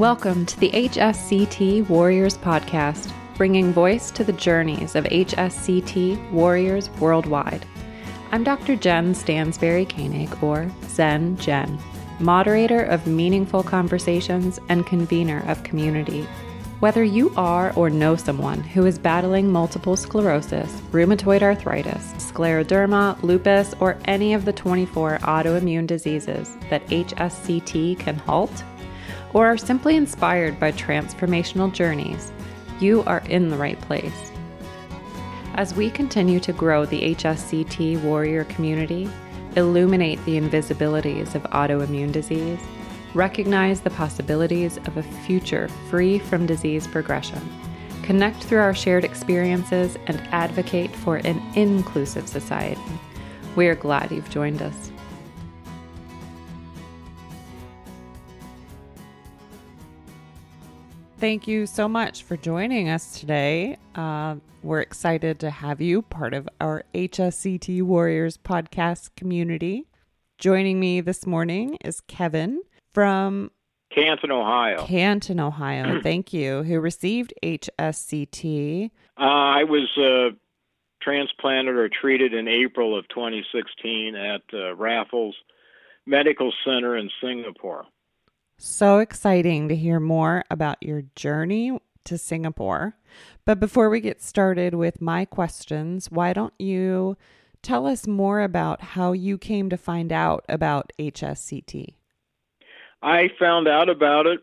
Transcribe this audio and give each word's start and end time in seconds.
Welcome 0.00 0.46
to 0.46 0.58
the 0.58 0.70
HSCT 0.70 1.90
Warriors 1.90 2.38
Podcast, 2.38 3.12
bringing 3.36 3.70
voice 3.70 4.10
to 4.12 4.24
the 4.24 4.32
journeys 4.32 4.94
of 4.94 5.04
HSCT 5.04 6.30
warriors 6.30 6.88
worldwide. 6.92 7.66
I'm 8.32 8.42
Dr. 8.42 8.76
Jen 8.76 9.12
Stansberry 9.12 9.86
Koenig, 9.86 10.42
or 10.42 10.70
Zen 10.86 11.36
Jen, 11.36 11.78
moderator 12.18 12.82
of 12.82 13.06
meaningful 13.06 13.62
conversations 13.62 14.58
and 14.70 14.86
convener 14.86 15.44
of 15.46 15.64
community. 15.64 16.22
Whether 16.78 17.04
you 17.04 17.30
are 17.36 17.74
or 17.76 17.90
know 17.90 18.16
someone 18.16 18.62
who 18.62 18.86
is 18.86 18.98
battling 18.98 19.52
multiple 19.52 19.98
sclerosis, 19.98 20.80
rheumatoid 20.92 21.42
arthritis, 21.42 22.14
scleroderma, 22.14 23.22
lupus, 23.22 23.74
or 23.80 23.98
any 24.06 24.32
of 24.32 24.46
the 24.46 24.52
24 24.54 25.18
autoimmune 25.18 25.86
diseases 25.86 26.56
that 26.70 26.86
HSCT 26.86 27.98
can 27.98 28.16
halt, 28.16 28.64
or 29.34 29.46
are 29.46 29.56
simply 29.56 29.96
inspired 29.96 30.58
by 30.58 30.72
transformational 30.72 31.72
journeys, 31.72 32.32
you 32.80 33.02
are 33.04 33.22
in 33.28 33.48
the 33.48 33.56
right 33.56 33.80
place. 33.82 34.32
As 35.54 35.74
we 35.74 35.90
continue 35.90 36.40
to 36.40 36.52
grow 36.52 36.86
the 36.86 37.14
HSCT 37.14 38.00
warrior 38.02 38.44
community, 38.44 39.10
illuminate 39.56 40.24
the 40.24 40.40
invisibilities 40.40 41.34
of 41.34 41.42
autoimmune 41.44 42.12
disease, 42.12 42.60
recognize 43.14 43.80
the 43.80 43.90
possibilities 43.90 44.76
of 44.78 44.96
a 44.96 45.02
future 45.02 45.68
free 45.88 46.18
from 46.18 46.46
disease 46.46 46.86
progression, 46.86 47.40
connect 48.02 48.42
through 48.44 48.60
our 48.60 48.74
shared 48.74 49.04
experiences, 49.04 49.98
and 50.06 50.20
advocate 50.32 50.94
for 50.94 51.16
an 51.16 51.42
inclusive 51.56 52.28
society. 52.28 52.80
We 53.56 53.66
are 53.66 53.74
glad 53.74 54.12
you've 54.12 54.30
joined 54.30 54.62
us. 54.62 54.89
Thank 61.20 61.46
you 61.46 61.66
so 61.66 61.86
much 61.86 62.22
for 62.22 62.38
joining 62.38 62.88
us 62.88 63.20
today. 63.20 63.76
Uh, 63.94 64.36
we're 64.62 64.80
excited 64.80 65.38
to 65.40 65.50
have 65.50 65.78
you 65.78 66.00
part 66.00 66.32
of 66.32 66.48
our 66.62 66.84
HSCT 66.94 67.82
Warriors 67.82 68.38
podcast 68.38 69.14
community. 69.16 69.84
Joining 70.38 70.80
me 70.80 71.02
this 71.02 71.26
morning 71.26 71.76
is 71.84 72.00
Kevin 72.00 72.62
from 72.94 73.50
Canton, 73.94 74.30
Ohio. 74.30 74.86
Canton, 74.86 75.40
Ohio. 75.40 76.00
Thank 76.02 76.32
you. 76.32 76.62
Who 76.62 76.80
received 76.80 77.34
HSCT? 77.42 78.90
Uh, 79.18 79.22
I 79.22 79.64
was 79.64 79.90
uh, 79.98 80.34
transplanted 81.02 81.76
or 81.76 81.90
treated 81.90 82.32
in 82.32 82.48
April 82.48 82.98
of 82.98 83.06
2016 83.08 84.16
at 84.16 84.40
uh, 84.54 84.74
Raffles 84.74 85.36
Medical 86.06 86.50
Center 86.64 86.96
in 86.96 87.10
Singapore. 87.22 87.84
So 88.62 88.98
exciting 88.98 89.70
to 89.70 89.74
hear 89.74 89.98
more 89.98 90.44
about 90.50 90.82
your 90.82 91.04
journey 91.16 91.80
to 92.04 92.18
Singapore. 92.18 92.94
But 93.46 93.58
before 93.58 93.88
we 93.88 94.00
get 94.00 94.20
started 94.20 94.74
with 94.74 95.00
my 95.00 95.24
questions, 95.24 96.10
why 96.10 96.34
don't 96.34 96.52
you 96.58 97.16
tell 97.62 97.86
us 97.86 98.06
more 98.06 98.42
about 98.42 98.82
how 98.82 99.12
you 99.12 99.38
came 99.38 99.70
to 99.70 99.78
find 99.78 100.12
out 100.12 100.44
about 100.46 100.92
HSCT? 100.98 101.94
I 103.00 103.30
found 103.38 103.66
out 103.66 103.88
about 103.88 104.26
it, 104.26 104.40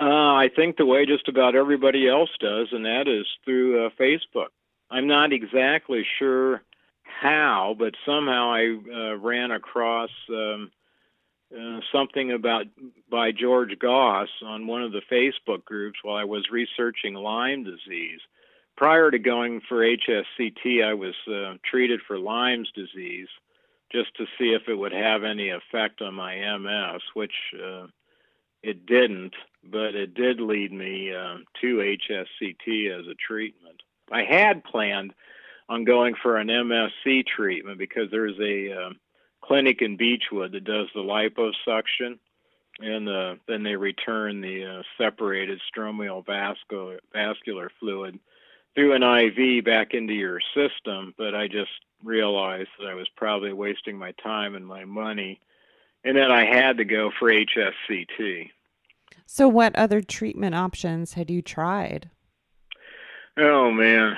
uh, 0.00 0.04
I 0.06 0.48
think, 0.56 0.78
the 0.78 0.86
way 0.86 1.04
just 1.04 1.28
about 1.28 1.54
everybody 1.54 2.08
else 2.08 2.30
does, 2.40 2.68
and 2.72 2.86
that 2.86 3.06
is 3.06 3.26
through 3.44 3.84
uh, 3.84 3.90
Facebook. 4.00 4.48
I'm 4.90 5.06
not 5.06 5.34
exactly 5.34 6.06
sure 6.18 6.62
how, 7.02 7.76
but 7.78 7.92
somehow 8.06 8.50
I 8.50 8.78
uh, 8.90 9.16
ran 9.18 9.50
across. 9.50 10.10
Um, 10.30 10.70
uh, 11.56 11.80
something 11.92 12.32
about 12.32 12.66
by 13.10 13.32
George 13.32 13.78
Goss 13.78 14.28
on 14.44 14.66
one 14.66 14.82
of 14.82 14.92
the 14.92 15.02
Facebook 15.10 15.64
groups 15.64 15.98
while 16.02 16.16
I 16.16 16.24
was 16.24 16.50
researching 16.50 17.14
Lyme 17.14 17.64
disease. 17.64 18.20
Prior 18.76 19.10
to 19.10 19.18
going 19.18 19.60
for 19.68 19.78
HSCT, 19.78 20.84
I 20.84 20.94
was 20.94 21.14
uh, 21.26 21.54
treated 21.68 22.00
for 22.06 22.18
Lyme's 22.18 22.70
disease 22.74 23.28
just 23.90 24.14
to 24.16 24.26
see 24.38 24.50
if 24.50 24.68
it 24.68 24.74
would 24.74 24.92
have 24.92 25.24
any 25.24 25.50
effect 25.50 26.02
on 26.02 26.14
my 26.14 26.36
MS, 26.36 27.00
which 27.14 27.32
uh, 27.54 27.86
it 28.62 28.86
didn't, 28.86 29.34
but 29.64 29.94
it 29.94 30.14
did 30.14 30.40
lead 30.40 30.72
me 30.72 31.12
uh, 31.14 31.38
to 31.60 31.96
HSCT 32.10 33.00
as 33.00 33.06
a 33.06 33.14
treatment. 33.14 33.82
I 34.12 34.22
had 34.22 34.64
planned 34.64 35.14
on 35.68 35.84
going 35.84 36.14
for 36.22 36.36
an 36.36 36.48
MSC 36.48 37.26
treatment 37.26 37.78
because 37.78 38.10
there's 38.10 38.38
a 38.38 38.72
uh, 38.72 38.90
clinic 39.48 39.80
in 39.80 39.96
Beachwood 39.96 40.52
that 40.52 40.64
does 40.64 40.88
the 40.94 41.00
liposuction, 41.00 42.18
and 42.80 43.08
uh, 43.08 43.34
then 43.48 43.62
they 43.62 43.74
return 43.74 44.42
the 44.42 44.64
uh, 44.64 44.82
separated 45.02 45.60
stromal 45.74 46.24
vascular, 46.24 47.00
vascular 47.12 47.70
fluid 47.80 48.18
through 48.74 48.92
an 48.92 49.02
IV 49.02 49.64
back 49.64 49.94
into 49.94 50.12
your 50.12 50.40
system. 50.54 51.14
But 51.16 51.34
I 51.34 51.48
just 51.48 51.70
realized 52.04 52.68
that 52.78 52.88
I 52.88 52.94
was 52.94 53.08
probably 53.16 53.52
wasting 53.52 53.98
my 53.98 54.12
time 54.22 54.54
and 54.54 54.66
my 54.66 54.84
money, 54.84 55.40
and 56.04 56.16
then 56.16 56.30
I 56.30 56.44
had 56.44 56.76
to 56.76 56.84
go 56.84 57.10
for 57.18 57.30
HSCT. 57.30 58.50
So, 59.26 59.48
what 59.48 59.74
other 59.74 60.02
treatment 60.02 60.54
options 60.54 61.14
had 61.14 61.30
you 61.30 61.42
tried? 61.42 62.10
Oh 63.38 63.70
man, 63.70 64.16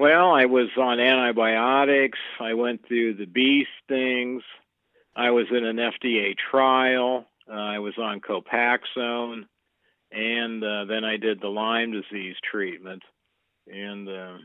well, 0.00 0.32
I 0.32 0.46
was 0.46 0.68
on 0.78 0.98
antibiotics. 0.98 2.18
I 2.40 2.54
went 2.54 2.88
through 2.88 3.14
the 3.14 3.26
B 3.26 3.66
things. 3.86 4.42
I 5.14 5.30
was 5.30 5.44
in 5.50 5.62
an 5.66 5.76
FDA 5.76 6.34
trial. 6.50 7.26
Uh, 7.46 7.52
I 7.52 7.80
was 7.80 7.92
on 7.98 8.22
Copaxone, 8.22 9.44
and 10.10 10.64
uh, 10.64 10.86
then 10.86 11.04
I 11.04 11.18
did 11.18 11.42
the 11.42 11.48
Lyme 11.48 11.92
disease 11.92 12.36
treatment, 12.50 13.02
and 13.70 14.08
uh, 14.08 14.38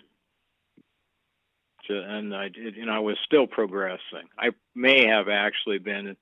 and 1.87 2.35
I 2.35 2.49
did, 2.49 2.75
you 2.75 2.85
know, 2.85 2.93
I 2.93 2.99
was 2.99 3.17
still 3.23 3.47
progressing. 3.47 4.27
I 4.37 4.49
may 4.75 5.07
have 5.07 5.29
actually 5.29 5.77
been 5.77 6.17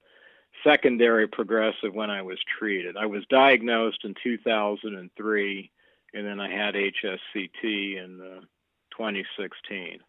secondary 0.63 1.27
progressive 1.27 1.91
when 1.91 2.11
I 2.11 2.21
was 2.21 2.37
treated. 2.59 2.97
I 2.97 3.07
was 3.07 3.23
diagnosed 3.31 4.01
in 4.03 4.13
2003, 4.21 5.71
and 6.13 6.27
then 6.27 6.39
I 6.39 6.51
had 6.51 6.75
HSCT 6.75 7.63
in 7.63 8.17
2016. 8.95 9.99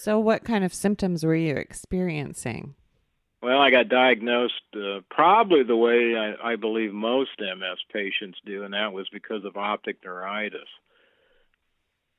So, 0.00 0.18
what 0.18 0.44
kind 0.44 0.64
of 0.64 0.72
symptoms 0.72 1.24
were 1.24 1.34
you 1.34 1.56
experiencing? 1.56 2.74
Well, 3.42 3.58
I 3.58 3.70
got 3.70 3.88
diagnosed 3.88 4.54
uh, 4.76 5.00
probably 5.10 5.64
the 5.64 5.76
way 5.76 6.16
I, 6.16 6.52
I 6.52 6.56
believe 6.56 6.92
most 6.92 7.30
MS 7.40 7.78
patients 7.92 8.38
do, 8.46 8.62
and 8.62 8.72
that 8.72 8.92
was 8.92 9.08
because 9.12 9.44
of 9.44 9.56
optic 9.56 9.98
neuritis. 10.04 10.68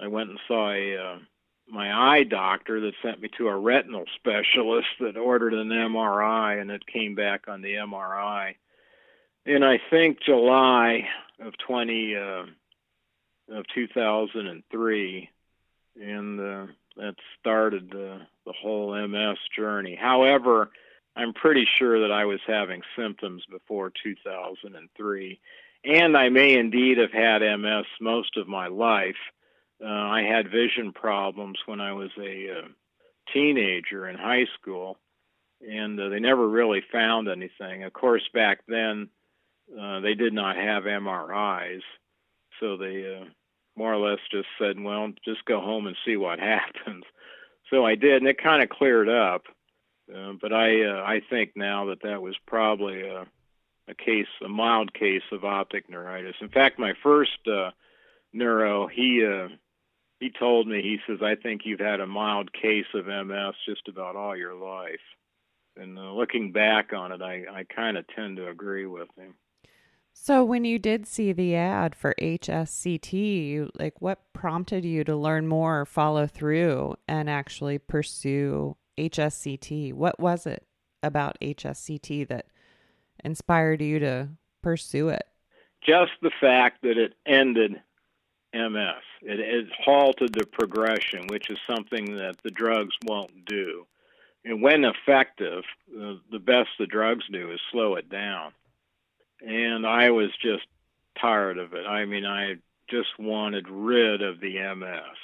I 0.01 0.07
went 0.07 0.29
and 0.29 0.39
saw 0.47 0.71
a 0.71 0.97
uh, 0.97 1.19
my 1.69 2.17
eye 2.17 2.23
doctor 2.23 2.81
that 2.81 2.93
sent 3.01 3.21
me 3.21 3.29
to 3.37 3.47
a 3.47 3.57
retinal 3.57 4.03
specialist 4.15 4.87
that 4.99 5.15
ordered 5.15 5.53
an 5.53 5.69
MRI, 5.69 6.59
and 6.59 6.69
it 6.69 6.85
came 6.85 7.15
back 7.15 7.47
on 7.47 7.61
the 7.61 7.75
MRI. 7.75 8.55
In 9.45 9.63
I 9.63 9.77
think 9.89 10.21
July 10.21 11.07
of 11.39 11.53
20 11.65 12.15
uh, 12.15 12.45
of 13.49 13.65
2003, 13.73 15.29
and 15.99 16.39
uh, 16.39 16.71
that 16.97 17.15
started 17.39 17.93
uh, 17.93 18.23
the 18.45 18.53
whole 18.53 18.95
MS 19.07 19.37
journey. 19.55 19.95
However, 19.99 20.69
I'm 21.15 21.33
pretty 21.33 21.67
sure 21.77 22.01
that 22.01 22.11
I 22.11 22.25
was 22.25 22.39
having 22.47 22.81
symptoms 22.97 23.43
before 23.49 23.91
2003, 24.03 25.39
and 25.85 26.17
I 26.17 26.29
may 26.29 26.57
indeed 26.57 26.97
have 26.97 27.11
had 27.11 27.41
MS 27.41 27.85
most 28.01 28.37
of 28.37 28.47
my 28.47 28.67
life. 28.67 29.15
Uh, 29.83 29.87
I 29.87 30.21
had 30.21 30.49
vision 30.51 30.93
problems 30.93 31.59
when 31.65 31.81
I 31.81 31.93
was 31.93 32.11
a 32.17 32.59
uh, 32.59 32.67
teenager 33.31 34.07
in 34.07 34.17
high 34.17 34.45
school, 34.59 34.97
and 35.61 35.99
uh, 35.99 36.09
they 36.09 36.19
never 36.19 36.47
really 36.47 36.81
found 36.91 37.27
anything. 37.27 37.83
Of 37.83 37.93
course, 37.93 38.27
back 38.33 38.59
then 38.67 39.09
uh, 39.79 39.99
they 39.99 40.15
did 40.15 40.33
not 40.33 40.55
have 40.55 40.83
MRIs, 40.83 41.81
so 42.59 42.77
they 42.77 43.19
uh, 43.21 43.25
more 43.75 43.93
or 43.93 44.09
less 44.09 44.19
just 44.31 44.47
said, 44.59 44.79
well, 44.79 45.11
just 45.25 45.45
go 45.45 45.59
home 45.59 45.87
and 45.87 45.95
see 46.05 46.17
what 46.17 46.39
happens. 46.55 47.03
So 47.69 47.85
I 47.85 47.95
did, 47.95 48.17
and 48.17 48.27
it 48.27 48.41
kind 48.41 48.61
of 48.61 48.69
cleared 48.69 49.09
up. 49.09 49.43
Uh, 50.13 50.33
but 50.41 50.51
I 50.51 50.83
uh, 50.83 51.01
I 51.01 51.21
think 51.29 51.51
now 51.55 51.85
that 51.85 52.03
that 52.03 52.21
was 52.21 52.35
probably 52.45 53.01
a, 53.01 53.25
a 53.87 53.95
case, 53.95 54.27
a 54.43 54.49
mild 54.49 54.93
case 54.93 55.23
of 55.31 55.45
optic 55.45 55.89
neuritis. 55.89 56.35
In 56.41 56.49
fact, 56.49 56.77
my 56.77 56.93
first 57.01 57.47
uh, 57.47 57.71
neuro, 58.33 58.87
he 58.87 59.25
uh, 59.25 59.47
he 60.19 60.29
told 60.29 60.67
me, 60.67 60.81
he 60.81 60.99
says, 61.05 61.19
I 61.21 61.35
think 61.35 61.61
you've 61.65 61.79
had 61.79 61.99
a 61.99 62.07
mild 62.07 62.53
case 62.53 62.85
of 62.93 63.07
MS 63.07 63.55
just 63.67 63.87
about 63.89 64.15
all 64.15 64.35
your 64.35 64.55
life. 64.55 65.01
And 65.75 65.97
uh, 65.97 66.13
looking 66.13 66.51
back 66.51 66.93
on 66.93 67.11
it, 67.11 67.21
I, 67.21 67.43
I 67.51 67.63
kind 67.63 67.97
of 67.97 68.05
tend 68.07 68.37
to 68.37 68.47
agree 68.47 68.85
with 68.85 69.09
him. 69.17 69.33
So 70.13 70.43
when 70.43 70.63
you 70.63 70.79
did 70.79 71.05
see 71.05 71.33
the 71.33 71.55
ad 71.55 71.95
for 71.95 72.15
HSCT, 72.21 73.69
like 73.77 74.01
what 74.01 74.31
prompted 74.31 74.85
you 74.85 75.03
to 75.03 75.15
learn 75.15 75.47
more, 75.47 75.85
follow 75.85 76.27
through 76.27 76.95
and 77.07 77.29
actually 77.29 77.77
pursue 77.77 78.77
HSCT? 78.97 79.93
What 79.93 80.19
was 80.19 80.45
it 80.45 80.65
about 81.01 81.37
HSCT 81.41 82.27
that 82.29 82.45
inspired 83.23 83.81
you 83.81 83.99
to 83.99 84.29
pursue 84.61 85.09
it? 85.09 85.27
just 85.85 86.11
the 86.21 86.31
fact 86.39 86.81
that 86.83 86.97
it 86.97 87.13
ended 87.25 87.73
MS. 88.53 89.03
It, 89.21 89.39
it 89.39 89.67
halted 89.83 90.33
the 90.33 90.45
progression, 90.45 91.27
which 91.27 91.49
is 91.49 91.57
something 91.67 92.17
that 92.17 92.35
the 92.43 92.51
drugs 92.51 92.95
won't 93.05 93.45
do. 93.45 93.85
And 94.45 94.61
when 94.61 94.83
effective, 94.83 95.63
the, 95.87 96.19
the 96.31 96.39
best 96.39 96.69
the 96.77 96.85
drugs 96.85 97.25
do 97.31 97.51
is 97.51 97.59
slow 97.71 97.95
it 97.95 98.09
down. 98.09 98.51
And 99.45 99.85
I 99.85 100.11
was 100.11 100.29
just 100.41 100.63
tired 101.19 101.57
of 101.57 101.73
it. 101.73 101.85
I 101.85 102.05
mean, 102.05 102.25
I 102.25 102.55
just 102.89 103.19
wanted 103.19 103.67
rid 103.69 104.21
of 104.21 104.39
the 104.39 104.59
MS. 104.75 105.17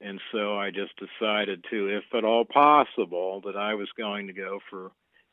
And 0.00 0.20
so 0.32 0.58
I 0.58 0.70
just 0.70 0.92
decided 0.96 1.64
to, 1.70 1.88
if 1.88 2.04
at 2.12 2.24
all 2.24 2.44
possible, 2.44 3.40
that 3.46 3.56
I 3.56 3.74
was 3.74 3.88
going 3.96 4.26
to 4.26 4.32
go 4.32 4.58
for 4.68 4.90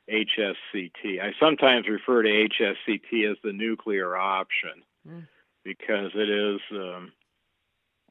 HSCT. 0.09 1.19
I 1.21 1.33
sometimes 1.39 1.87
refer 1.87 2.23
to 2.23 2.29
HSCT 2.29 3.31
as 3.31 3.37
the 3.43 3.53
nuclear 3.53 4.15
option 4.15 4.83
mm. 5.07 5.27
because 5.63 6.11
it 6.15 6.29
is 6.29 6.59
um, 6.71 7.11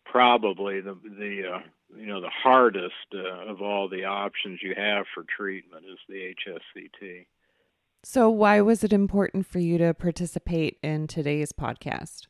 probably 0.04 0.80
the 0.80 0.96
the 1.04 1.54
uh, 1.54 1.60
you 1.96 2.06
know 2.06 2.20
the 2.20 2.30
hardest 2.30 2.94
uh, 3.14 3.50
of 3.50 3.62
all 3.62 3.88
the 3.88 4.04
options 4.04 4.60
you 4.62 4.74
have 4.76 5.06
for 5.14 5.24
treatment 5.24 5.84
is 5.86 5.98
the 6.08 6.34
HSCT. 6.46 7.26
So, 8.04 8.30
why 8.30 8.60
was 8.60 8.84
it 8.84 8.92
important 8.92 9.46
for 9.46 9.58
you 9.58 9.78
to 9.78 9.92
participate 9.92 10.78
in 10.82 11.06
today's 11.06 11.52
podcast? 11.52 12.26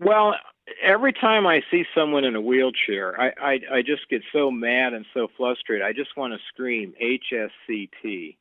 Well, 0.00 0.34
every 0.82 1.12
time 1.12 1.46
I 1.46 1.62
see 1.70 1.84
someone 1.94 2.24
in 2.24 2.34
a 2.34 2.40
wheelchair, 2.40 3.18
I, 3.20 3.32
I, 3.40 3.60
I 3.76 3.82
just 3.82 4.08
get 4.08 4.22
so 4.32 4.50
mad 4.50 4.92
and 4.92 5.06
so 5.14 5.28
frustrated. 5.36 5.86
I 5.86 5.92
just 5.92 6.16
want 6.16 6.34
to 6.34 6.40
scream 6.48 6.94
HSCT 7.00 8.36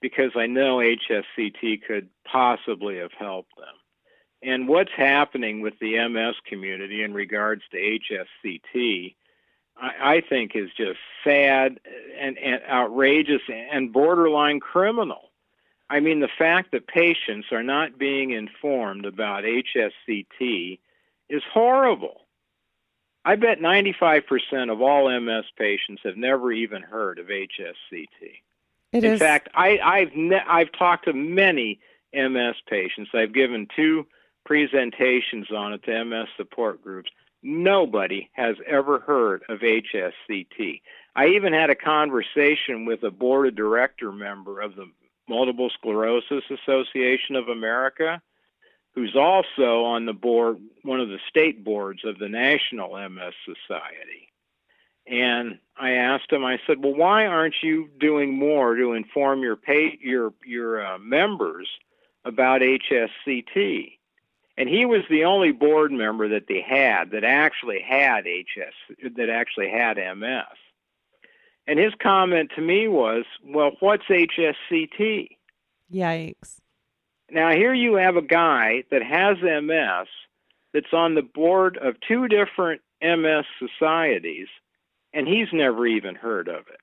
because 0.00 0.32
I 0.36 0.46
know 0.46 0.78
HSCT 0.78 1.82
could 1.86 2.08
possibly 2.24 2.98
have 2.98 3.12
helped 3.18 3.56
them. 3.56 3.74
And 4.42 4.68
what's 4.68 4.92
happening 4.96 5.60
with 5.60 5.74
the 5.80 6.08
MS 6.08 6.34
community 6.46 7.02
in 7.02 7.12
regards 7.12 7.62
to 7.70 7.76
HSCT, 7.76 9.14
I, 9.80 10.16
I 10.16 10.20
think 10.20 10.52
is 10.54 10.70
just 10.76 10.98
sad 11.24 11.80
and, 12.18 12.38
and 12.38 12.60
outrageous 12.68 13.42
and 13.48 13.92
borderline 13.92 14.60
criminal. 14.60 15.30
I 15.88 16.00
mean, 16.00 16.20
the 16.20 16.28
fact 16.38 16.70
that 16.72 16.86
patients 16.86 17.48
are 17.50 17.64
not 17.64 17.98
being 17.98 18.30
informed 18.30 19.06
about 19.06 19.44
HSCT 19.44 20.78
is 21.28 21.42
horrible. 21.52 22.20
I 23.24 23.36
bet 23.36 23.60
95% 23.60 24.72
of 24.72 24.80
all 24.80 25.20
MS 25.20 25.44
patients 25.56 26.02
have 26.04 26.16
never 26.16 26.52
even 26.52 26.82
heard 26.82 27.18
of 27.18 27.26
HSCT. 27.26 28.06
It 28.92 29.04
In 29.04 29.14
is... 29.14 29.18
fact, 29.18 29.48
I, 29.54 29.78
I've 29.78 30.14
ne- 30.14 30.44
I've 30.46 30.72
talked 30.72 31.04
to 31.04 31.12
many 31.12 31.80
MS 32.14 32.56
patients. 32.68 33.10
I've 33.12 33.34
given 33.34 33.68
two 33.74 34.06
presentations 34.44 35.50
on 35.50 35.72
it 35.74 35.82
to 35.84 36.04
MS 36.04 36.28
support 36.36 36.82
groups. 36.82 37.10
Nobody 37.42 38.28
has 38.32 38.56
ever 38.66 38.98
heard 39.00 39.42
of 39.48 39.60
HSCT. 39.60 40.82
I 41.16 41.26
even 41.28 41.52
had 41.52 41.70
a 41.70 41.74
conversation 41.74 42.84
with 42.84 43.02
a 43.02 43.10
board 43.10 43.48
of 43.48 43.56
director 43.56 44.12
member 44.12 44.60
of 44.60 44.76
the 44.76 44.90
Multiple 45.28 45.70
Sclerosis 45.70 46.44
Association 46.50 47.36
of 47.36 47.48
America 47.48 48.20
who's 48.94 49.14
also 49.16 49.84
on 49.84 50.06
the 50.06 50.12
board, 50.12 50.58
one 50.82 51.00
of 51.00 51.08
the 51.08 51.20
state 51.28 51.64
boards 51.64 52.04
of 52.04 52.18
the 52.18 52.28
National 52.28 52.96
MS 53.08 53.34
Society. 53.44 54.28
And 55.06 55.58
I 55.78 55.92
asked 55.92 56.30
him, 56.30 56.44
I 56.44 56.58
said, 56.66 56.82
"Well, 56.82 56.94
why 56.94 57.26
aren't 57.26 57.62
you 57.62 57.88
doing 57.98 58.36
more 58.36 58.76
to 58.76 58.92
inform 58.92 59.42
your 59.42 59.56
pay, 59.56 59.98
your 60.00 60.34
your 60.44 60.84
uh, 60.84 60.98
members 60.98 61.68
about 62.24 62.60
HSCT?" 62.60 63.98
And 64.60 64.68
he 64.68 64.84
was 64.84 65.00
the 65.08 65.24
only 65.24 65.52
board 65.52 65.90
member 65.90 66.28
that 66.28 66.46
they 66.46 66.60
had 66.60 67.12
that 67.12 67.24
actually 67.24 67.80
had 67.80 68.26
HS 68.26 68.74
that 69.16 69.30
actually 69.30 69.70
had 69.70 69.96
MS. 69.96 70.44
And 71.66 71.78
his 71.78 71.94
comment 71.94 72.50
to 72.56 72.60
me 72.60 72.86
was, 72.86 73.24
"Well, 73.42 73.70
what's 73.80 74.04
HSCT?" 74.04 75.38
Yikes. 75.90 76.60
Now, 77.30 77.52
here 77.52 77.72
you 77.72 77.94
have 77.94 78.16
a 78.16 78.22
guy 78.22 78.84
that 78.90 79.02
has 79.02 79.38
MS 79.42 80.08
that's 80.74 80.92
on 80.92 81.14
the 81.14 81.22
board 81.22 81.78
of 81.78 81.98
two 82.00 82.28
different 82.28 82.82
MS 83.00 83.46
societies, 83.58 84.48
and 85.14 85.26
he's 85.26 85.54
never 85.54 85.86
even 85.86 86.16
heard 86.16 86.48
of 86.48 86.68
it. 86.68 86.80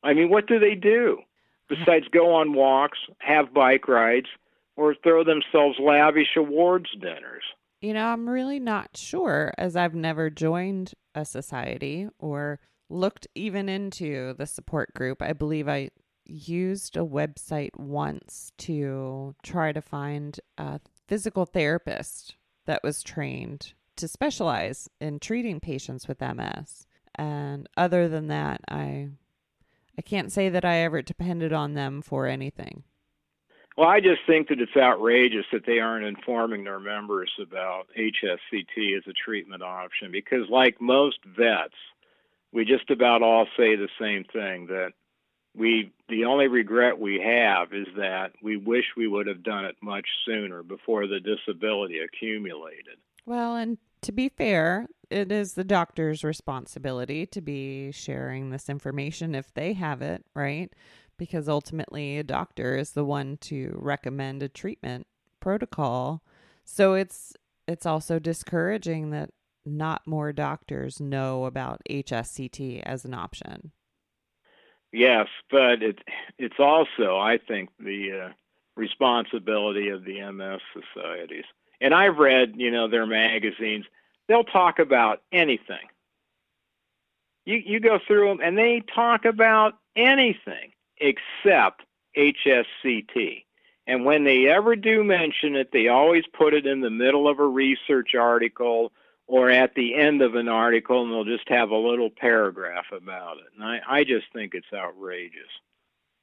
I 0.00 0.14
mean, 0.14 0.28
what 0.28 0.46
do 0.46 0.60
they 0.60 0.76
do 0.76 1.22
besides 1.68 2.06
go 2.06 2.34
on 2.34 2.52
walks, 2.52 3.00
have 3.18 3.52
bike 3.52 3.88
rides, 3.88 4.28
or 4.76 4.94
throw 5.02 5.24
themselves 5.24 5.78
lavish 5.80 6.36
awards 6.36 6.90
dinners? 7.00 7.42
You 7.80 7.94
know, 7.94 8.06
I'm 8.06 8.28
really 8.28 8.60
not 8.60 8.96
sure 8.96 9.52
as 9.58 9.76
I've 9.76 9.94
never 9.94 10.30
joined 10.30 10.94
a 11.14 11.24
society 11.24 12.08
or 12.18 12.60
looked 12.88 13.26
even 13.34 13.68
into 13.68 14.34
the 14.34 14.46
support 14.46 14.94
group. 14.94 15.20
I 15.20 15.32
believe 15.32 15.68
I 15.68 15.90
used 16.24 16.96
a 16.96 17.00
website 17.00 17.76
once 17.78 18.52
to 18.58 19.34
try 19.42 19.72
to 19.72 19.80
find 19.80 20.40
a 20.58 20.80
physical 21.06 21.44
therapist 21.46 22.36
that 22.66 22.82
was 22.82 23.02
trained 23.02 23.74
to 23.96 24.08
specialize 24.08 24.88
in 25.00 25.18
treating 25.18 25.60
patients 25.60 26.08
with 26.08 26.20
MS. 26.20 26.86
And 27.14 27.68
other 27.76 28.08
than 28.08 28.28
that, 28.28 28.60
I 28.68 29.10
I 29.98 30.02
can't 30.02 30.30
say 30.30 30.50
that 30.50 30.64
I 30.64 30.78
ever 30.78 31.00
depended 31.00 31.52
on 31.54 31.72
them 31.72 32.02
for 32.02 32.26
anything. 32.26 32.84
Well, 33.76 33.88
I 33.88 34.00
just 34.00 34.22
think 34.26 34.48
that 34.48 34.60
it's 34.60 34.76
outrageous 34.76 35.44
that 35.52 35.66
they 35.66 35.80
aren't 35.80 36.06
informing 36.06 36.64
their 36.64 36.80
members 36.80 37.30
about 37.40 37.88
HSCT 37.96 38.96
as 38.96 39.02
a 39.06 39.12
treatment 39.12 39.62
option 39.62 40.10
because, 40.10 40.48
like 40.48 40.80
most 40.80 41.18
vets, 41.26 41.74
we 42.52 42.64
just 42.64 42.90
about 42.90 43.22
all 43.22 43.46
say 43.56 43.76
the 43.76 43.88
same 44.00 44.24
thing 44.24 44.68
that 44.68 44.92
we 45.54 45.92
the 46.08 46.24
only 46.24 46.48
regret 46.48 46.98
we 46.98 47.20
have 47.20 47.72
is 47.72 47.86
that 47.96 48.32
we 48.42 48.56
wish 48.56 48.84
we 48.96 49.08
would 49.08 49.26
have 49.26 49.42
done 49.42 49.64
it 49.64 49.76
much 49.82 50.06
sooner 50.24 50.62
before 50.62 51.06
the 51.06 51.20
disability 51.20 51.98
accumulated. 51.98 52.98
Well, 53.26 53.56
and 53.56 53.76
to 54.02 54.12
be 54.12 54.28
fair, 54.28 54.86
it 55.10 55.32
is 55.32 55.54
the 55.54 55.64
doctor's 55.64 56.24
responsibility 56.24 57.26
to 57.26 57.40
be 57.40 57.90
sharing 57.92 58.50
this 58.50 58.68
information 58.68 59.34
if 59.34 59.52
they 59.52 59.72
have 59.74 60.00
it, 60.02 60.24
right? 60.34 60.72
Because 61.18 61.48
ultimately, 61.48 62.18
a 62.18 62.22
doctor 62.22 62.76
is 62.76 62.90
the 62.90 63.04
one 63.04 63.38
to 63.42 63.76
recommend 63.80 64.42
a 64.42 64.48
treatment 64.48 65.06
protocol. 65.40 66.22
So 66.64 66.94
it's 66.94 67.34
it's 67.68 67.86
also 67.86 68.18
discouraging 68.18 69.10
that 69.10 69.30
not 69.64 70.06
more 70.06 70.32
doctors 70.32 71.00
know 71.00 71.44
about 71.44 71.82
HSCT 71.90 72.82
as 72.84 73.04
an 73.04 73.14
option. 73.14 73.72
Yes, 74.92 75.28
but 75.50 75.82
it 75.82 75.98
it's 76.38 76.58
also 76.58 77.18
I 77.18 77.38
think 77.38 77.70
the 77.78 78.26
uh, 78.26 78.32
responsibility 78.76 79.88
of 79.88 80.04
the 80.04 80.20
MS 80.30 80.60
societies. 80.72 81.44
And 81.80 81.92
I've 81.92 82.18
read, 82.18 82.54
you 82.56 82.70
know, 82.70 82.88
their 82.88 83.06
magazines. 83.06 83.84
They'll 84.28 84.44
talk 84.44 84.78
about 84.78 85.22
anything. 85.32 85.88
You 87.44 87.56
you 87.64 87.80
go 87.80 87.98
through 88.06 88.28
them 88.28 88.40
and 88.42 88.56
they 88.56 88.82
talk 88.94 89.24
about 89.24 89.74
anything 89.94 90.72
except 90.98 91.82
HSCT. 92.16 93.44
And 93.86 94.04
when 94.04 94.24
they 94.24 94.48
ever 94.48 94.74
do 94.74 95.04
mention 95.04 95.54
it, 95.54 95.70
they 95.72 95.88
always 95.88 96.24
put 96.36 96.54
it 96.54 96.66
in 96.66 96.80
the 96.80 96.90
middle 96.90 97.28
of 97.28 97.38
a 97.38 97.46
research 97.46 98.14
article 98.14 98.92
or 99.28 99.50
at 99.50 99.74
the 99.74 99.94
end 99.94 100.22
of 100.22 100.34
an 100.34 100.48
article 100.48 101.02
and 101.02 101.12
they'll 101.12 101.24
just 101.24 101.48
have 101.48 101.70
a 101.70 101.76
little 101.76 102.10
paragraph 102.10 102.86
about 102.92 103.38
it. 103.38 103.46
And 103.54 103.64
I, 103.64 103.80
I 103.88 104.04
just 104.04 104.26
think 104.32 104.54
it's 104.54 104.72
outrageous. 104.74 105.50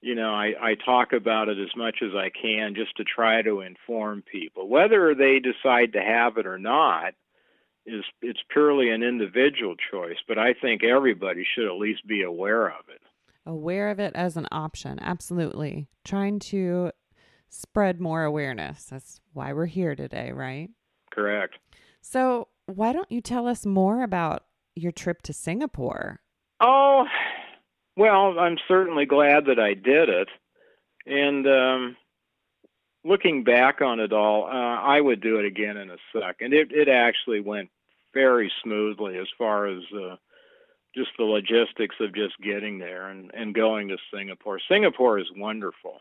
You 0.01 0.15
know, 0.15 0.33
I, 0.33 0.53
I 0.61 0.75
talk 0.75 1.13
about 1.13 1.47
it 1.47 1.57
as 1.57 1.73
much 1.77 1.99
as 2.01 2.13
I 2.13 2.29
can 2.29 2.75
just 2.75 2.97
to 2.97 3.05
try 3.05 3.41
to 3.41 3.61
inform 3.61 4.21
people. 4.21 4.67
Whether 4.67 5.15
they 5.15 5.39
decide 5.39 5.93
to 5.93 6.01
have 6.01 6.37
it 6.37 6.45
or 6.45 6.59
not 6.59 7.13
is 7.85 8.03
it's 8.21 8.43
purely 8.49 8.89
an 8.89 9.03
individual 9.03 9.75
choice, 9.91 10.17
but 10.27 10.37
I 10.37 10.53
think 10.53 10.83
everybody 10.83 11.45
should 11.45 11.67
at 11.67 11.77
least 11.77 12.05
be 12.05 12.23
aware 12.23 12.67
of 12.67 12.89
it. 12.89 13.01
Aware 13.45 13.89
of 13.89 13.99
it 13.99 14.13
as 14.15 14.37
an 14.37 14.47
option, 14.51 14.99
absolutely. 15.01 15.87
Trying 16.05 16.39
to 16.39 16.91
spread 17.49 17.99
more 17.99 18.23
awareness. 18.23 18.85
That's 18.85 19.19
why 19.33 19.53
we're 19.53 19.65
here 19.65 19.95
today, 19.95 20.31
right? 20.31 20.69
Correct. 21.11 21.55
So, 22.01 22.47
why 22.65 22.93
don't 22.93 23.11
you 23.11 23.21
tell 23.21 23.47
us 23.47 23.65
more 23.65 24.03
about 24.03 24.45
your 24.75 24.91
trip 24.91 25.21
to 25.23 25.33
Singapore? 25.33 26.21
Oh, 26.61 27.05
well, 27.97 28.39
I'm 28.39 28.57
certainly 28.67 29.05
glad 29.05 29.45
that 29.45 29.59
I 29.59 29.73
did 29.73 30.09
it. 30.09 30.29
And 31.05 31.45
um, 31.45 31.97
looking 33.03 33.43
back 33.43 33.81
on 33.81 33.99
it 33.99 34.13
all, 34.13 34.45
uh, 34.45 34.49
I 34.81 34.99
would 34.99 35.21
do 35.21 35.37
it 35.39 35.45
again 35.45 35.77
in 35.77 35.89
a 35.89 35.97
second. 36.13 36.53
It, 36.53 36.71
it 36.71 36.87
actually 36.87 37.41
went 37.41 37.69
very 38.13 38.51
smoothly 38.63 39.17
as 39.17 39.27
far 39.37 39.67
as 39.67 39.83
uh, 39.93 40.15
just 40.95 41.11
the 41.17 41.23
logistics 41.23 41.95
of 41.99 42.13
just 42.13 42.39
getting 42.39 42.79
there 42.79 43.07
and, 43.07 43.31
and 43.33 43.55
going 43.55 43.87
to 43.89 43.97
Singapore. 44.13 44.59
Singapore 44.69 45.19
is 45.19 45.27
wonderful. 45.35 45.99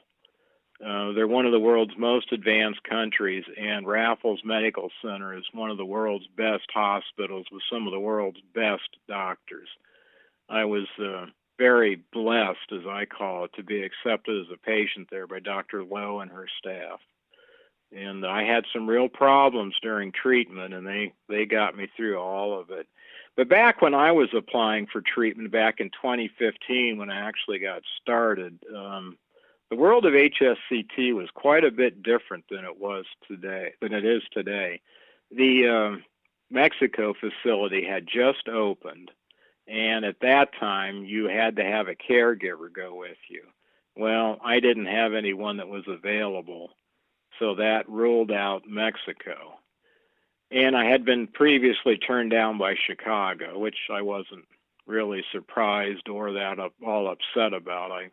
Uh, 0.85 1.13
they're 1.13 1.29
one 1.29 1.47
of 1.47 1.53
the 1.53 1.61
world's 1.61 1.97
most 1.97 2.33
advanced 2.33 2.83
countries, 2.83 3.45
and 3.57 3.87
Raffles 3.87 4.41
Medical 4.45 4.91
Center 5.01 5.37
is 5.37 5.45
one 5.53 5.71
of 5.71 5.77
the 5.77 5.85
world's 5.85 6.27
best 6.37 6.67
hospitals 6.75 7.47
with 7.53 7.63
some 7.71 7.87
of 7.87 7.93
the 7.93 8.01
world's 8.01 8.41
best 8.53 8.89
doctors. 9.07 9.69
I 10.49 10.65
was 10.65 10.89
uh, 10.99 11.27
very 11.57 12.03
blessed, 12.13 12.73
as 12.73 12.85
I 12.89 13.05
call 13.05 13.45
it, 13.45 13.53
to 13.55 13.63
be 13.63 13.83
accepted 13.83 14.41
as 14.41 14.53
a 14.53 14.59
patient 14.59 15.09
there 15.11 15.29
by 15.29 15.39
Dr. 15.39 15.85
Lowe 15.85 16.19
and 16.19 16.31
her 16.33 16.49
staff. 16.59 16.99
And 17.93 18.27
I 18.27 18.43
had 18.43 18.65
some 18.73 18.89
real 18.89 19.09
problems 19.09 19.77
during 19.83 20.11
treatment, 20.11 20.75
and 20.75 20.85
they, 20.85 21.13
they 21.29 21.45
got 21.45 21.77
me 21.77 21.89
through 21.97 22.19
all 22.19 22.59
of 22.59 22.71
it. 22.71 22.89
But 23.37 23.49
back 23.49 23.81
when 23.81 23.95
I 23.95 24.13
was 24.13 24.29
applying 24.37 24.87
for 24.87 25.01
treatment 25.01 25.51
back 25.51 25.81
in 25.81 25.89
2015, 25.91 26.99
when 26.99 27.11
I 27.11 27.27
actually 27.29 27.59
got 27.61 27.83
started, 28.01 28.59
um, 28.75 29.17
the 29.71 29.77
world 29.77 30.05
of 30.05 30.13
HSCT 30.13 31.15
was 31.15 31.31
quite 31.35 31.65
a 31.65 31.71
bit 31.71 32.03
different 32.03 32.45
than 32.51 32.65
it 32.65 32.79
was 32.79 33.07
today, 33.27 33.73
than 33.81 33.95
it 33.95 34.05
is 34.05 34.23
today. 34.33 34.83
The 35.31 35.67
um, 35.69 36.05
Mexico 36.51 37.15
facility 37.15 37.83
had 37.83 38.07
just 38.07 38.49
opened, 38.49 39.11
and 39.67 40.05
at 40.05 40.21
that 40.21 40.51
time, 40.61 41.07
you 41.07 41.27
had 41.27 41.57
to 41.57 41.65
have 41.65 41.89
a 41.89 41.95
caregiver 41.95 42.71
go 42.71 42.95
with 42.95 43.17
you. 43.31 43.45
Well, 43.97 44.39
I 44.45 44.61
didn't 44.61 44.87
have 44.87 45.15
anyone 45.15 45.57
that 45.57 45.69
was 45.69 45.85
available, 45.87 46.73
so 47.39 47.55
that 47.55 47.89
ruled 47.89 48.31
out 48.31 48.69
Mexico. 48.69 49.59
And 50.53 50.77
I 50.77 50.85
had 50.85 51.05
been 51.05 51.27
previously 51.29 51.97
turned 51.97 52.31
down 52.31 52.59
by 52.59 52.75
Chicago, 52.75 53.59
which 53.59 53.77
I 53.91 54.03
wasn't 54.03 54.45
really 54.87 55.25
surprised 55.33 56.09
or 56.09 56.33
that 56.33 56.59
all 56.87 57.09
upset 57.11 57.55
about. 57.55 57.91
I 57.91 58.11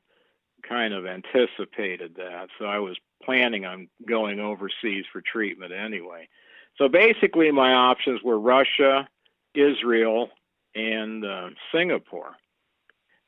kind 0.68 0.94
of 0.94 1.06
anticipated 1.06 2.16
that. 2.16 2.48
So 2.58 2.66
I 2.66 2.80
was 2.80 2.98
planning 3.24 3.66
on 3.66 3.90
going 4.08 4.40
overseas 4.40 5.06
for 5.12 5.22
treatment 5.22 5.74
anyway. 5.74 6.30
So 6.78 6.88
basically, 6.88 7.52
my 7.52 7.74
options 7.74 8.22
were 8.24 8.40
Russia, 8.40 9.10
Israel, 9.54 10.30
and 10.76 11.26
uh, 11.26 11.50
Singapore. 11.74 12.36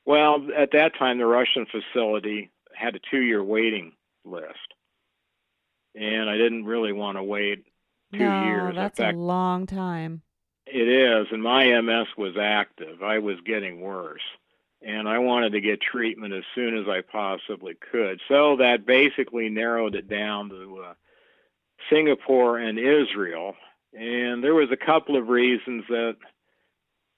Well, 0.06 0.48
at 0.56 0.72
that 0.72 0.98
time, 0.98 1.18
the 1.18 1.26
Russian 1.26 1.66
facility 1.66 2.50
had 2.74 2.96
a 2.96 3.00
two 3.12 3.22
year 3.22 3.44
waiting 3.44 3.92
list. 4.24 4.56
And 5.96 6.30
I 6.30 6.38
didn't 6.38 6.64
really 6.64 6.94
want 6.94 7.18
to 7.18 7.24
wait 7.24 7.66
two 8.12 8.20
no, 8.20 8.44
years. 8.44 8.76
That's 8.76 8.98
fact, 8.98 9.16
a 9.16 9.20
long 9.20 9.66
time. 9.66 10.22
It 10.66 10.88
is. 10.88 11.28
And 11.32 11.44
my 11.44 11.80
MS 11.82 12.08
was 12.18 12.36
active. 12.40 13.04
I 13.04 13.20
was 13.20 13.38
getting 13.46 13.82
worse 13.82 14.22
and 14.82 15.08
I 15.08 15.20
wanted 15.20 15.52
to 15.52 15.62
get 15.62 15.80
treatment 15.82 16.34
as 16.34 16.44
soon 16.56 16.78
as 16.78 16.88
I 16.88 17.02
possibly 17.02 17.76
could. 17.92 18.20
So 18.28 18.58
that 18.58 18.86
basically 18.86 19.50
narrowed 19.50 19.96
it 19.96 20.10
down 20.10 20.50
to 20.50 20.84
uh, 20.90 20.94
Singapore 21.92 22.58
and 22.58 22.80
Israel. 22.80 23.56
And 23.94 24.44
there 24.44 24.56
was 24.56 24.70
a 24.72 24.86
couple 24.86 25.18
of 25.18 25.28
reasons 25.28 25.84
that 25.90 26.16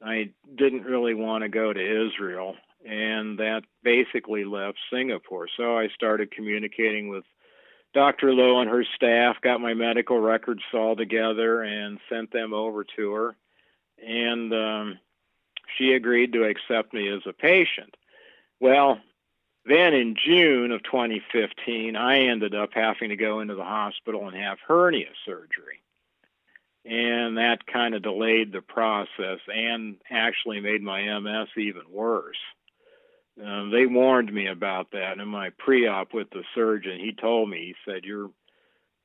I 0.02 0.32
didn't 0.56 0.84
really 0.84 1.14
want 1.14 1.44
to 1.44 1.50
go 1.50 1.72
to 1.72 2.08
Israel, 2.08 2.56
and 2.86 3.40
that 3.40 3.62
basically 3.84 4.44
left 4.44 4.78
Singapore. 4.92 5.48
So 5.56 5.78
I 5.78 5.88
started 5.96 6.32
communicating 6.32 7.08
with 7.08 7.24
Dr. 7.94 8.34
Lowe 8.34 8.60
and 8.60 8.70
her 8.70 8.84
staff, 8.96 9.40
got 9.42 9.62
my 9.62 9.74
medical 9.74 10.20
records 10.20 10.64
all 10.74 10.96
together, 10.96 11.62
and 11.62 12.00
sent 12.10 12.32
them 12.32 12.54
over 12.54 12.84
to 12.96 13.14
her. 13.14 13.36
And 14.06 14.54
um, 14.54 15.00
she 15.78 15.94
agreed 15.94 16.34
to 16.34 16.44
accept 16.44 16.94
me 16.94 17.08
as 17.10 17.22
a 17.28 17.34
patient. 17.34 17.96
Well, 18.60 19.00
then 19.66 19.94
in 19.94 20.16
June 20.16 20.72
of 20.72 20.84
2015, 20.84 21.96
I 21.96 22.20
ended 22.28 22.56
up 22.56 22.72
having 22.74 23.10
to 23.10 23.16
go 23.16 23.40
into 23.40 23.56
the 23.56 23.64
hospital 23.64 24.28
and 24.28 24.36
have 24.36 24.58
hernia 24.68 25.10
surgery. 25.26 25.82
And 26.86 27.38
that 27.38 27.66
kind 27.66 27.96
of 27.96 28.02
delayed 28.02 28.52
the 28.52 28.62
process 28.62 29.40
and 29.48 29.98
actually 30.10 30.60
made 30.60 30.82
my 30.82 31.18
MS 31.20 31.48
even 31.56 31.84
worse. 31.90 32.38
Um, 33.42 33.72
they 33.72 33.86
warned 33.86 34.32
me 34.32 34.48
about 34.48 34.92
that 34.92 35.18
in 35.18 35.28
my 35.28 35.50
pre-op 35.58 36.14
with 36.14 36.30
the 36.30 36.44
surgeon. 36.54 37.00
He 37.00 37.14
told 37.14 37.50
me, 37.50 37.74
he 37.74 37.92
said, 37.92 38.04
"You're, 38.04 38.30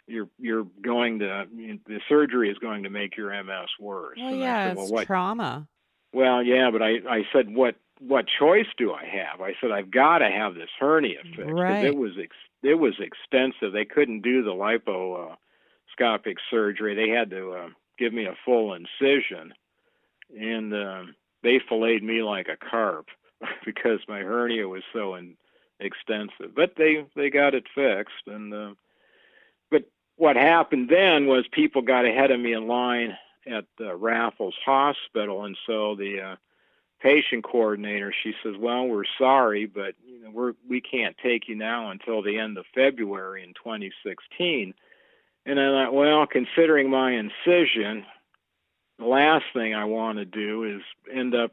you're, 0.06 0.28
you're 0.38 0.66
going 0.82 1.20
to 1.20 1.46
the 1.56 2.00
surgery 2.08 2.50
is 2.50 2.58
going 2.58 2.82
to 2.82 2.90
make 2.90 3.16
your 3.16 3.30
MS 3.42 3.70
worse." 3.80 4.18
Well, 4.18 4.28
and 4.28 4.40
yeah, 4.40 4.68
said, 4.68 4.76
well, 4.76 4.84
it's 4.84 4.92
what? 4.92 5.06
trauma. 5.06 5.66
Well, 6.12 6.42
yeah, 6.42 6.70
but 6.70 6.82
I, 6.82 6.96
I 7.08 7.22
said, 7.32 7.54
what 7.54 7.76
what 8.00 8.26
choice 8.38 8.66
do 8.76 8.92
I 8.92 9.04
have? 9.04 9.40
I 9.40 9.54
said, 9.60 9.70
I've 9.72 9.90
got 9.90 10.18
to 10.18 10.30
have 10.30 10.54
this 10.54 10.70
hernia 10.78 11.18
fixed 11.36 11.50
right. 11.50 11.84
it 11.84 11.96
was 11.96 12.12
ex- 12.20 12.36
it 12.62 12.74
was 12.74 12.94
extensive. 13.00 13.72
They 13.72 13.84
couldn't 13.84 14.20
do 14.20 14.42
the 14.42 14.50
laparoscopic 14.50 16.36
surgery. 16.50 16.94
They 16.94 17.08
had 17.08 17.30
to 17.30 17.52
uh, 17.52 17.68
give 17.98 18.12
me 18.12 18.26
a 18.26 18.36
full 18.44 18.74
incision, 18.74 19.54
and 20.38 20.74
uh, 20.74 21.02
they 21.42 21.60
filleted 21.66 22.02
me 22.02 22.22
like 22.22 22.48
a 22.48 22.56
carp 22.56 23.06
because 23.64 24.00
my 24.08 24.20
hernia 24.20 24.68
was 24.68 24.82
so 24.92 25.14
in- 25.14 25.36
extensive. 25.80 26.54
But 26.54 26.74
they 26.76 27.04
they 27.14 27.30
got 27.30 27.54
it 27.54 27.66
fixed, 27.74 28.26
and 28.26 28.52
uh, 28.52 28.74
but 29.70 29.84
what 30.16 30.36
happened 30.36 30.88
then 30.88 31.26
was 31.26 31.46
people 31.50 31.82
got 31.82 32.04
ahead 32.04 32.30
of 32.30 32.40
me 32.40 32.52
in 32.52 32.66
line 32.66 33.16
at 33.46 33.66
uh, 33.80 33.94
Raffles 33.94 34.56
Hospital, 34.64 35.44
and 35.44 35.56
so 35.66 35.94
the 35.94 36.20
uh, 36.20 36.36
patient 37.00 37.44
coordinator 37.44 38.12
she 38.22 38.34
says, 38.42 38.54
"Well, 38.58 38.86
we're 38.86 39.04
sorry, 39.18 39.66
but 39.66 39.94
you 40.06 40.22
know 40.24 40.30
we're 40.30 40.52
we 40.68 40.80
can't 40.80 41.16
take 41.22 41.48
you 41.48 41.54
now 41.54 41.90
until 41.90 42.22
the 42.22 42.38
end 42.38 42.58
of 42.58 42.66
February 42.74 43.42
in 43.42 43.54
2016." 43.54 44.74
And 45.46 45.58
I 45.58 45.84
thought, 45.84 45.94
well, 45.94 46.26
considering 46.26 46.90
my 46.90 47.12
incision, 47.12 48.04
the 48.98 49.06
last 49.06 49.46
thing 49.54 49.74
I 49.74 49.86
want 49.86 50.18
to 50.18 50.26
do 50.26 50.64
is 50.64 50.82
end 51.10 51.34
up 51.34 51.52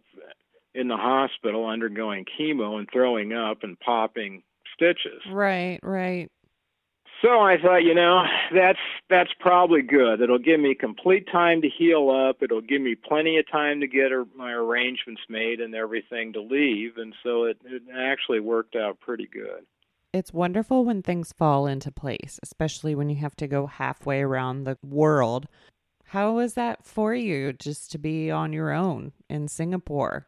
in 0.75 0.87
the 0.87 0.97
hospital 0.97 1.65
undergoing 1.65 2.25
chemo 2.25 2.77
and 2.77 2.87
throwing 2.91 3.33
up 3.33 3.63
and 3.63 3.79
popping 3.79 4.43
stitches. 4.73 5.21
Right, 5.31 5.79
right. 5.81 6.29
So 7.21 7.39
I 7.39 7.57
thought, 7.59 7.83
you 7.83 7.95
know, 7.95 8.23
that's 8.53 8.79
that's 9.09 9.31
probably 9.39 9.81
good. 9.81 10.21
It'll 10.21 10.37
give 10.37 10.59
me 10.59 10.75
complete 10.75 11.27
time 11.31 11.61
to 11.61 11.69
heal 11.69 12.09
up. 12.09 12.43
It'll 12.43 12.61
give 12.61 12.81
me 12.81 12.93
plenty 12.93 13.37
of 13.37 13.49
time 13.49 13.79
to 13.79 13.87
get 13.87 14.11
my 14.35 14.51
arrangements 14.51 15.21
made 15.29 15.61
and 15.61 15.73
everything 15.73 16.33
to 16.33 16.41
leave. 16.41 16.97
And 16.97 17.15
so 17.23 17.45
it, 17.45 17.57
it 17.65 17.83
actually 17.97 18.41
worked 18.41 18.75
out 18.75 18.99
pretty 18.99 19.27
good. 19.27 19.65
It's 20.13 20.33
wonderful 20.33 20.85
when 20.85 21.01
things 21.01 21.33
fall 21.33 21.67
into 21.67 21.91
place, 21.91 22.39
especially 22.43 22.95
when 22.95 23.09
you 23.09 23.17
have 23.17 23.35
to 23.37 23.47
go 23.47 23.65
halfway 23.65 24.21
around 24.21 24.63
the 24.63 24.77
world. 24.83 25.47
How 26.05 26.33
was 26.33 26.53
that 26.53 26.85
for 26.85 27.15
you, 27.15 27.53
just 27.53 27.91
to 27.91 27.97
be 27.97 28.29
on 28.29 28.53
your 28.53 28.71
own 28.71 29.13
in 29.29 29.47
Singapore? 29.47 30.27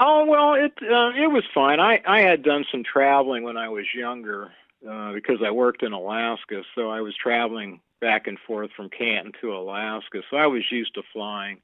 Oh 0.00 0.24
well, 0.26 0.54
it 0.54 0.72
uh, 0.82 1.10
it 1.10 1.30
was 1.30 1.44
fine. 1.54 1.78
I 1.78 2.00
I 2.06 2.22
had 2.22 2.42
done 2.42 2.64
some 2.72 2.84
traveling 2.84 3.44
when 3.44 3.58
I 3.58 3.68
was 3.68 3.84
younger, 3.94 4.50
uh, 4.88 5.12
because 5.12 5.38
I 5.46 5.50
worked 5.50 5.82
in 5.82 5.92
Alaska, 5.92 6.62
so 6.74 6.90
I 6.90 7.02
was 7.02 7.14
traveling 7.16 7.80
back 8.00 8.26
and 8.26 8.38
forth 8.46 8.70
from 8.74 8.88
Canton 8.88 9.32
to 9.42 9.54
Alaska. 9.54 10.22
So 10.30 10.38
I 10.38 10.46
was 10.46 10.62
used 10.72 10.94
to 10.94 11.02
flying, 11.12 11.60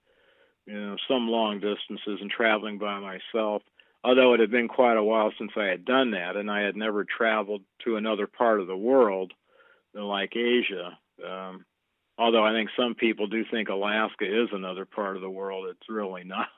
you 0.67 0.79
know, 0.79 0.97
some 1.09 1.29
long 1.29 1.61
distances 1.61 2.19
and 2.21 2.31
traveling 2.31 2.79
by 2.79 3.01
myself. 3.01 3.63
Although 4.05 4.35
it 4.35 4.41
had 4.41 4.51
been 4.51 4.69
quite 4.69 4.99
a 4.99 5.03
while 5.03 5.33
since 5.39 5.53
I 5.57 5.65
had 5.65 5.87
done 5.87 6.11
that, 6.11 6.37
and 6.37 6.51
I 6.51 6.61
had 6.61 6.77
never 6.77 7.05
traveled 7.05 7.63
to 7.85 7.97
another 7.97 8.27
part 8.27 8.61
of 8.61 8.67
the 8.67 8.77
world 8.77 9.33
like 9.95 10.37
Asia. 10.37 10.99
Um, 11.27 11.65
although 12.19 12.45
I 12.45 12.53
think 12.53 12.69
some 12.77 12.95
people 12.95 13.29
do 13.29 13.45
think 13.51 13.71
Alaska 13.71 14.27
is 14.27 14.51
another 14.53 14.85
part 14.85 15.17
of 15.17 15.23
the 15.23 15.31
world, 15.31 15.69
it's 15.71 15.89
really 15.89 16.25
not. 16.27 16.49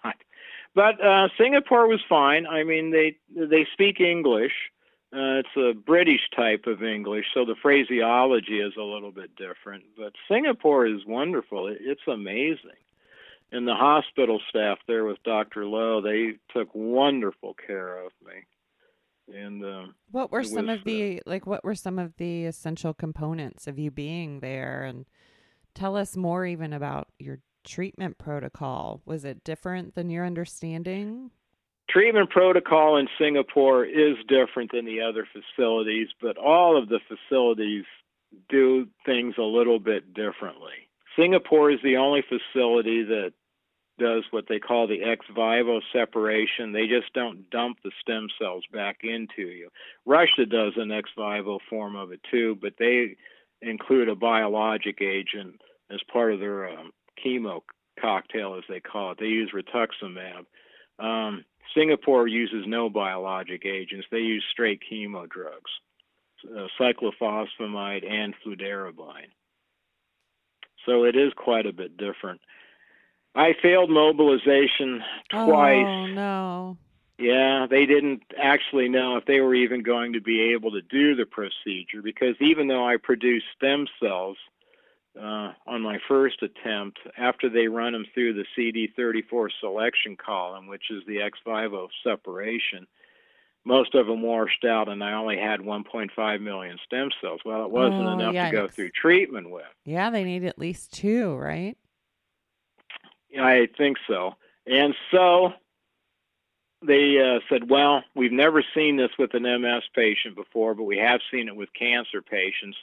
But 0.74 1.04
uh, 1.04 1.28
Singapore 1.38 1.88
was 1.88 2.00
fine. 2.08 2.46
I 2.46 2.64
mean, 2.64 2.90
they 2.90 3.16
they 3.34 3.66
speak 3.74 4.00
English 4.00 4.52
uh, 5.10 5.40
it's 5.40 5.56
a 5.56 5.72
British 5.72 6.20
type 6.36 6.66
of 6.66 6.82
English, 6.82 7.24
so 7.32 7.46
the 7.46 7.54
phraseology 7.62 8.60
is 8.60 8.74
a 8.78 8.82
little 8.82 9.10
bit 9.10 9.34
different. 9.36 9.84
But 9.96 10.12
Singapore 10.30 10.86
is 10.86 11.00
wonderful. 11.06 11.68
It, 11.68 11.78
it's 11.80 12.06
amazing. 12.06 12.76
And 13.50 13.66
the 13.66 13.74
hospital 13.74 14.38
staff 14.50 14.76
there 14.86 15.06
with 15.06 15.22
Dr. 15.22 15.64
Lowe, 15.64 16.02
they 16.02 16.32
took 16.52 16.68
wonderful 16.74 17.54
care 17.54 18.04
of 18.04 18.12
me. 18.26 19.34
And 19.34 19.64
uh, 19.64 19.86
what 20.10 20.30
were 20.30 20.44
some 20.44 20.66
was, 20.66 20.78
of 20.78 20.84
the 20.84 21.22
like? 21.24 21.46
What 21.46 21.64
were 21.64 21.74
some 21.74 21.98
of 21.98 22.16
the 22.18 22.44
essential 22.44 22.92
components 22.92 23.66
of 23.66 23.78
you 23.78 23.90
being 23.90 24.40
there? 24.40 24.84
And 24.84 25.06
tell 25.74 25.96
us 25.96 26.16
more 26.16 26.44
even 26.44 26.74
about 26.74 27.08
your 27.18 27.38
treatment 27.68 28.18
protocol. 28.18 29.02
Was 29.04 29.24
it 29.24 29.44
different 29.44 29.94
than 29.94 30.10
your 30.10 30.24
understanding? 30.24 31.30
treatment 31.88 32.30
protocol 32.30 32.96
in 32.96 33.08
Singapore 33.18 33.84
is 33.84 34.16
different 34.28 34.72
than 34.72 34.84
the 34.84 35.00
other 35.00 35.26
facilities, 35.32 36.08
but 36.20 36.36
all 36.36 36.80
of 36.80 36.88
the 36.88 37.00
facilities 37.08 37.84
do 38.48 38.86
things 39.06 39.34
a 39.38 39.42
little 39.42 39.78
bit 39.78 40.12
differently. 40.12 40.88
Singapore 41.16 41.70
is 41.70 41.80
the 41.82 41.96
only 41.96 42.22
facility 42.22 43.02
that 43.04 43.32
does 43.98 44.22
what 44.30 44.44
they 44.48 44.60
call 44.60 44.86
the 44.86 45.02
ex 45.02 45.26
vivo 45.34 45.80
separation. 45.92 46.72
They 46.72 46.86
just 46.86 47.12
don't 47.14 47.50
dump 47.50 47.78
the 47.82 47.90
stem 48.00 48.28
cells 48.38 48.64
back 48.72 48.98
into 49.02 49.48
you. 49.48 49.70
Russia 50.06 50.46
does 50.46 50.74
an 50.76 50.92
ex 50.92 51.10
vivo 51.16 51.58
form 51.68 51.96
of 51.96 52.12
it 52.12 52.20
too, 52.30 52.56
but 52.60 52.74
they 52.78 53.16
include 53.60 54.08
a 54.08 54.14
biologic 54.14 55.00
agent 55.00 55.60
as 55.90 55.98
part 56.12 56.32
of 56.32 56.38
their 56.38 56.68
um, 56.68 56.92
chemo 57.24 57.62
cocktail, 58.00 58.56
as 58.56 58.64
they 58.68 58.80
call 58.80 59.12
it. 59.12 59.18
They 59.18 59.26
use 59.26 59.52
rituximab. 59.54 60.46
Um, 60.98 61.44
Singapore 61.74 62.26
uses 62.26 62.64
no 62.66 62.88
biologic 62.88 63.64
agents. 63.66 64.06
They 64.10 64.18
use 64.18 64.44
straight 64.50 64.82
chemo 64.90 65.28
drugs, 65.28 65.70
uh, 66.44 66.66
cyclophosphamide 66.80 68.10
and 68.10 68.34
fludarabine. 68.44 69.30
So 70.86 71.04
it 71.04 71.16
is 71.16 71.32
quite 71.36 71.66
a 71.66 71.72
bit 71.72 71.96
different. 71.96 72.40
I 73.34 73.54
failed 73.62 73.90
mobilization 73.90 75.02
twice. 75.30 75.84
Oh 75.86 76.06
no. 76.06 76.78
Yeah, 77.18 77.66
they 77.68 77.84
didn't 77.84 78.22
actually 78.40 78.88
know 78.88 79.16
if 79.16 79.24
they 79.24 79.40
were 79.40 79.54
even 79.54 79.82
going 79.82 80.12
to 80.12 80.20
be 80.20 80.52
able 80.54 80.70
to 80.72 80.82
do 80.82 81.16
the 81.16 81.26
procedure 81.26 82.00
because 82.02 82.36
even 82.40 82.68
though 82.68 82.86
I 82.86 82.96
produced 82.96 83.46
stem 83.56 83.86
cells 84.00 84.36
uh, 85.18 85.52
on 85.66 85.82
my 85.82 85.98
first 86.06 86.42
attempt, 86.42 86.98
after 87.16 87.48
they 87.48 87.68
run 87.68 87.92
them 87.92 88.04
through 88.14 88.34
the 88.34 88.44
CD34 88.56 89.48
selection 89.60 90.16
column, 90.16 90.66
which 90.68 90.90
is 90.90 91.02
the 91.06 91.20
ex 91.22 91.38
vivo 91.44 91.88
separation, 92.04 92.86
most 93.64 93.94
of 93.94 94.06
them 94.06 94.22
washed 94.22 94.64
out, 94.64 94.88
and 94.88 95.02
I 95.02 95.12
only 95.14 95.36
had 95.36 95.60
1.5 95.60 96.40
million 96.40 96.78
stem 96.86 97.10
cells. 97.20 97.40
Well, 97.44 97.64
it 97.64 97.70
wasn't 97.70 98.06
Oh, 98.06 98.12
enough 98.12 98.34
to 98.34 98.56
go 98.56 98.68
through 98.68 98.90
treatment 98.90 99.50
with. 99.50 99.66
Yeah, 99.84 100.10
they 100.10 100.24
need 100.24 100.44
at 100.44 100.58
least 100.58 100.92
two, 100.92 101.34
right? 101.36 101.76
I 103.38 103.68
think 103.76 103.98
so. 104.08 104.34
And 104.66 104.94
so 105.10 105.52
they 106.86 107.18
uh, 107.20 107.40
said, 107.48 107.68
well, 107.68 108.04
we've 108.14 108.32
never 108.32 108.62
seen 108.74 108.96
this 108.96 109.10
with 109.18 109.34
an 109.34 109.42
MS 109.42 109.82
patient 109.94 110.34
before, 110.36 110.74
but 110.74 110.84
we 110.84 110.96
have 110.98 111.20
seen 111.30 111.48
it 111.48 111.56
with 111.56 111.68
cancer 111.78 112.22
patients. 112.22 112.76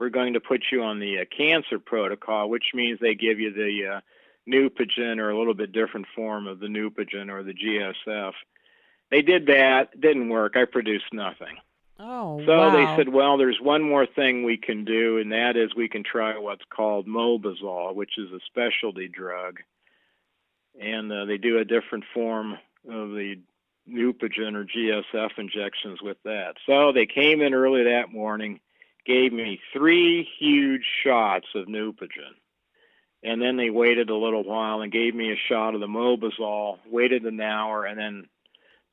We're 0.00 0.08
going 0.08 0.32
to 0.32 0.40
put 0.40 0.64
you 0.72 0.82
on 0.82 0.98
the 0.98 1.18
uh, 1.20 1.24
cancer 1.36 1.78
protocol, 1.78 2.48
which 2.48 2.72
means 2.74 2.98
they 2.98 3.14
give 3.14 3.38
you 3.38 3.52
the 3.52 3.96
uh, 3.96 4.00
Neupogen 4.48 5.18
or 5.18 5.30
a 5.30 5.38
little 5.38 5.54
bit 5.54 5.72
different 5.72 6.06
form 6.16 6.46
of 6.46 6.58
the 6.58 6.66
Neupogen 6.66 7.30
or 7.30 7.42
the 7.42 7.52
GSF. 7.54 8.32
They 9.10 9.20
did 9.20 9.46
that, 9.46 10.00
didn't 10.00 10.30
work. 10.30 10.56
I 10.56 10.64
produced 10.64 11.12
nothing. 11.12 11.58
Oh, 11.98 12.42
So 12.46 12.56
wow. 12.56 12.70
they 12.70 12.96
said, 12.96 13.10
well, 13.10 13.36
there's 13.36 13.60
one 13.60 13.82
more 13.82 14.06
thing 14.06 14.42
we 14.42 14.56
can 14.56 14.86
do, 14.86 15.18
and 15.18 15.32
that 15.32 15.56
is 15.56 15.74
we 15.76 15.88
can 15.88 16.02
try 16.02 16.38
what's 16.38 16.64
called 16.74 17.06
Mozobil, 17.06 17.94
which 17.94 18.16
is 18.16 18.32
a 18.32 18.40
specialty 18.46 19.06
drug. 19.06 19.60
And 20.80 21.12
uh, 21.12 21.26
they 21.26 21.36
do 21.36 21.58
a 21.58 21.64
different 21.66 22.04
form 22.14 22.52
of 22.88 23.10
the 23.10 23.36
Neupogen 23.86 24.54
or 24.54 24.64
GSF 24.64 25.30
injections 25.36 26.00
with 26.00 26.16
that. 26.24 26.54
So 26.64 26.92
they 26.92 27.04
came 27.04 27.42
in 27.42 27.52
early 27.52 27.84
that 27.84 28.10
morning, 28.10 28.60
gave 29.06 29.32
me 29.32 29.60
three 29.72 30.28
huge 30.38 30.84
shots 31.04 31.46
of 31.54 31.66
Neupogen. 31.66 32.34
And 33.22 33.40
then 33.40 33.56
they 33.56 33.70
waited 33.70 34.08
a 34.08 34.16
little 34.16 34.44
while 34.44 34.80
and 34.80 34.90
gave 34.90 35.14
me 35.14 35.32
a 35.32 35.36
shot 35.48 35.74
of 35.74 35.80
the 35.80 35.86
Mozobil, 35.86 36.78
waited 36.90 37.24
an 37.24 37.40
hour, 37.40 37.84
and 37.84 37.98
then 37.98 38.26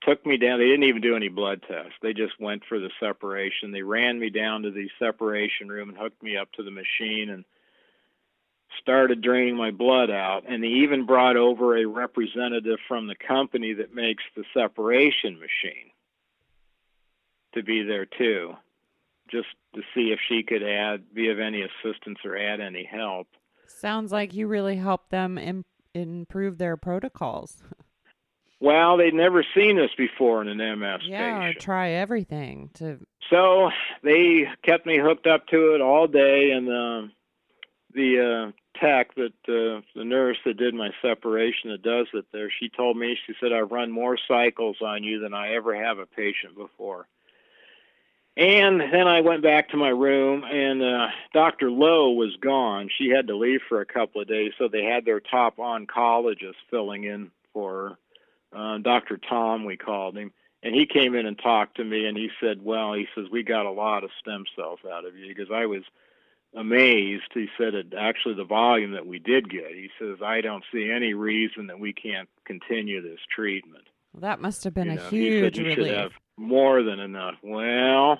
took 0.01 0.25
me 0.25 0.37
down. 0.37 0.59
They 0.59 0.65
didn't 0.65 0.83
even 0.83 1.01
do 1.01 1.15
any 1.15 1.29
blood 1.29 1.63
tests. 1.67 1.93
They 2.01 2.13
just 2.13 2.39
went 2.39 2.63
for 2.67 2.79
the 2.79 2.91
separation. 2.99 3.71
They 3.71 3.83
ran 3.83 4.19
me 4.19 4.29
down 4.29 4.63
to 4.63 4.71
the 4.71 4.89
separation 4.99 5.69
room 5.69 5.89
and 5.89 5.97
hooked 5.97 6.21
me 6.21 6.35
up 6.37 6.51
to 6.53 6.63
the 6.63 6.71
machine 6.71 7.29
and 7.29 7.45
started 8.81 9.21
draining 9.21 9.55
my 9.55 9.71
blood 9.71 10.09
out. 10.09 10.43
And 10.47 10.61
they 10.61 10.67
even 10.67 11.05
brought 11.05 11.37
over 11.37 11.77
a 11.77 11.85
representative 11.85 12.79
from 12.87 13.07
the 13.07 13.15
company 13.15 13.73
that 13.73 13.95
makes 13.95 14.23
the 14.35 14.43
separation 14.53 15.39
machine 15.39 15.91
to 17.53 17.63
be 17.63 17.83
there 17.83 18.05
too, 18.05 18.55
just 19.29 19.47
to 19.75 19.81
see 19.93 20.11
if 20.11 20.19
she 20.27 20.43
could 20.43 20.63
add, 20.63 21.13
be 21.13 21.29
of 21.29 21.39
any 21.39 21.61
assistance 21.61 22.19
or 22.25 22.37
add 22.37 22.59
any 22.59 22.83
help. 22.83 23.27
Sounds 23.67 24.11
like 24.11 24.33
you 24.33 24.47
really 24.47 24.77
helped 24.77 25.11
them 25.11 25.37
Im- 25.37 25.65
improve 25.93 26.57
their 26.57 26.77
protocols. 26.77 27.61
Well, 28.59 28.97
they'd 28.97 29.13
never 29.13 29.45
seen 29.55 29.77
this 29.77 29.91
before 29.97 30.41
in 30.41 30.47
an 30.47 30.79
MS 30.79 31.01
yeah, 31.05 31.41
patient. 31.41 31.61
try 31.61 31.91
everything 31.91 32.71
to. 32.75 32.97
So 33.29 33.69
they 34.03 34.45
kept 34.63 34.85
me 34.85 34.97
hooked 34.97 35.27
up 35.27 35.47
to 35.47 35.75
it 35.75 35.81
all 35.81 36.07
day, 36.07 36.51
and 36.51 36.67
uh, 36.67 37.13
the 37.93 38.47
uh, 38.47 38.79
tech 38.79 39.13
that 39.15 39.33
uh, 39.47 39.81
the 39.95 40.03
nurse 40.03 40.37
that 40.45 40.57
did 40.57 40.73
my 40.73 40.89
separation 41.01 41.69
that 41.71 41.83
does 41.83 42.07
it 42.13 42.25
there, 42.31 42.49
she 42.49 42.69
told 42.69 42.97
me 42.97 43.17
she 43.27 43.33
said 43.39 43.53
I've 43.53 43.71
run 43.71 43.91
more 43.91 44.17
cycles 44.27 44.77
on 44.81 45.03
you 45.03 45.19
than 45.19 45.33
I 45.33 45.53
ever 45.53 45.75
have 45.75 45.99
a 45.99 46.07
patient 46.07 46.55
before. 46.55 47.07
And 48.37 48.79
then 48.79 49.07
I 49.07 49.21
went 49.21 49.41
back 49.41 49.69
to 49.69 49.77
my 49.77 49.89
room, 49.89 50.43
and 50.43 50.83
uh, 50.83 51.07
Dr. 51.33 51.71
Lowe 51.71 52.11
was 52.11 52.35
gone. 52.39 52.87
She 52.95 53.09
had 53.09 53.27
to 53.27 53.35
leave 53.35 53.61
for 53.67 53.81
a 53.81 53.85
couple 53.85 54.21
of 54.21 54.27
days, 54.27 54.51
so 54.59 54.67
they 54.67 54.83
had 54.83 55.05
their 55.05 55.19
top 55.19 55.57
oncologist 55.57 56.55
filling 56.69 57.03
in 57.03 57.31
for 57.51 57.97
her. 58.53 58.57
Uh, 58.57 58.77
Dr. 58.77 59.17
Tom, 59.17 59.65
we 59.65 59.75
called 59.75 60.15
him 60.15 60.31
and 60.63 60.75
he 60.75 60.85
came 60.85 61.15
in 61.15 61.25
and 61.25 61.37
talked 61.37 61.77
to 61.77 61.83
me 61.83 62.05
and 62.05 62.17
he 62.17 62.29
said 62.41 62.63
well 62.63 62.93
he 62.93 63.07
says 63.15 63.25
we 63.31 63.43
got 63.43 63.65
a 63.65 63.71
lot 63.71 64.03
of 64.03 64.09
stem 64.19 64.45
cells 64.55 64.79
out 64.91 65.05
of 65.05 65.15
you 65.15 65.27
because 65.27 65.51
i 65.53 65.65
was 65.65 65.83
amazed 66.55 67.23
he 67.33 67.47
said 67.57 67.73
it 67.73 67.93
actually 67.97 68.33
the 68.33 68.43
volume 68.43 68.91
that 68.91 69.05
we 69.05 69.19
did 69.19 69.49
get 69.49 69.69
he 69.69 69.89
says 69.99 70.17
i 70.23 70.41
don't 70.41 70.63
see 70.71 70.89
any 70.89 71.13
reason 71.13 71.67
that 71.67 71.79
we 71.79 71.93
can't 71.93 72.29
continue 72.45 73.01
this 73.01 73.19
treatment 73.33 73.87
That 74.17 74.41
must 74.41 74.63
have 74.63 74.73
been 74.73 74.87
You 74.87 74.93
a 74.93 74.95
know, 74.95 75.09
huge 75.09 75.57
you 75.57 75.65
relief. 75.65 76.11
more 76.37 76.83
than 76.83 76.99
enough 76.99 77.35
well 77.43 78.19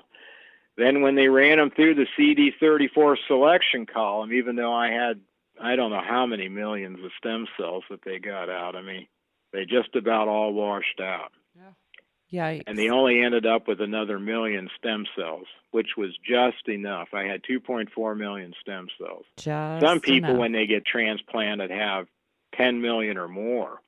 then 0.78 1.02
when 1.02 1.16
they 1.16 1.28
ran 1.28 1.58
them 1.58 1.72
through 1.72 1.96
the 1.96 2.06
cd34 2.18 3.16
selection 3.28 3.86
column 3.86 4.32
even 4.34 4.56
though 4.56 4.74
i 4.74 4.90
had 4.92 5.20
i 5.62 5.76
don't 5.76 5.92
know 5.92 6.02
how 6.08 6.26
many 6.26 6.50
millions 6.50 7.00
of 7.04 7.12
stem 7.18 7.48
cells 7.60 7.84
that 7.90 8.00
they 8.06 8.20
got 8.20 8.50
out 8.50 8.76
of 8.76 8.84
me 8.86 9.10
they 9.54 9.66
just 9.66 9.96
about 9.96 10.28
all 10.28 10.54
washed 10.54 11.00
out 11.00 11.32
Yeah. 11.56 11.72
Yikes. 12.60 12.64
and 12.68 12.78
they 12.78 12.90
only 12.90 13.22
ended 13.24 13.46
up 13.46 13.68
with 13.68 13.80
another 13.82 14.20
million 14.20 14.70
stem 14.78 15.06
cells, 15.18 15.46
which 15.72 15.92
was 15.98 16.10
just 16.26 16.68
enough. 16.68 17.08
I 17.14 17.24
had 17.24 17.42
2.4 17.50 18.18
million 18.18 18.54
stem 18.60 18.88
cells. 19.00 19.24
Just 19.38 19.82
Some 19.86 20.02
people, 20.02 20.32
enough. 20.32 20.40
when 20.42 20.52
they 20.52 20.68
get 20.68 20.86
transplanted, 20.86 21.72
have 21.72 22.08
10 22.58 22.82
million 22.82 23.18
or 23.18 23.30
more. 23.30 23.80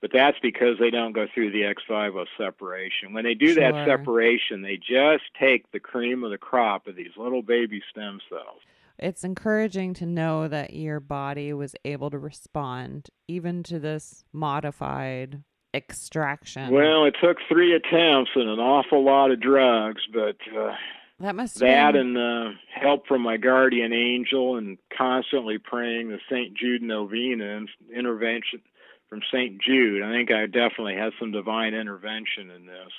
But 0.00 0.10
that's 0.12 0.38
because 0.40 0.78
they 0.78 0.90
don't 0.90 1.12
go 1.12 1.26
through 1.34 1.50
the 1.50 1.64
ex 1.64 1.82
vivo 1.88 2.24
separation. 2.36 3.12
When 3.12 3.24
they 3.24 3.34
do 3.34 3.54
that 3.54 3.74
separation, 3.84 4.62
they 4.62 4.76
just 4.76 5.24
take 5.38 5.70
the 5.72 5.80
cream 5.80 6.22
of 6.22 6.30
the 6.30 6.38
crop 6.38 6.86
of 6.86 6.94
these 6.94 7.10
little 7.16 7.42
baby 7.42 7.82
stem 7.90 8.20
cells. 8.28 8.60
It's 8.98 9.24
encouraging 9.24 9.94
to 9.94 10.06
know 10.06 10.48
that 10.48 10.72
your 10.72 11.00
body 11.00 11.52
was 11.52 11.74
able 11.84 12.10
to 12.10 12.18
respond 12.18 13.08
even 13.28 13.62
to 13.64 13.78
this 13.78 14.24
modified 14.32 15.42
extraction. 15.74 16.72
Well, 16.72 17.04
it 17.04 17.14
took 17.22 17.38
three 17.48 17.74
attempts 17.74 18.30
and 18.34 18.48
an 18.48 18.58
awful 18.58 19.04
lot 19.04 19.30
of 19.30 19.40
drugs, 19.40 20.02
but 20.12 20.36
uh, 20.56 20.72
that 21.20 21.34
must 21.34 21.58
that 21.60 21.92
been, 21.92 22.16
and 22.16 22.18
uh, 22.18 22.50
help 22.74 23.06
from 23.06 23.22
my 23.22 23.36
guardian 23.36 23.92
angel 23.92 24.56
and 24.56 24.78
constantly 24.96 25.58
praying 25.58 26.08
the 26.08 26.18
St. 26.30 26.54
Jude 26.54 26.82
novena 26.82 27.56
and 27.58 27.68
intervention 27.94 28.60
from 29.08 29.20
St. 29.32 29.60
Jude. 29.60 30.02
I 30.02 30.12
think 30.12 30.30
I 30.30 30.46
definitely 30.46 30.94
had 30.96 31.12
some 31.18 31.32
divine 31.32 31.74
intervention 31.74 32.50
in 32.50 32.66
this. 32.66 32.92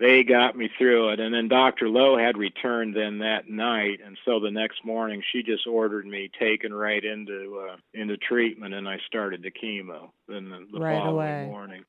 They 0.00 0.24
got 0.24 0.56
me 0.56 0.68
through 0.76 1.10
it, 1.10 1.20
and 1.20 1.32
then 1.32 1.46
Dr. 1.46 1.88
Lowe 1.88 2.18
had 2.18 2.36
returned 2.36 2.96
then 2.96 3.18
that 3.18 3.48
night, 3.48 4.00
and 4.04 4.18
so 4.24 4.40
the 4.40 4.50
next 4.50 4.84
morning 4.84 5.22
she 5.32 5.44
just 5.44 5.68
ordered 5.68 6.04
me 6.04 6.28
taken 6.38 6.74
right 6.74 7.02
into 7.02 7.64
uh, 7.70 7.76
into 7.94 8.16
treatment, 8.16 8.74
and 8.74 8.88
I 8.88 8.98
started 9.06 9.42
the 9.42 9.52
chemo. 9.52 10.10
Then 10.26 10.50
the, 10.50 10.66
the 10.72 10.80
Right 10.80 10.98
following 10.98 11.14
away. 11.14 11.46
morning. 11.46 11.84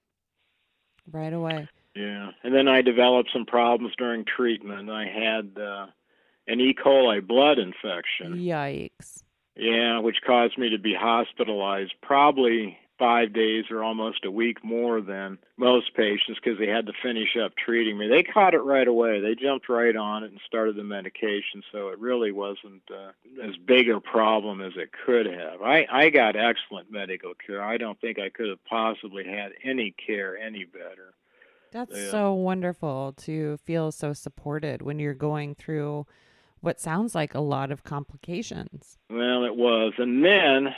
right 1.12 1.34
away. 1.34 1.68
Yeah, 1.96 2.30
and 2.44 2.54
then 2.54 2.68
I 2.68 2.84
developed 2.84 3.30
some 3.34 3.46
problems 3.48 3.96
during 3.98 4.24
treatment. 4.24 4.90
I 4.92 5.06
had 5.08 5.60
uh, 5.60 5.88
an 6.48 6.60
E. 6.62 6.76
coli 6.76 7.26
blood 7.26 7.58
infection. 7.58 8.36
Yikes. 8.36 9.24
Yeah, 9.56 10.00
which 10.00 10.18
caused 10.28 10.58
me 10.60 10.70
to 10.70 10.78
be 10.78 10.94
hospitalized 10.94 11.94
probably 12.04 12.78
five 12.98 13.34
days 13.34 13.66
or 13.70 13.84
almost 13.84 14.24
a 14.26 14.32
week 14.32 14.64
more 14.64 15.02
than 15.02 15.38
most 15.58 15.94
patients 15.96 16.40
because 16.42 16.58
they 16.58 16.68
had 16.68 16.86
to 16.86 16.94
finish 17.04 17.36
up 17.36 17.52
treating 17.58 17.98
me. 17.98 18.08
They 18.08 18.24
caught 18.24 18.54
it 18.54 18.60
right 18.64 18.88
away. 18.88 19.20
They 19.20 19.36
jumped 19.36 19.68
right 19.68 19.96
on 19.96 20.24
it 20.24 20.32
and 20.32 20.40
started 20.46 20.76
the 20.78 20.84
medication, 20.84 21.62
so 21.72 21.90
it 21.90 22.00
really 22.00 22.32
wasn't 22.32 22.84
uh, 22.90 23.12
as 23.44 23.56
big 23.58 23.90
a 23.90 24.00
problem 24.00 24.62
as 24.62 24.74
it 24.78 24.92
could 25.06 25.26
have. 25.26 25.62
I, 25.62 25.86
I 25.92 26.10
got 26.10 26.36
excellent 26.36 26.92
medical 26.92 27.34
care. 27.46 27.62
I 27.64 27.78
don't 27.78 28.00
think 28.00 28.18
I 28.20 28.30
could 28.30 28.48
have 28.50 28.64
possibly 28.66 29.26
had 29.26 29.52
any 29.64 29.92
care 29.92 30.38
any 30.38 30.64
better. 30.66 31.14
That's 31.72 31.98
Yeah. 31.98 32.12
so 32.12 32.34
wonderful 32.34 33.14
to 33.18 33.58
feel 33.58 33.92
so 33.92 34.14
supported 34.14 34.82
when 34.82 35.00
you're 35.00 35.14
going 35.14 35.56
through 35.56 36.06
what 36.62 36.80
sounds 36.80 37.14
like 37.14 37.36
a 37.36 37.40
lot 37.42 37.72
of 37.72 37.84
complications. 37.84 38.98
Well, 39.10 39.44
it 39.44 39.56
was. 39.56 39.94
And 39.98 40.24
then 40.24 40.74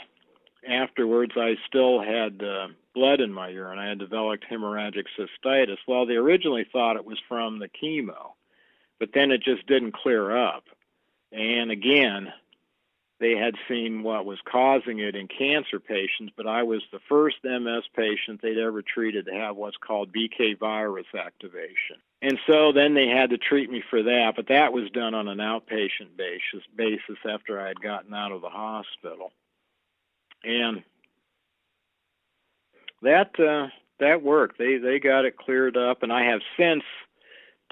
afterwards, 0.68 1.32
I 1.36 1.56
still 1.66 2.00
had 2.00 2.42
uh, 2.42 2.68
blood 2.94 3.20
in 3.20 3.32
my 3.32 3.48
urine. 3.48 3.78
I 3.78 3.88
had 3.88 3.98
developed 3.98 4.44
hemorrhagic 4.50 5.04
cystitis. 5.18 5.78
Well, 5.86 6.06
they 6.06 6.14
originally 6.14 6.66
thought 6.70 6.96
it 6.96 7.04
was 7.04 7.18
from 7.28 7.58
the 7.58 7.68
chemo, 7.68 8.32
but 8.98 9.10
then 9.14 9.30
it 9.30 9.42
just 9.42 9.66
didn't 9.66 9.94
clear 9.94 10.36
up. 10.36 10.64
And 11.32 11.70
again, 11.70 12.32
they 13.20 13.32
had 13.36 13.54
seen 13.68 14.02
what 14.02 14.24
was 14.24 14.38
causing 14.50 15.00
it 15.00 15.16
in 15.16 15.26
cancer 15.26 15.80
patients, 15.80 16.32
but 16.36 16.46
I 16.46 16.62
was 16.62 16.82
the 16.92 17.00
first 17.08 17.36
MS 17.42 17.84
patient 17.94 18.40
they'd 18.40 18.58
ever 18.58 18.82
treated 18.82 19.26
to 19.26 19.32
have 19.32 19.56
what's 19.56 19.76
called 19.76 20.12
BK 20.12 20.58
virus 20.58 21.06
activation. 21.18 21.96
And 22.22 22.38
so 22.46 22.72
then 22.72 22.94
they 22.94 23.08
had 23.08 23.30
to 23.30 23.38
treat 23.38 23.70
me 23.70 23.82
for 23.90 24.02
that, 24.04 24.34
but 24.36 24.48
that 24.48 24.72
was 24.72 24.90
done 24.90 25.14
on 25.14 25.26
an 25.28 25.38
outpatient 25.38 26.16
basis, 26.16 26.66
basis 26.76 27.18
after 27.28 27.60
I 27.60 27.68
had 27.68 27.80
gotten 27.80 28.14
out 28.14 28.32
of 28.32 28.40
the 28.40 28.50
hospital. 28.50 29.32
And 30.44 30.82
that 33.02 33.38
uh, 33.38 33.68
that 34.00 34.22
worked. 34.22 34.58
They 34.58 34.78
they 34.78 34.98
got 34.98 35.24
it 35.24 35.36
cleared 35.36 35.76
up, 35.76 36.02
and 36.02 36.12
I 36.12 36.24
have 36.24 36.40
since 36.56 36.84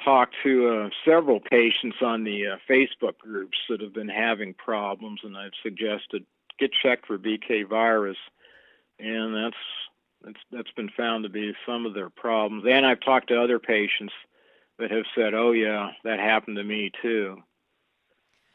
talked 0.04 0.34
to 0.42 0.68
uh, 0.68 0.90
several 1.04 1.40
patients 1.40 1.96
on 2.02 2.24
the 2.24 2.46
uh, 2.46 2.56
Facebook 2.68 3.18
groups 3.18 3.56
that 3.68 3.80
have 3.80 3.94
been 3.94 4.08
having 4.08 4.54
problems, 4.54 5.20
and 5.24 5.36
I've 5.36 5.52
suggested 5.62 6.24
get 6.58 6.70
checked 6.72 7.06
for 7.06 7.18
BK 7.18 7.68
virus, 7.68 8.18
and 8.98 9.34
that's 9.34 9.56
that's 10.22 10.40
that's 10.52 10.72
been 10.72 10.90
found 10.96 11.24
to 11.24 11.30
be 11.30 11.54
some 11.66 11.86
of 11.86 11.94
their 11.94 12.10
problems. 12.10 12.64
And 12.68 12.84
I've 12.86 13.00
talked 13.00 13.28
to 13.28 13.42
other 13.42 13.58
patients 13.58 14.12
that 14.78 14.90
have 14.90 15.04
said, 15.14 15.34
"Oh 15.34 15.52
yeah, 15.52 15.90
that 16.04 16.18
happened 16.18 16.56
to 16.56 16.64
me 16.64 16.90
too." 17.02 17.42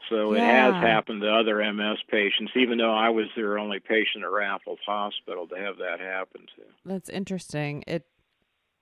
So 0.08 0.34
yeah. 0.34 0.68
it 0.68 0.74
has 0.74 0.82
happened 0.82 1.22
to 1.22 1.32
other 1.32 1.58
MS 1.72 1.98
patients, 2.10 2.52
even 2.56 2.78
though 2.78 2.94
I 2.94 3.10
was 3.10 3.26
their 3.36 3.58
only 3.58 3.80
patient 3.80 4.24
at 4.24 4.30
Raffles 4.30 4.78
Hospital 4.86 5.46
to 5.48 5.56
have 5.56 5.78
that 5.78 6.00
happen 6.00 6.42
to. 6.56 6.62
That's 6.84 7.08
interesting. 7.08 7.84
It 7.86 8.06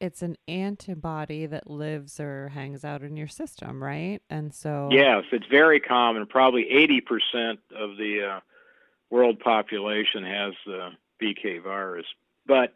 it's 0.00 0.22
an 0.22 0.36
antibody 0.48 1.44
that 1.44 1.68
lives 1.68 2.18
or 2.18 2.48
hangs 2.48 2.86
out 2.86 3.02
in 3.02 3.16
your 3.16 3.28
system, 3.28 3.82
right? 3.82 4.20
And 4.30 4.54
so 4.54 4.88
yes, 4.90 5.24
it's 5.30 5.46
very 5.50 5.78
common. 5.78 6.26
Probably 6.26 6.66
eighty 6.70 7.00
percent 7.00 7.60
of 7.76 7.96
the 7.96 8.36
uh, 8.36 8.40
world 9.10 9.40
population 9.40 10.24
has 10.24 10.54
the 10.64 10.90
BK 11.22 11.62
virus, 11.62 12.06
but 12.46 12.72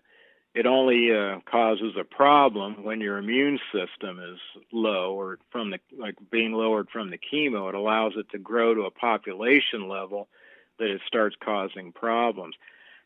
it 0.54 0.66
only 0.66 1.12
uh, 1.12 1.40
causes 1.50 1.94
a 1.98 2.04
problem 2.04 2.84
when 2.84 3.00
your 3.00 3.18
immune 3.18 3.58
system 3.72 4.20
is 4.20 4.38
low 4.72 5.14
or 5.14 5.38
from 5.50 5.70
the 5.70 5.80
like 5.98 6.14
being 6.30 6.52
lowered 6.52 6.88
from 6.90 7.10
the 7.10 7.18
chemo. 7.18 7.68
It 7.68 7.74
allows 7.74 8.12
it 8.16 8.30
to 8.30 8.38
grow 8.38 8.72
to 8.72 8.82
a 8.82 8.90
population 8.90 9.88
level 9.88 10.28
that 10.78 10.90
it 10.90 11.00
starts 11.06 11.34
causing 11.44 11.92
problems. 11.92 12.54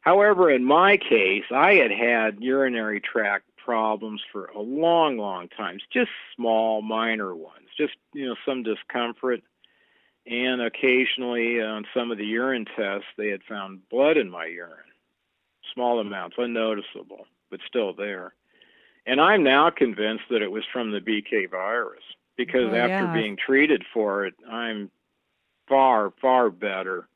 However, 0.03 0.51
in 0.51 0.65
my 0.65 0.99
case, 0.99 1.45
I 1.51 1.75
had 1.75 1.91
had 1.91 2.43
urinary 2.43 3.01
tract 3.01 3.45
problems 3.57 4.23
for 4.31 4.47
a 4.47 4.61
long, 4.61 5.17
long 5.17 5.49
time. 5.49 5.79
Just 5.93 6.11
small, 6.37 6.83
minor 6.83 7.35
ones. 7.35 7.69
Just 7.77 7.95
you 8.13 8.27
know, 8.27 8.37
some 8.47 8.63
discomfort, 8.63 9.41
and 10.27 10.61
occasionally 10.61 11.63
on 11.63 11.87
some 11.95 12.11
of 12.11 12.19
the 12.19 12.27
urine 12.27 12.67
tests, 12.77 13.09
they 13.17 13.29
had 13.29 13.43
found 13.43 13.89
blood 13.89 14.19
in 14.19 14.31
my 14.31 14.47
urine. 14.47 14.75
Small 15.75 15.99
amounts, 15.99 16.37
unnoticeable, 16.39 17.27
but 17.51 17.61
still 17.67 17.93
there. 17.93 18.35
And 19.07 19.21
I'm 19.21 19.43
now 19.43 19.71
convinced 19.71 20.25
that 20.31 20.43
it 20.43 20.51
was 20.51 20.65
from 20.73 20.93
the 20.93 21.01
BK 21.01 21.51
virus 21.51 22.03
because 22.37 22.71
oh, 22.73 22.77
after 22.77 23.07
yeah. 23.07 23.13
being 23.13 23.37
treated 23.37 23.85
for 23.93 24.27
it, 24.27 24.35
I'm 24.51 24.91
far, 25.69 26.13
far 26.21 26.51
better 26.51 27.09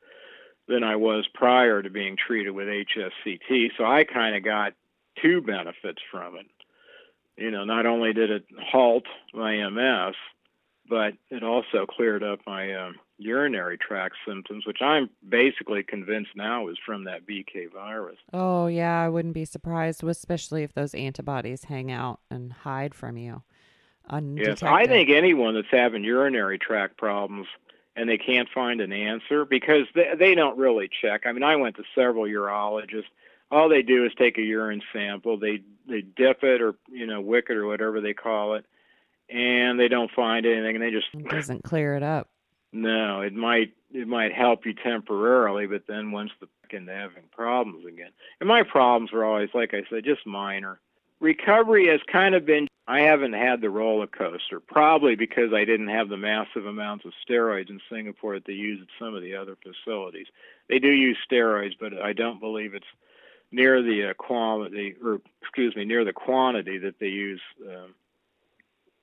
than 0.67 0.83
I 0.83 0.95
was 0.95 1.27
prior 1.33 1.81
to 1.81 1.89
being 1.89 2.15
treated 2.15 2.51
with 2.51 2.67
HSCT. 2.67 3.71
So 3.77 3.85
I 3.85 4.05
kind 4.05 4.35
of 4.35 4.43
got 4.43 4.73
two 5.21 5.41
benefits 5.41 6.01
from 6.11 6.35
it. 6.37 6.45
You 7.37 7.51
know, 7.51 7.65
not 7.65 7.85
only 7.85 8.13
did 8.13 8.29
it 8.29 8.45
halt 8.71 9.05
my 9.33 9.67
MS, 9.69 10.15
but 10.87 11.13
it 11.29 11.43
also 11.43 11.85
cleared 11.85 12.23
up 12.23 12.39
my 12.45 12.73
um, 12.73 12.95
urinary 13.23 13.77
tract 13.77 14.15
symptoms, 14.27 14.65
which 14.65 14.81
I'm 14.81 15.09
basically 15.27 15.83
convinced 15.83 16.31
now 16.35 16.67
is 16.67 16.77
from 16.85 17.05
that 17.05 17.25
BK 17.25 17.71
virus. 17.71 18.17
Oh, 18.33 18.67
yeah, 18.67 19.01
I 19.01 19.09
wouldn't 19.09 19.33
be 19.33 19.45
surprised, 19.45 20.03
especially 20.03 20.63
if 20.63 20.73
those 20.73 20.93
antibodies 20.93 21.65
hang 21.65 21.91
out 21.91 22.19
and 22.29 22.51
hide 22.51 22.93
from 22.93 23.17
you. 23.17 23.43
Undetected. 24.09 24.61
Yes, 24.61 24.71
I 24.71 24.85
think 24.85 25.09
anyone 25.09 25.55
that's 25.55 25.67
having 25.71 26.03
urinary 26.03 26.59
tract 26.59 26.97
problems 26.97 27.47
and 27.95 28.09
they 28.09 28.17
can't 28.17 28.49
find 28.53 28.81
an 28.81 28.91
answer 28.91 29.45
because 29.45 29.83
they, 29.95 30.11
they 30.17 30.35
don't 30.35 30.57
really 30.57 30.89
check. 31.01 31.25
I 31.25 31.31
mean, 31.31 31.43
I 31.43 31.55
went 31.55 31.77
to 31.77 31.83
several 31.95 32.25
urologists 32.25 33.05
all 33.53 33.69
they 33.69 33.83
do 33.83 34.05
is 34.05 34.11
take 34.17 34.37
a 34.37 34.41
urine 34.41 34.81
sample. 34.91 35.37
They 35.37 35.61
they 35.87 36.01
dip 36.01 36.43
it 36.43 36.61
or 36.61 36.75
you 36.89 37.05
know 37.05 37.21
wick 37.21 37.45
it 37.49 37.57
or 37.57 37.67
whatever 37.67 38.01
they 38.01 38.13
call 38.13 38.55
it, 38.55 38.65
and 39.29 39.79
they 39.79 39.87
don't 39.87 40.11
find 40.11 40.45
anything. 40.45 40.75
And 40.75 40.83
they 40.83 40.91
just 40.91 41.07
it 41.13 41.29
doesn't 41.29 41.63
clear 41.63 41.95
it 41.95 42.03
up. 42.03 42.29
No, 42.73 43.21
it 43.21 43.33
might 43.33 43.73
it 43.93 44.07
might 44.07 44.33
help 44.33 44.65
you 44.65 44.73
temporarily, 44.73 45.67
but 45.67 45.83
then 45.87 46.11
once 46.11 46.31
the 46.41 46.47
into 46.73 46.91
having 46.91 47.23
problems 47.31 47.85
again. 47.85 48.11
And 48.39 48.49
my 48.49 48.63
problems 48.63 49.11
were 49.11 49.23
always, 49.23 49.49
like 49.53 49.73
I 49.73 49.83
said, 49.89 50.03
just 50.03 50.25
minor. 50.25 50.79
Recovery 51.19 51.87
has 51.87 52.01
kind 52.11 52.35
of 52.35 52.45
been. 52.45 52.67
I 52.85 53.01
haven't 53.01 53.33
had 53.33 53.61
the 53.61 53.69
roller 53.69 54.07
coaster, 54.07 54.59
probably 54.59 55.15
because 55.15 55.53
I 55.53 55.63
didn't 55.63 55.87
have 55.87 56.09
the 56.09 56.17
massive 56.17 56.65
amounts 56.65 57.05
of 57.05 57.13
steroids 57.25 57.69
in 57.69 57.79
Singapore 57.89 58.33
that 58.33 58.45
they 58.45 58.53
use 58.53 58.81
at 58.81 58.87
some 58.99 59.15
of 59.15 59.21
the 59.21 59.35
other 59.35 59.55
facilities. 59.63 60.27
They 60.67 60.79
do 60.79 60.89
use 60.89 61.17
steroids, 61.31 61.75
but 61.79 61.93
I 61.93 62.11
don't 62.11 62.41
believe 62.41 62.73
it's 62.73 62.85
near 63.51 63.81
the 63.81 64.09
uh, 64.09 64.13
quality, 64.15 64.95
or 65.01 65.21
excuse 65.41 65.73
me, 65.77 65.85
near 65.85 66.03
the 66.03 66.11
quantity 66.11 66.77
that 66.79 66.99
they 66.99 67.07
use 67.07 67.41
uh, 67.65 67.87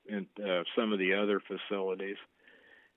in 0.07 0.27
uh, 0.45 0.63
some 0.75 0.93
of 0.93 0.99
the 0.99 1.15
other 1.15 1.39
facilities. 1.39 2.17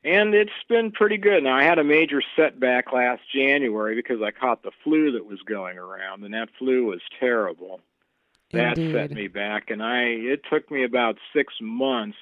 And 0.04 0.34
it's 0.34 0.52
been 0.68 0.92
pretty 0.92 1.16
good. 1.16 1.42
Now, 1.44 1.56
I 1.56 1.64
had 1.64 1.78
a 1.78 1.84
major 1.84 2.22
setback 2.36 2.92
last 2.92 3.22
January 3.34 3.94
because 3.94 4.20
I 4.20 4.30
caught 4.32 4.62
the 4.62 4.70
flu 4.82 5.12
that 5.12 5.24
was 5.24 5.40
going 5.42 5.78
around, 5.78 6.24
and 6.24 6.34
that 6.34 6.50
flu 6.58 6.84
was 6.84 7.00
terrible. 7.18 7.80
That 8.52 8.76
Indeed. 8.76 8.92
set 8.92 9.10
me 9.12 9.28
back, 9.28 9.70
and 9.70 9.82
I 9.82 10.02
it 10.02 10.42
took 10.50 10.70
me 10.70 10.84
about 10.84 11.16
six 11.34 11.54
months 11.60 12.18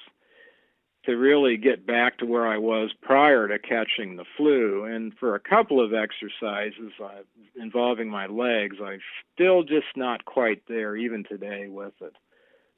to 1.05 1.17
really 1.17 1.57
get 1.57 1.85
back 1.85 2.17
to 2.17 2.25
where 2.25 2.47
I 2.47 2.57
was 2.57 2.91
prior 3.01 3.47
to 3.49 3.59
catching 3.59 4.15
the 4.15 4.25
flu. 4.37 4.85
And 4.85 5.13
for 5.19 5.35
a 5.35 5.39
couple 5.39 5.83
of 5.83 5.93
exercises 5.93 6.93
uh, 7.03 7.23
involving 7.61 8.09
my 8.09 8.27
legs, 8.27 8.77
I'm 8.83 9.01
still 9.33 9.63
just 9.63 9.97
not 9.97 10.23
quite 10.23 10.63
there, 10.67 10.95
even 10.95 11.25
today, 11.25 11.67
with 11.67 11.93
it. 12.01 12.15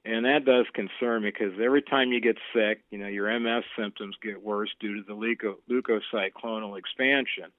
And 0.06 0.26
that 0.26 0.46
does 0.46 0.68
concern 0.74 1.24
me 1.24 1.32
because 1.32 1.60
every 1.60 1.82
time 1.82 2.12
you 2.12 2.22
get 2.22 2.38
sick, 2.54 2.84
you 2.92 3.00
know, 3.00 3.08
your 3.08 3.40
MS 3.40 3.64
symptoms 3.78 4.16
get 4.22 4.44
worse 4.44 4.70
due 4.80 4.98
to 4.98 5.02
the 5.02 5.16
leuko- 5.16 5.58
leukocyte 5.68 6.34
clonal 6.34 6.78
expansion. 6.78 7.52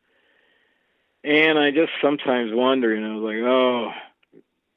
And 1.25 1.59
I 1.59 1.73
just 1.73 1.91
sometimes 2.01 2.53
wonder, 2.55 2.95
you 2.95 3.01
know, 3.01 3.19
like, 3.19 3.39
oh, 3.39 3.91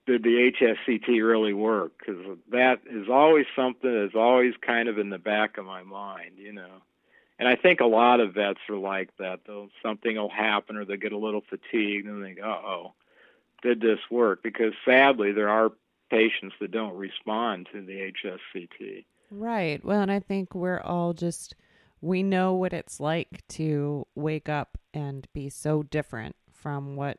did 0.08 0.23
the 0.23 0.51
HSCT 0.51 1.08
really 1.23 1.53
work? 1.53 1.91
Because 1.99 2.39
that 2.51 2.82
is 2.89 3.08
always 3.08 3.45
something 3.55 3.93
that's 3.93 4.15
always 4.15 4.55
kind 4.60 4.89
of 4.89 4.97
in 4.97 5.12
the 5.12 5.19
back 5.19 5.60
of 5.60 5.65
my 5.65 5.84
mind, 5.84 6.38
you 6.38 6.51
know. 6.51 6.82
And 7.38 7.47
I 7.47 7.55
think 7.55 7.82
a 7.82 7.86
lot 7.86 8.19
of 8.19 8.34
vets 8.34 8.60
are 8.67 8.77
like 8.77 9.15
that. 9.17 9.41
Though 9.45 9.69
something 9.84 10.15
will 10.15 10.29
happen, 10.29 10.75
or 10.75 10.86
they 10.86 10.97
get 10.97 11.12
a 11.12 11.17
little 11.17 11.43
fatigued, 11.47 12.08
and 12.08 12.25
they 12.25 12.32
go, 12.34 12.43
"Oh, 12.43 12.93
did 13.62 13.79
this 13.79 13.99
work?" 14.10 14.41
Because 14.41 14.73
sadly, 14.84 15.32
there 15.32 15.49
are 15.49 15.71
patients 16.10 16.56
that 16.60 16.72
don't 16.72 16.95
respond 16.95 17.67
to 17.74 17.82
the 17.86 18.12
HSCT. 18.24 19.06
Right. 19.32 19.84
Well, 19.84 20.02
and 20.02 20.12
I 20.12 20.19
think 20.19 20.56
we're 20.56 20.82
all 20.82 21.13
just 21.13 21.56
we 22.02 22.24
know 22.24 22.54
what 22.54 22.74
it's 22.74 23.00
like 23.00 23.43
to 23.50 24.08
wake 24.15 24.50
up 24.50 24.78
and 24.93 25.28
be 25.34 25.50
so 25.50 25.84
different 25.84 26.36
from 26.52 26.95
what 26.95 27.17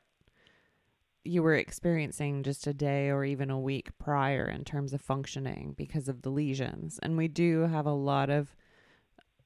you 1.22 1.42
were 1.42 1.54
experiencing 1.54 2.42
just 2.42 2.66
a 2.66 2.72
day 2.72 3.10
or 3.10 3.24
even 3.24 3.50
a 3.50 3.60
week 3.60 3.90
prior 3.98 4.44
in 4.46 4.64
terms 4.64 4.94
of 4.94 5.00
functioning 5.00 5.74
because 5.76 6.08
of 6.08 6.22
the 6.22 6.30
lesions. 6.30 6.98
And 7.02 7.16
we 7.16 7.28
do 7.28 7.60
have 7.66 7.86
a 7.86 7.92
lot 7.92 8.30
of, 8.30 8.56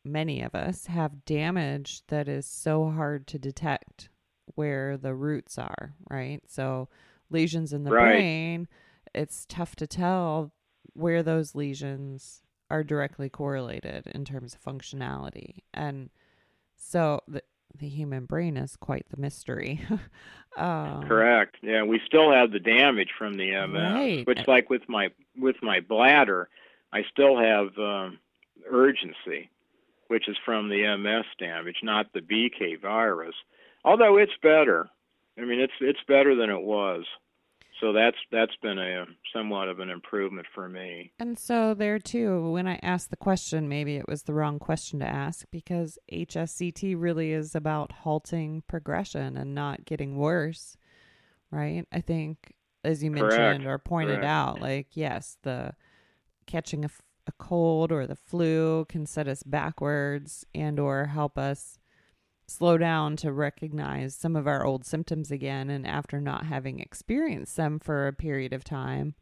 many 0.05 0.41
of 0.43 0.55
us 0.55 0.87
have 0.87 1.25
damage 1.25 2.03
that 2.09 2.29
is 2.29 2.47
so 2.47 2.91
hard 2.91 3.27
to 3.27 3.39
detect 3.39 4.09
where 4.55 4.97
the 4.97 5.15
roots 5.15 5.59
are, 5.59 5.95
right? 6.09 6.41
So, 6.47 6.89
lesions 7.31 7.73
in 7.73 7.83
the 7.85 7.91
right. 7.91 8.13
brain, 8.13 8.69
it's 9.15 9.47
tough 9.49 9.77
to 9.77 9.87
tell 9.87 10.53
where 10.93 11.23
those 11.23 11.55
lesions 11.55 12.43
are 12.71 12.85
directly 12.85 13.29
correlated 13.29 14.07
in 14.09 14.25
terms 14.25 14.55
of 14.55 14.63
functionality. 14.63 15.59
And 15.73 16.11
so, 16.77 17.21
the, 17.29 17.43
the 17.79 17.89
human 17.89 18.27
brain 18.27 18.57
is 18.57 18.77
quite 18.77 19.07
the 19.11 19.21
mystery. 19.21 19.81
um, 20.57 21.05
Correct. 21.07 21.57
Yeah, 21.63 21.83
we 21.83 22.01
still 22.07 22.33
have 22.33 22.53
the 22.53 22.61
damage 22.61 23.11
from 23.19 23.37
the 23.37 23.51
MS, 23.67 23.93
right. 23.95 24.27
which, 24.27 24.47
like 24.47 24.71
with 24.71 24.89
my 24.89 25.11
with 25.37 25.57
my 25.63 25.81
bladder, 25.81 26.49
I 26.93 27.05
still 27.11 27.37
have 27.37 27.77
um, 27.79 28.19
urgency, 28.71 29.51
which 30.09 30.29
is 30.29 30.37
from 30.45 30.69
the 30.69 30.97
MS 30.97 31.27
damage, 31.39 31.79
not 31.83 32.13
the 32.13 32.21
BK 32.21 32.81
virus. 32.81 33.35
Although 33.85 34.17
it's 34.17 34.33
better, 34.43 34.89
I 35.37 35.43
mean, 35.43 35.61
it's 35.61 35.73
it's 35.81 35.99
better 36.07 36.35
than 36.35 36.51
it 36.51 36.63
was. 36.63 37.05
So 37.81 37.93
that's 37.93 38.17
that's 38.31 38.55
been 38.63 38.79
a 38.79 39.03
um, 39.03 39.17
somewhat 39.35 39.69
of 39.69 39.81
an 39.81 39.91
improvement 39.91 40.47
for 40.55 40.69
me. 40.69 41.13
And 41.19 41.39
so 41.39 41.75
there 41.75 41.99
too, 41.99 42.53
when 42.53 42.69
I 42.69 42.79
asked 42.83 43.11
the 43.11 43.17
question, 43.17 43.69
maybe 43.69 43.97
it 43.97 44.09
was 44.09 44.23
the 44.23 44.35
wrong 44.35 44.59
question 44.59 45.01
to 45.01 45.07
ask 45.07 45.45
because 45.51 45.99
HSCT 46.13 46.95
really 46.99 47.33
is 47.33 47.55
about 47.55 47.93
halting 47.93 48.63
progression 48.69 49.37
and 49.37 49.55
not 49.55 49.85
getting 49.85 50.17
worse, 50.17 50.77
right? 51.51 51.85
I 51.93 52.01
think 52.01 52.55
as 52.85 53.03
you 53.03 53.11
mentioned 53.11 53.65
Correct. 53.65 53.65
or 53.65 53.79
pointed 53.79 54.21
Correct. 54.21 54.25
out, 54.25 54.61
like 54.61 54.89
yes, 54.93 55.39
the 55.43 55.75
catching 56.47 56.85
a, 56.85 56.87
f- 56.87 57.03
a 57.27 57.33
cold 57.33 57.91
or 57.91 58.07
the 58.07 58.17
flu 58.17 58.85
can 58.89 59.07
set 59.07 59.27
us 59.27 59.43
backwards 59.43 60.47
and 60.55 60.79
or 60.79 61.07
help 61.07 61.39
us 61.39 61.79
slow 62.47 62.77
down 62.79 63.17
to 63.17 63.33
recognize 63.33 64.15
some 64.15 64.37
of 64.37 64.47
our 64.47 64.65
old 64.65 64.85
symptoms 64.85 65.31
again 65.31 65.71
and 65.71 65.87
after 65.87 66.21
not 66.21 66.47
having 66.47 66.79
experienced 66.81 67.57
them 67.57 67.79
for 67.79 68.07
a 68.07 68.13
period 68.13 68.53
of 68.53 68.65
time 68.65 69.15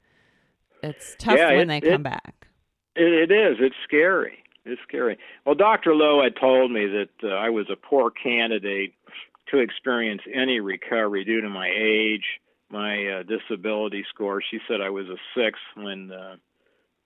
it's 0.82 1.14
tough 1.18 1.36
Yeah, 1.38 1.50
when 1.54 1.70
it- 1.70 1.80
they 1.80 1.90
come 1.90 2.00
it- 2.00 2.04
back 2.04 2.48
It, 2.96 3.30
it 3.30 3.32
is. 3.32 3.56
It's 3.60 3.76
scary. 3.84 4.38
It's 4.66 4.80
scary. 4.82 5.16
Well, 5.46 5.54
Dr. 5.54 5.94
Lowe 5.94 6.22
had 6.22 6.36
told 6.36 6.70
me 6.70 6.86
that 6.86 7.08
uh, 7.24 7.34
I 7.34 7.48
was 7.50 7.66
a 7.70 7.76
poor 7.76 8.10
candidate 8.10 8.92
to 9.50 9.58
experience 9.58 10.20
any 10.32 10.60
recovery 10.60 11.24
due 11.24 11.40
to 11.40 11.48
my 11.48 11.68
age, 11.74 12.24
my 12.70 13.06
uh, 13.06 13.22
disability 13.22 14.04
score. 14.08 14.42
She 14.42 14.58
said 14.68 14.80
I 14.80 14.90
was 14.90 15.06
a 15.08 15.16
six 15.34 15.58
when 15.74 16.12
uh, 16.12 16.36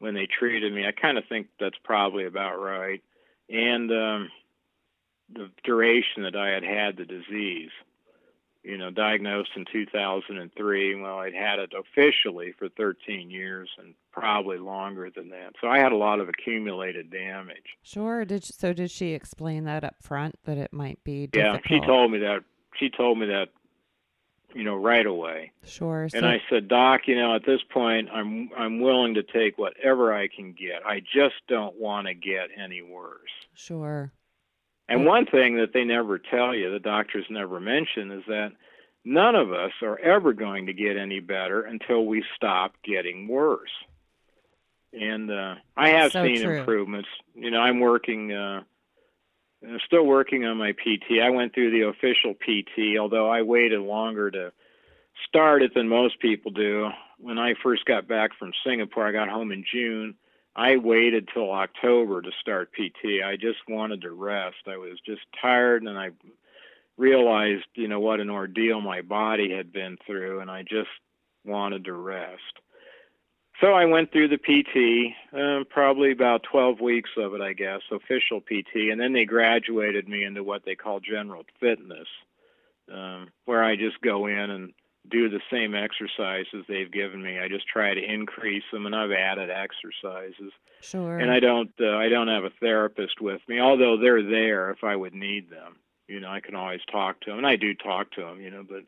when 0.01 0.15
they 0.15 0.27
treated 0.27 0.73
me. 0.75 0.87
I 0.87 0.93
kind 0.93 1.17
of 1.19 1.25
think 1.29 1.47
that's 1.61 1.79
probably 1.85 2.27
about 2.27 2.57
right. 2.61 3.01
And 3.49 3.91
um, 3.93 4.31
the 5.33 5.51
duration 5.65 6.23
that 6.23 6.37
I 6.37 6.51
had 6.51 6.63
had 6.63 6.97
the 6.97 7.05
disease. 7.05 7.71
You 8.63 8.77
know, 8.79 8.91
diagnosed 8.91 9.51
in 9.55 9.65
2003. 9.73 10.97
Well, 10.97 11.19
I'd 11.21 11.35
had 11.35 11.61
it 11.61 11.73
officially 11.73 12.53
for 12.59 12.69
13 12.69 13.31
years 13.31 13.71
and 13.79 13.95
probably 14.11 14.59
longer 14.59 15.09
than 15.09 15.29
that. 15.29 15.53
So 15.61 15.69
I 15.69 15.79
had 15.79 15.93
a 15.93 15.97
lot 15.97 16.19
of 16.19 16.29
accumulated 16.29 17.09
damage. 17.09 17.77
sure 17.83 18.25
did 18.25 18.43
she, 18.43 18.53
so 18.53 18.73
did 18.73 18.91
she 18.91 19.13
explain 19.13 19.65
that 19.67 19.85
up 19.85 19.95
front 20.03 20.37
that 20.47 20.59
it 20.59 20.73
might 20.73 21.05
be 21.05 21.29
Yeah, 21.33 21.59
she 21.69 21.79
told 21.81 22.11
me 22.11 22.19
that. 22.19 22.43
She 22.75 22.91
told 22.91 23.19
me 23.21 23.27
that, 23.27 23.51
you 24.53 24.65
know, 24.65 24.75
right 24.75 25.07
away. 25.07 25.53
sure 25.65 26.09
so, 26.09 26.19
And 26.19 26.27
I 26.27 26.43
said, 26.51 26.67
Doc, 26.67 27.03
you 27.07 27.15
know, 27.15 27.37
at 27.37 27.47
this 27.47 27.61
point, 27.71 28.09
I'm 28.13 28.51
I'm 28.57 28.81
willing 28.81 29.15
to 29.15 29.23
take 29.23 29.59
whatever 29.59 30.13
I 30.13 30.27
can 30.27 30.53
get. 30.53 30.85
I 30.85 30.99
just 31.01 31.37
don't 31.47 31.77
want 31.79 32.09
to 32.09 32.15
get 32.15 32.49
any 32.61 32.83
worse. 32.83 33.31
sure 33.55 34.13
And 34.89 35.05
one 35.05 35.27
thing 35.27 35.57
that 35.57 35.73
they 35.73 35.85
never 35.85 36.19
tell 36.19 36.55
you, 36.55 36.71
the 36.71 36.79
doctors 36.79 37.27
never 37.29 37.59
mention, 37.59 38.13
is 38.13 38.23
that 38.29 38.53
none 39.05 39.35
of 39.35 39.53
us 39.53 39.73
are 39.83 39.99
ever 39.99 40.33
going 40.33 40.67
to 40.67 40.73
get 40.73 40.97
any 40.97 41.21
better 41.21 41.63
until 41.63 42.07
we 42.07 42.25
stop 42.37 42.75
getting 42.85 43.27
worse. 43.29 43.71
And 44.93 45.31
uh, 45.31 45.57
I 45.77 45.91
have 45.91 46.13
So 46.13 46.25
seen 46.25 46.41
true. 46.41 46.59
improvements. 46.61 47.09
You 47.35 47.51
know, 47.51 47.61
I'm 47.61 47.81
working, 47.81 48.33
uh, 48.33 48.63
I'm 49.67 49.81
still 49.85 50.07
working 50.07 50.45
on 50.45 50.57
my 50.57 50.73
PT. 50.73 51.21
I 51.23 51.31
went 51.31 51.53
through 51.53 51.73
the 51.73 51.89
official 51.89 52.35
PT, 52.35 52.99
although 52.99 53.29
I 53.29 53.43
waited 53.43 53.81
longer 53.81 54.31
to 54.31 54.53
start 55.29 55.63
it 55.63 55.75
than 55.75 55.89
most 55.89 56.21
people 56.21 56.53
do. 56.53 56.89
When 57.19 57.39
I 57.39 57.55
first 57.63 57.85
got 57.87 58.07
back 58.07 58.31
from 58.39 58.53
Singapore, 58.65 59.07
I 59.07 59.13
got 59.13 59.29
home 59.29 59.51
in 59.51 59.65
June. 59.71 60.15
I 60.57 60.79
waited 60.79 61.29
till 61.33 61.53
October 61.53 62.23
to 62.23 62.31
start 62.41 62.73
PT. 62.73 63.23
I 63.23 63.37
just 63.37 63.59
wanted 63.69 64.01
to 64.03 64.11
rest. 64.11 64.57
I 64.67 64.79
was 64.79 64.99
just 65.05 65.21
tired 65.41 65.83
and 65.83 65.99
I 65.99 66.11
realized, 66.97 67.67
you 67.75 67.89
know, 67.89 68.01
what 68.01 68.21
an 68.21 68.31
ordeal 68.31 68.81
my 68.81 69.03
body 69.03 69.55
had 69.55 69.71
been 69.71 69.99
through 70.07 70.41
and 70.41 70.51
I 70.51 70.63
just 70.63 70.89
wanted 71.45 71.85
to 71.85 71.93
rest. 71.93 72.41
So 73.61 73.73
I 73.73 73.85
went 73.85 74.13
through 74.13 74.29
the 74.29 74.39
PT, 74.39 75.15
um, 75.39 75.67
probably 75.69 76.11
about 76.11 76.43
12 76.43 76.81
weeks 76.81 77.11
of 77.19 77.35
it, 77.35 77.41
I 77.41 77.53
guess, 77.53 77.81
official 77.91 78.41
PT, 78.41 78.91
and 78.91 79.01
then 79.01 79.15
they 79.15 79.25
graduated 79.25 80.09
me 80.09 80.25
into 80.25 80.43
what 80.43 80.65
they 80.67 80.75
call 80.75 81.01
general 81.01 81.45
fitness, 81.59 82.09
um, 82.93 83.29
where 83.47 83.65
I 83.65 83.77
just 83.77 84.01
go 84.03 84.27
in 84.27 84.51
and 84.51 84.73
do 85.11 85.29
the 85.29 85.41
same 85.51 85.75
exercises 85.75 86.65
they've 86.69 86.91
given 86.91 87.23
me. 87.23 87.39
I 87.39 87.49
just 87.49 87.67
try 87.67 87.95
to 87.95 88.01
increase 88.01 88.65
them, 88.73 88.87
and 88.87 88.95
I've 88.95 89.13
added 89.13 89.51
exercises. 89.51 90.53
sure 90.81 91.19
And 91.19 91.31
I 91.31 91.41
don't, 91.41 91.71
uh, 91.81 91.97
I 91.97 92.09
don't 92.09 92.29
have 92.29 92.45
a 92.45 92.53
therapist 92.61 93.21
with 93.21 93.41
me, 93.49 93.61
although 93.61 93.97
they're 93.97 94.23
there 94.23 94.71
if 94.71 94.85
I 94.85 94.97
would 94.97 95.15
need 95.15 95.51
them. 95.51 95.77
You 96.09 96.21
know, 96.21 96.29
I 96.29 96.41
can 96.41 96.55
always 96.55 96.81
talk 96.91 97.21
to 97.23 97.31
them, 97.31 97.39
and 97.39 97.47
I 97.47 97.57
do 97.57 97.75
talk 97.75 98.13
to 98.13 98.23
them. 98.23 98.41
You 98.41 98.51
know, 98.51 98.65
but 98.69 98.85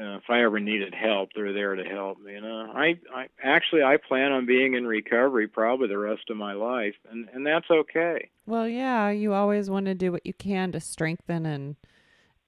uh, 0.00 0.16
if 0.16 0.24
I 0.28 0.42
ever 0.44 0.60
needed 0.60 0.94
help, 0.94 1.30
they're 1.34 1.52
there 1.52 1.74
to 1.74 1.84
help 1.84 2.20
me. 2.20 2.34
You 2.34 2.42
know, 2.42 2.70
I, 2.74 2.98
I 3.14 3.28
actually 3.42 3.82
I 3.82 3.96
plan 3.96 4.32
on 4.32 4.46
being 4.46 4.74
in 4.74 4.86
recovery 4.86 5.48
probably 5.48 5.88
the 5.88 5.98
rest 5.98 6.30
of 6.30 6.36
my 6.36 6.52
life, 6.52 6.94
and 7.10 7.28
and 7.32 7.46
that's 7.46 7.70
okay. 7.70 8.30
Well, 8.44 8.68
yeah, 8.68 9.10
you 9.10 9.32
always 9.32 9.70
want 9.70 9.86
to 9.86 9.94
do 9.94 10.12
what 10.12 10.26
you 10.26 10.34
can 10.34 10.70
to 10.72 10.80
strengthen 10.80 11.46
and 11.46 11.76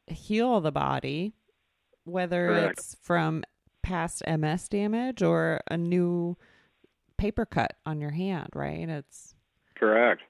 heal 0.06 0.61
the 0.61 0.72
body, 0.72 1.32
whether 2.09 2.49
Correct. 2.49 2.79
it's 2.79 2.97
from 3.03 3.44
past 3.83 4.23
MS 4.27 4.68
damage 4.68 5.23
or 5.23 5.61
a 5.71 5.77
new 5.77 6.37
paper 7.16 7.47
cut 7.47 7.75
on 7.87 8.01
your 8.01 8.11
hand, 8.11 8.49
right? 8.55 8.88
It's 8.88 9.35
Correct. 9.75 10.23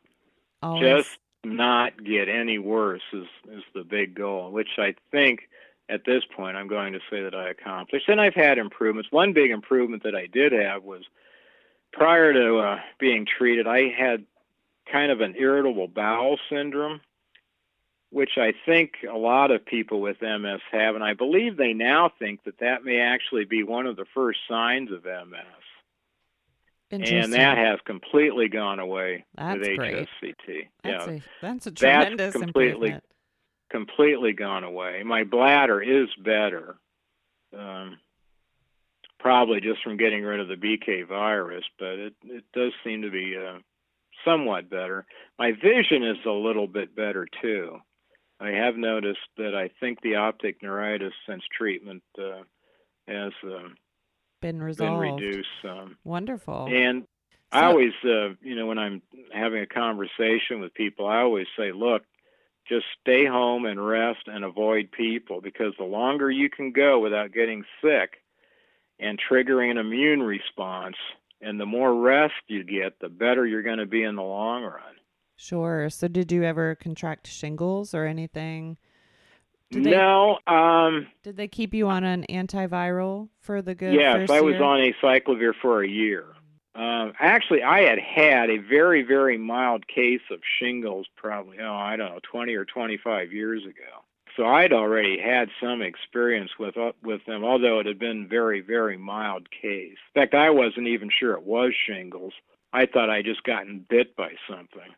always 0.62 1.04
Just 1.04 1.18
not 1.44 2.04
get 2.04 2.28
any 2.28 2.58
worse 2.58 3.02
is 3.12 3.26
is 3.50 3.62
the 3.74 3.84
big 3.84 4.14
goal, 4.14 4.50
which 4.50 4.78
I 4.78 4.94
think 5.10 5.48
at 5.88 6.04
this 6.04 6.22
point 6.36 6.56
I'm 6.56 6.68
going 6.68 6.92
to 6.92 7.00
say 7.10 7.22
that 7.22 7.34
I 7.34 7.50
accomplished. 7.50 8.08
And 8.08 8.20
I've 8.20 8.34
had 8.34 8.58
improvements. 8.58 9.10
One 9.10 9.32
big 9.32 9.50
improvement 9.50 10.02
that 10.02 10.14
I 10.14 10.26
did 10.26 10.52
have 10.52 10.82
was 10.82 11.02
prior 11.92 12.32
to 12.32 12.58
uh, 12.58 12.80
being 12.98 13.26
treated, 13.26 13.66
I 13.66 13.88
had 13.88 14.24
kind 14.90 15.10
of 15.10 15.20
an 15.20 15.34
irritable 15.38 15.88
bowel 15.88 16.38
syndrome, 16.50 17.00
which 18.10 18.38
I 18.38 18.52
think 18.64 18.92
a 19.10 19.16
lot 19.16 19.50
of 19.50 19.64
people 19.66 20.00
with 20.00 20.22
MS 20.22 20.60
have, 20.72 20.94
and 20.94 21.04
I 21.04 21.14
believe 21.14 21.56
they 21.56 21.74
now 21.74 22.10
think 22.18 22.44
that 22.44 22.58
that 22.60 22.84
may 22.84 23.00
actually 23.00 23.44
be 23.44 23.62
one 23.62 23.86
of 23.86 23.96
the 23.96 24.06
first 24.14 24.38
signs 24.48 24.90
of 24.90 25.04
MS. 25.04 25.44
And 26.90 27.32
that 27.34 27.58
has 27.58 27.78
completely 27.84 28.48
gone 28.48 28.78
away 28.78 29.26
That's 29.36 29.58
with 29.58 29.76
great. 29.76 30.08
HSCT. 30.22 30.68
That's 30.82 31.06
yeah, 31.06 31.12
a 31.12 31.20
that's 31.42 31.66
a 31.66 31.70
tremendous 31.70 32.32
completely- 32.32 32.70
improvement. 32.72 33.04
completely 33.70 34.32
gone 34.32 34.64
away. 34.64 35.02
My 35.04 35.24
bladder 35.24 35.82
is 35.82 36.08
better, 36.24 36.78
um, 37.54 37.98
probably 39.20 39.60
just 39.60 39.82
from 39.82 39.98
getting 39.98 40.22
rid 40.24 40.40
of 40.40 40.48
the 40.48 40.54
BK 40.56 41.06
virus, 41.06 41.64
but 41.78 41.98
it 41.98 42.14
it 42.24 42.44
does 42.54 42.72
seem 42.82 43.02
to 43.02 43.10
be 43.10 43.36
uh, 43.36 43.58
somewhat 44.24 44.70
better. 44.70 45.04
My 45.38 45.52
vision 45.52 46.02
is 46.02 46.16
a 46.24 46.30
little 46.30 46.66
bit 46.66 46.96
better 46.96 47.28
too. 47.42 47.80
I 48.40 48.50
have 48.50 48.76
noticed 48.76 49.18
that 49.36 49.54
I 49.54 49.70
think 49.80 50.00
the 50.00 50.16
optic 50.16 50.62
neuritis 50.62 51.12
since 51.28 51.42
treatment 51.56 52.02
uh, 52.18 52.42
has 53.06 53.32
uh, 53.44 53.68
Been 54.40 54.58
been 54.58 54.96
reduced 54.96 55.48
some. 55.62 55.96
Wonderful. 56.04 56.68
And 56.70 57.06
I 57.50 57.64
always, 57.64 57.92
uh, 58.04 58.34
you 58.42 58.54
know, 58.54 58.66
when 58.66 58.78
I'm 58.78 59.02
having 59.32 59.62
a 59.62 59.66
conversation 59.66 60.60
with 60.60 60.74
people, 60.74 61.06
I 61.06 61.20
always 61.20 61.46
say, 61.56 61.72
look, 61.72 62.02
just 62.68 62.84
stay 63.00 63.24
home 63.24 63.64
and 63.64 63.84
rest 63.84 64.26
and 64.26 64.44
avoid 64.44 64.92
people 64.92 65.40
because 65.40 65.72
the 65.78 65.84
longer 65.84 66.30
you 66.30 66.50
can 66.50 66.72
go 66.72 67.00
without 67.00 67.32
getting 67.32 67.64
sick 67.82 68.22
and 69.00 69.18
triggering 69.18 69.70
an 69.70 69.78
immune 69.78 70.22
response, 70.22 70.96
and 71.40 71.58
the 71.58 71.66
more 71.66 71.94
rest 71.94 72.34
you 72.48 72.64
get, 72.64 72.98
the 73.00 73.08
better 73.08 73.46
you're 73.46 73.62
going 73.62 73.78
to 73.78 73.86
be 73.86 74.02
in 74.02 74.16
the 74.16 74.22
long 74.22 74.64
run. 74.64 74.97
Sure. 75.38 75.88
So 75.88 76.08
did 76.08 76.32
you 76.32 76.42
ever 76.42 76.74
contract 76.74 77.28
shingles 77.28 77.94
or 77.94 78.04
anything? 78.04 78.76
Did 79.70 79.84
they 79.84 79.90
no, 79.92 80.38
um, 80.46 81.06
did 81.22 81.36
they 81.36 81.46
keep 81.46 81.72
you 81.74 81.88
on 81.88 82.02
an 82.02 82.26
antiviral 82.28 83.28
for 83.40 83.62
the 83.62 83.74
good 83.74 83.94
yes, 83.94 84.28
I 84.30 84.40
was 84.40 84.54
year? 84.54 84.62
on 84.64 84.80
acyclovir 84.80 85.52
for 85.62 85.82
a 85.82 85.88
year. 85.88 86.24
Um, 86.74 87.12
actually, 87.20 87.62
I 87.62 87.82
had 87.82 87.98
had 87.98 88.50
a 88.50 88.58
very, 88.58 89.02
very 89.02 89.38
mild 89.38 89.86
case 89.86 90.22
of 90.30 90.40
shingles, 90.58 91.06
probably, 91.16 91.58
oh, 91.60 91.72
I 91.72 91.96
don't 91.96 92.14
know, 92.14 92.20
20 92.30 92.54
or 92.54 92.64
25 92.64 93.32
years 93.32 93.62
ago. 93.64 94.04
So 94.36 94.46
I'd 94.46 94.72
already 94.72 95.20
had 95.20 95.48
some 95.60 95.82
experience 95.82 96.52
with 96.58 96.76
uh, 96.76 96.92
with 97.02 97.24
them, 97.26 97.44
although 97.44 97.80
it 97.80 97.86
had 97.86 97.98
been 97.98 98.28
very, 98.28 98.60
very 98.60 98.96
mild 98.96 99.48
case. 99.50 99.98
In 100.14 100.22
fact, 100.22 100.34
I 100.34 100.50
wasn't 100.50 100.86
even 100.86 101.10
sure 101.10 101.32
it 101.32 101.42
was 101.42 101.72
shingles. 101.86 102.32
I 102.72 102.86
thought 102.86 103.10
I'd 103.10 103.24
just 103.24 103.42
gotten 103.42 103.84
bit 103.88 104.14
by 104.16 104.32
something, 104.48 104.94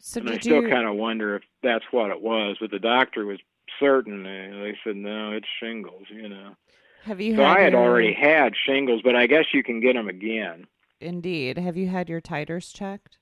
So 0.00 0.20
and 0.20 0.30
I 0.30 0.38
still 0.38 0.62
you 0.62 0.68
kind 0.68 0.86
of 0.86 0.94
wonder 0.96 1.36
if 1.36 1.42
that's 1.62 1.84
what 1.90 2.10
it 2.10 2.20
was. 2.20 2.56
But 2.60 2.70
the 2.70 2.78
doctor 2.78 3.26
was 3.26 3.38
certain, 3.80 4.24
and 4.26 4.62
they 4.62 4.76
said 4.84 4.96
no, 4.96 5.32
it's 5.32 5.48
shingles. 5.60 6.04
You 6.10 6.28
know. 6.28 6.56
have 7.04 7.20
you 7.20 7.36
So 7.36 7.42
had 7.44 7.56
I 7.56 7.60
had 7.60 7.72
your- 7.72 7.82
already 7.82 8.12
had 8.12 8.54
shingles, 8.56 9.02
but 9.02 9.16
I 9.16 9.26
guess 9.26 9.46
you 9.52 9.62
can 9.62 9.80
get 9.80 9.94
them 9.94 10.08
again. 10.08 10.66
indeed 11.00 11.58
have 11.58 11.76
you 11.76 11.86
had 11.88 12.08
your 12.08 12.20
titers 12.20 12.74
checked? 12.74 13.18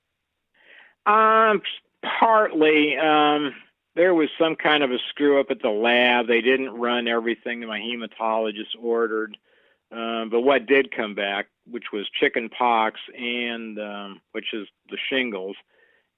Um, 1.07 1.63
partly. 2.19 2.97
Um, 2.97 3.55
there 3.95 4.15
was 4.15 4.29
some 4.39 4.57
kind 4.57 4.83
of 4.83 4.91
a 4.91 4.99
screw 5.09 5.41
up 5.41 5.51
at 5.51 5.63
the 5.63 5.71
lab. 5.71 6.27
They 6.27 6.41
didn't 6.43 6.71
run 6.75 7.09
everything 7.09 7.61
that 7.61 7.67
my 7.67 7.81
hematologist 7.81 8.75
ordered. 8.79 9.37
Um, 9.93 10.29
but 10.31 10.41
what 10.41 10.67
did 10.67 10.91
come 10.95 11.15
back, 11.15 11.47
which 11.71 11.93
was 11.93 12.09
chicken 12.11 12.49
pox 12.49 13.01
and 13.17 13.79
um, 13.79 14.21
which 14.33 14.53
is 14.53 14.67
the 14.91 14.99
shingles, 15.09 15.57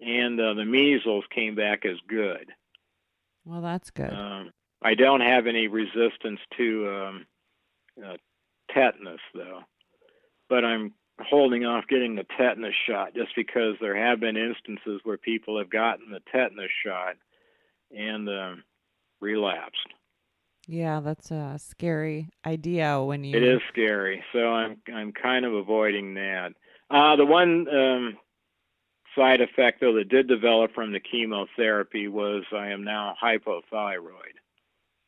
and 0.01 0.41
uh, 0.41 0.55
the 0.55 0.65
measles 0.65 1.25
came 1.35 1.55
back 1.55 1.85
as 1.85 1.97
good. 2.09 2.51
Well, 3.45 3.63
that's 3.63 3.91
good. 3.91 4.13
Um, 4.13 4.53
I 4.83 4.95
don't 4.95 5.21
have 5.21 5.47
any 5.47 5.69
resistance 5.69 6.41
to 6.57 6.89
um, 6.89 7.27
uh, 8.05 8.17
tetanus 8.73 9.21
though, 9.35 9.61
but 10.49 10.65
I'm 10.65 10.95
holding 11.21 11.65
off 11.65 11.87
getting 11.89 12.15
the 12.15 12.27
tetanus 12.37 12.75
shot 12.87 13.15
just 13.15 13.35
because 13.35 13.75
there 13.81 13.97
have 13.97 14.21
been 14.21 14.37
instances 14.37 15.01
where 15.03 15.17
people 15.17 15.59
have 15.59 15.71
gotten 15.71 16.11
the 16.11 16.21
tetanus 16.31 16.71
shot 16.85 17.17
and 17.91 18.29
um, 18.29 18.63
relapsed. 19.21 19.89
Yeah, 20.67 21.01
that's 21.01 21.31
a 21.31 21.59
scary 21.59 22.29
idea 22.45 23.01
when 23.03 23.25
you. 23.25 23.35
It 23.35 23.43
is 23.43 23.61
scary, 23.73 24.23
so 24.33 24.53
I'm 24.53 24.77
I'm 24.95 25.13
kind 25.13 25.47
of 25.47 25.55
avoiding 25.55 26.15
that. 26.15 26.53
Uh, 26.91 27.17
the 27.17 27.25
one 27.25 27.67
um, 27.69 28.19
side 29.19 29.41
effect 29.41 29.81
though 29.81 29.95
that 29.95 30.09
did 30.09 30.29
develop 30.29 30.75
from 30.75 30.93
the 30.93 31.01
chemotherapy 31.01 32.09
was 32.09 32.45
I 32.53 32.69
am 32.69 32.85
now 32.85 33.15
hypothyroid. 33.23 34.37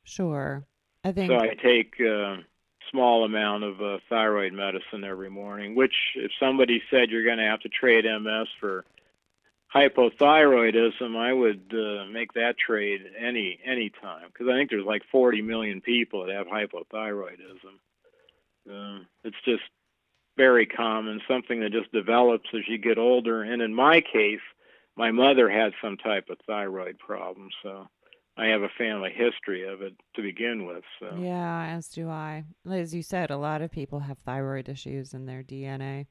Sure, 0.05 0.65
I 1.05 1.13
think. 1.13 1.31
So 1.31 1.39
I 1.39 1.55
take 1.55 1.99
a 2.01 2.39
small 2.91 3.25
amount 3.25 3.65
of 3.65 3.81
uh, 3.81 3.99
thyroid 4.09 4.53
medicine 4.53 5.05
every 5.05 5.31
morning. 5.31 5.75
Which, 5.75 5.95
if 6.17 6.33
somebody 6.41 6.83
said 6.91 7.11
you're 7.11 7.25
going 7.25 7.39
to 7.39 7.45
have 7.45 7.61
to 7.61 7.69
trade 7.69 8.05
MS 8.05 8.49
for 8.59 8.85
hypothyroidism, 9.75 11.17
I 11.17 11.33
would 11.33 11.73
uh, 11.73 12.11
make 12.11 12.33
that 12.35 12.57
trade 12.59 13.03
any 13.19 13.59
any 13.65 13.91
time 14.03 14.29
because 14.33 14.49
I 14.49 14.57
think 14.57 14.71
there's 14.71 14.87
like 14.87 15.03
40 15.13 15.43
million 15.43 15.81
people 15.81 16.27
that 16.27 16.35
have 16.35 16.47
hypothyroidism. 16.47 17.79
Um, 18.69 19.07
it's 19.25 19.37
just 19.45 19.63
very 20.41 20.65
common, 20.65 21.21
something 21.29 21.61
that 21.61 21.71
just 21.71 21.93
develops 21.93 22.49
as 22.55 22.63
you 22.67 22.79
get 22.79 22.97
older. 22.97 23.43
And 23.43 23.61
in 23.61 23.75
my 23.75 24.01
case, 24.01 24.41
my 24.97 25.11
mother 25.11 25.51
had 25.51 25.73
some 25.83 25.99
type 25.99 26.31
of 26.31 26.39
thyroid 26.47 26.99
problem, 26.99 27.51
so 27.63 27.87
I 28.39 28.47
have 28.47 28.63
a 28.63 28.71
family 28.79 29.11
history 29.15 29.71
of 29.71 29.83
it 29.83 29.93
to 30.17 30.23
begin 30.23 30.65
with. 30.67 30.83
So 30.99 31.15
yeah, 31.19 31.77
as 31.77 31.89
do 31.89 32.09
I. 32.09 32.45
As 32.71 32.95
you 32.95 33.03
said, 33.03 33.31
a 33.31 33.37
lot 33.37 33.61
of 33.61 33.71
people 33.71 34.01
have 34.01 34.19
thyroid 34.21 34.71
issues 34.71 35.13
in 35.13 35.27
their 35.27 35.43
DNA. 35.43 36.07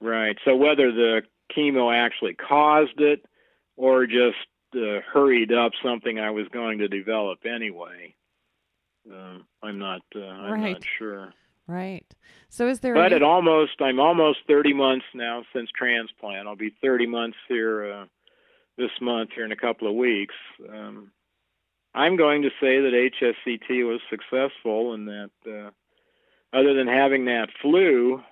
Right. 0.00 0.36
So 0.46 0.56
whether 0.56 0.90
the 0.90 1.22
chemo 1.54 1.94
actually 1.94 2.34
caused 2.34 3.00
it 3.00 3.20
or 3.76 4.06
just 4.06 4.48
uh, 4.74 5.00
hurried 5.12 5.52
up 5.52 5.72
something 5.84 6.18
I 6.18 6.30
was 6.30 6.48
going 6.48 6.78
to 6.78 6.88
develop 6.88 7.40
anyway. 7.44 8.14
Uh, 9.10 9.38
I'm 9.62 9.78
not. 9.78 10.00
Uh, 10.16 10.20
I'm 10.20 10.52
right. 10.62 10.72
not 10.72 10.82
sure. 10.98 11.34
Right. 11.66 12.04
So 12.48 12.68
is 12.68 12.80
there? 12.80 12.94
But 12.94 13.06
any... 13.06 13.16
it 13.16 13.22
almost. 13.22 13.80
I'm 13.80 14.00
almost 14.00 14.40
30 14.46 14.74
months 14.74 15.06
now 15.14 15.42
since 15.54 15.70
transplant. 15.76 16.48
I'll 16.48 16.56
be 16.56 16.74
30 16.82 17.06
months 17.06 17.36
here 17.48 17.92
uh, 17.92 18.04
this 18.76 18.90
month 19.00 19.30
here 19.34 19.44
in 19.44 19.52
a 19.52 19.56
couple 19.56 19.88
of 19.88 19.94
weeks. 19.94 20.34
Um, 20.68 21.12
I'm 21.94 22.16
going 22.16 22.42
to 22.42 22.48
say 22.60 22.80
that 22.80 23.10
HSCT 23.20 23.86
was 23.86 24.00
successful 24.10 24.94
and 24.94 25.08
that 25.08 25.30
uh, 25.46 25.70
other 26.56 26.74
than 26.74 26.86
having 26.86 27.26
that 27.26 27.48
flu, 27.60 28.22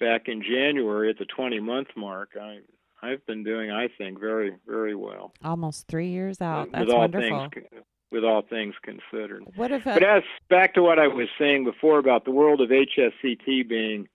back 0.00 0.22
in 0.26 0.42
January 0.42 1.10
at 1.10 1.18
the 1.18 1.24
20 1.24 1.60
month 1.60 1.88
mark, 1.96 2.30
I 2.40 2.58
I've 3.02 3.24
been 3.26 3.44
doing, 3.44 3.70
I 3.70 3.88
think, 3.98 4.18
very 4.18 4.52
very 4.66 4.94
well. 4.94 5.32
Almost 5.44 5.88
three 5.88 6.08
years 6.08 6.40
out. 6.40 6.72
That's 6.72 6.92
wonderful. 6.92 7.48
Things, 7.52 7.66
with 8.14 8.24
all 8.24 8.42
things 8.42 8.74
considered. 8.82 9.44
What 9.56 9.72
if? 9.72 9.84
but 9.84 10.02
as 10.02 10.22
back 10.48 10.74
to 10.74 10.82
what 10.82 10.98
I 10.98 11.08
was 11.08 11.28
saying 11.38 11.64
before 11.64 11.98
about 11.98 12.24
the 12.24 12.30
world 12.30 12.60
of 12.60 12.70
HSCT 12.70 13.68
being 13.68 14.08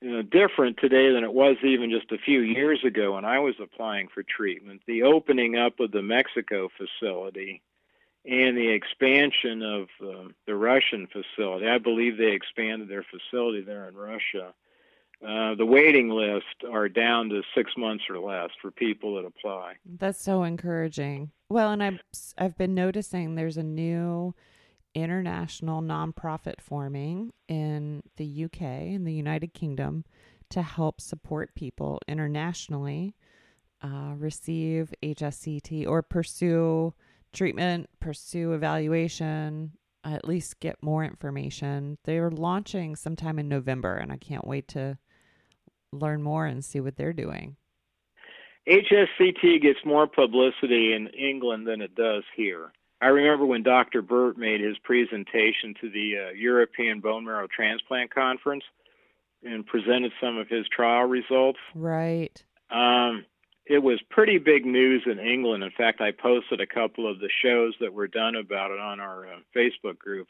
you 0.00 0.10
know, 0.12 0.22
different 0.22 0.76
today 0.78 1.12
than 1.12 1.24
it 1.24 1.32
was 1.32 1.56
even 1.64 1.90
just 1.90 2.12
a 2.12 2.22
few 2.22 2.40
years 2.40 2.84
ago 2.84 3.14
when 3.14 3.24
I 3.24 3.38
was 3.38 3.54
applying 3.60 4.08
for 4.12 4.22
treatment. 4.22 4.82
The 4.86 5.02
opening 5.02 5.56
up 5.56 5.80
of 5.80 5.90
the 5.90 6.02
Mexico 6.02 6.68
facility 6.76 7.62
and 8.24 8.56
the 8.56 8.68
expansion 8.68 9.62
of 9.62 9.88
uh, 10.02 10.28
the 10.46 10.54
Russian 10.54 11.06
facility. 11.06 11.66
I 11.66 11.78
believe 11.78 12.18
they 12.18 12.32
expanded 12.32 12.88
their 12.88 13.04
facility 13.10 13.62
there 13.62 13.88
in 13.88 13.96
Russia 13.96 14.52
uh, 15.24 15.54
the 15.54 15.64
waiting 15.64 16.10
list 16.10 16.44
are 16.70 16.88
down 16.88 17.30
to 17.30 17.42
six 17.54 17.72
months 17.76 18.04
or 18.10 18.18
less 18.18 18.50
for 18.60 18.70
people 18.70 19.16
that 19.16 19.24
apply. 19.24 19.74
That's 19.84 20.22
so 20.22 20.42
encouraging. 20.42 21.30
Well, 21.48 21.70
and 21.70 21.82
I've 21.82 22.00
I've 22.36 22.58
been 22.58 22.74
noticing 22.74 23.34
there's 23.34 23.56
a 23.56 23.62
new 23.62 24.34
international 24.94 25.82
nonprofit 25.82 26.60
forming 26.60 27.32
in 27.48 28.02
the 28.16 28.44
UK 28.44 28.62
in 28.62 29.04
the 29.04 29.12
United 29.12 29.52
Kingdom 29.54 30.04
to 30.50 30.62
help 30.62 31.00
support 31.00 31.54
people 31.54 32.00
internationally 32.08 33.14
uh, 33.82 34.14
receive 34.16 34.92
HSCT 35.02 35.86
or 35.86 36.02
pursue 36.02 36.94
treatment, 37.32 37.90
pursue 38.00 38.52
evaluation, 38.52 39.72
at 40.02 40.26
least 40.26 40.60
get 40.60 40.82
more 40.82 41.04
information. 41.04 41.98
They're 42.04 42.30
launching 42.30 42.96
sometime 42.96 43.38
in 43.38 43.48
November, 43.48 43.94
and 43.94 44.10
I 44.10 44.16
can't 44.16 44.46
wait 44.46 44.68
to 44.68 44.98
learn 45.92 46.22
more 46.22 46.46
and 46.46 46.64
see 46.64 46.80
what 46.80 46.96
they're 46.96 47.12
doing. 47.12 47.56
HSCT 48.68 49.62
gets 49.62 49.78
more 49.84 50.06
publicity 50.06 50.92
in 50.92 51.08
England 51.08 51.66
than 51.66 51.80
it 51.80 51.94
does 51.94 52.24
here. 52.36 52.72
I 53.00 53.08
remember 53.08 53.44
when 53.46 53.62
Dr. 53.62 54.02
Burt 54.02 54.38
made 54.38 54.60
his 54.60 54.78
presentation 54.78 55.74
to 55.80 55.90
the 55.90 56.28
uh, 56.28 56.30
European 56.32 57.00
Bone 57.00 57.24
Marrow 57.24 57.46
Transplant 57.46 58.12
Conference 58.12 58.64
and 59.44 59.66
presented 59.66 60.12
some 60.20 60.38
of 60.38 60.48
his 60.48 60.66
trial 60.68 61.04
results. 61.04 61.58
Right. 61.74 62.42
Um, 62.70 63.24
it 63.66 63.82
was 63.82 64.00
pretty 64.10 64.38
big 64.38 64.64
news 64.64 65.02
in 65.06 65.18
England. 65.18 65.62
In 65.62 65.70
fact, 65.70 66.00
I 66.00 66.10
posted 66.10 66.60
a 66.60 66.66
couple 66.66 67.10
of 67.10 67.20
the 67.20 67.28
shows 67.42 67.74
that 67.80 67.92
were 67.92 68.08
done 68.08 68.34
about 68.34 68.70
it 68.70 68.80
on 68.80 68.98
our 68.98 69.26
uh, 69.26 69.36
Facebook 69.54 69.98
group. 69.98 70.28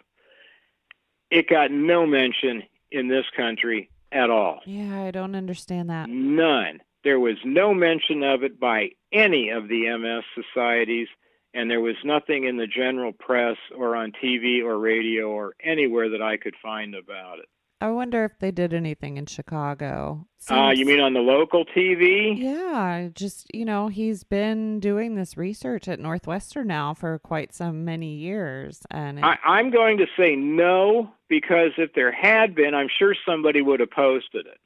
It 1.31 1.49
got 1.49 1.71
no 1.71 2.05
mention 2.07 2.65
in 2.91 3.09
this 3.09 3.25
country 3.37 3.91
at 4.11 4.31
all. 4.31 4.61
Yeah, 4.65 5.03
I 5.03 5.11
don't 5.11 5.35
understand 5.35 5.91
that. 5.91 6.09
None. 6.09 6.81
There 7.07 7.21
was 7.21 7.37
no 7.45 7.73
mention 7.73 8.25
of 8.25 8.43
it 8.43 8.59
by 8.59 8.89
any 9.13 9.51
of 9.51 9.69
the 9.69 9.97
MS 9.97 10.25
societies, 10.35 11.07
and 11.55 11.71
there 11.71 11.81
was 11.81 11.95
nothing 12.03 12.47
in 12.47 12.57
the 12.57 12.67
general 12.67 13.13
press 13.13 13.57
or 13.79 13.95
on 13.95 14.11
TV 14.11 14.61
or 14.61 14.77
radio 14.77 15.29
or 15.29 15.55
anywhere 15.63 16.09
that 16.09 16.21
I 16.21 16.37
could 16.37 16.57
find 16.61 16.97
about 16.97 17.39
it. 17.39 17.45
I 17.81 17.91
wonder 17.91 18.25
if 18.25 18.41
they 18.41 18.51
did 18.51 18.75
anything 18.75 19.19
in 19.19 19.27
Chicago. 19.27 20.27
Seems... 20.41 20.59
Uh, 20.59 20.71
you 20.71 20.85
mean 20.85 20.99
on 20.99 21.13
the 21.13 21.21
local 21.21 21.65
TV? 21.65 22.37
Yeah, 22.37 23.11
just, 23.15 23.47
you 23.55 23.65
know, 23.65 23.87
he's 23.87 24.25
been 24.25 24.81
doing 24.81 25.15
this 25.15 25.37
research 25.37 25.87
at 25.87 26.01
Northwestern 26.01 26.67
now 26.67 26.93
for 26.93 27.21
quite 27.21 27.55
some 27.55 27.85
many 27.85 28.17
years. 28.17 28.81
and 28.91 29.21
it... 29.21 29.25
I, 29.25 29.37
I'm 29.45 29.71
going 29.71 29.99
to 29.99 30.07
say 30.19 30.35
no, 30.35 31.13
because 31.29 31.71
if 31.79 31.93
there 31.95 32.11
had 32.11 32.57
been, 32.57 32.75
I'm 32.75 32.89
sure 32.99 33.15
somebody 33.25 33.63
would 33.63 33.79
have 33.79 33.93
posted 33.93 34.47
it. 34.47 34.59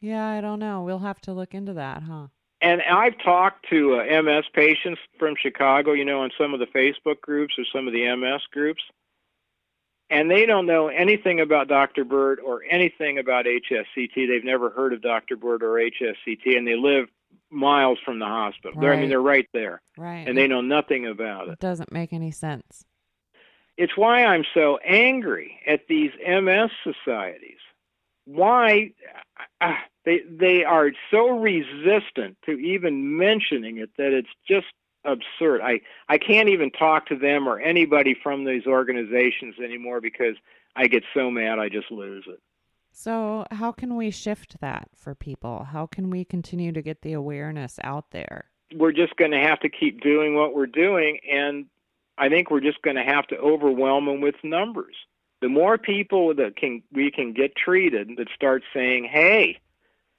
Yeah, 0.00 0.26
I 0.26 0.40
don't 0.40 0.58
know. 0.58 0.82
We'll 0.82 0.98
have 0.98 1.20
to 1.22 1.32
look 1.32 1.54
into 1.54 1.74
that, 1.74 2.02
huh? 2.02 2.28
And 2.60 2.82
I've 2.82 3.18
talked 3.22 3.68
to 3.70 4.00
uh, 4.00 4.22
MS 4.22 4.44
patients 4.54 5.00
from 5.18 5.34
Chicago, 5.40 5.92
you 5.92 6.04
know, 6.04 6.22
on 6.22 6.30
some 6.38 6.54
of 6.54 6.60
the 6.60 6.66
Facebook 6.66 7.20
groups 7.20 7.54
or 7.58 7.64
some 7.72 7.86
of 7.86 7.92
the 7.92 8.14
MS 8.16 8.42
groups 8.50 8.82
and 10.10 10.30
they 10.30 10.46
don't 10.46 10.66
know 10.66 10.88
anything 10.88 11.40
about 11.40 11.68
Dr. 11.68 12.04
Burt 12.04 12.38
or 12.44 12.62
anything 12.68 13.18
about 13.18 13.46
HSCT. 13.46 14.14
They've 14.14 14.44
never 14.44 14.70
heard 14.70 14.92
of 14.92 15.02
Dr. 15.02 15.36
Burt 15.36 15.62
or 15.62 15.74
HSCT, 15.74 16.56
and 16.56 16.66
they 16.66 16.76
live 16.76 17.08
miles 17.50 17.98
from 18.04 18.18
the 18.18 18.26
hospital. 18.26 18.80
Right. 18.80 18.96
I 18.96 19.00
mean, 19.00 19.08
they're 19.08 19.20
right 19.20 19.48
there, 19.52 19.82
right? 19.96 20.26
And 20.26 20.38
they 20.38 20.46
know 20.46 20.60
nothing 20.60 21.06
about 21.06 21.48
it. 21.48 21.52
It 21.52 21.58
doesn't 21.58 21.92
make 21.92 22.12
any 22.12 22.30
sense. 22.30 22.84
It's 23.76 23.96
why 23.96 24.24
I'm 24.24 24.44
so 24.54 24.78
angry 24.78 25.58
at 25.66 25.80
these 25.88 26.10
MS 26.26 26.70
societies. 26.82 27.58
Why 28.24 28.92
uh, 29.60 29.74
they 30.06 30.20
they 30.30 30.64
are 30.64 30.92
so 31.10 31.28
resistant 31.28 32.38
to 32.46 32.52
even 32.52 33.18
mentioning 33.18 33.76
it 33.76 33.90
that 33.98 34.12
it's 34.12 34.28
just 34.48 34.68
absurd. 35.04 35.60
I 35.60 35.80
I 36.08 36.16
can't 36.16 36.48
even 36.48 36.70
talk 36.70 37.06
to 37.06 37.16
them 37.16 37.46
or 37.46 37.60
anybody 37.60 38.16
from 38.22 38.44
these 38.44 38.66
organizations 38.66 39.56
anymore 39.62 40.00
because 40.00 40.36
I 40.74 40.86
get 40.86 41.02
so 41.12 41.30
mad 41.30 41.58
I 41.58 41.68
just 41.68 41.90
lose 41.90 42.24
it. 42.28 42.40
So, 42.92 43.44
how 43.50 43.72
can 43.72 43.96
we 43.96 44.10
shift 44.10 44.58
that 44.62 44.88
for 44.96 45.14
people? 45.14 45.64
How 45.64 45.86
can 45.86 46.08
we 46.08 46.24
continue 46.24 46.72
to 46.72 46.80
get 46.80 47.02
the 47.02 47.12
awareness 47.12 47.78
out 47.84 48.12
there? 48.12 48.46
We're 48.74 48.92
just 48.92 49.16
going 49.16 49.32
to 49.32 49.40
have 49.40 49.60
to 49.60 49.68
keep 49.68 50.00
doing 50.00 50.34
what 50.34 50.54
we're 50.54 50.66
doing 50.66 51.18
and 51.30 51.66
I 52.16 52.30
think 52.30 52.50
we're 52.50 52.60
just 52.60 52.80
going 52.80 52.96
to 52.96 53.04
have 53.04 53.26
to 53.26 53.36
overwhelm 53.36 54.06
them 54.06 54.22
with 54.22 54.36
numbers. 54.42 54.94
The 55.42 55.48
more 55.48 55.76
people 55.76 56.34
that 56.36 56.56
can 56.56 56.82
we 56.92 57.10
can 57.10 57.32
get 57.32 57.54
treated 57.56 58.08
that 58.16 58.28
start 58.34 58.62
saying, 58.72 59.04
"Hey, 59.04 59.58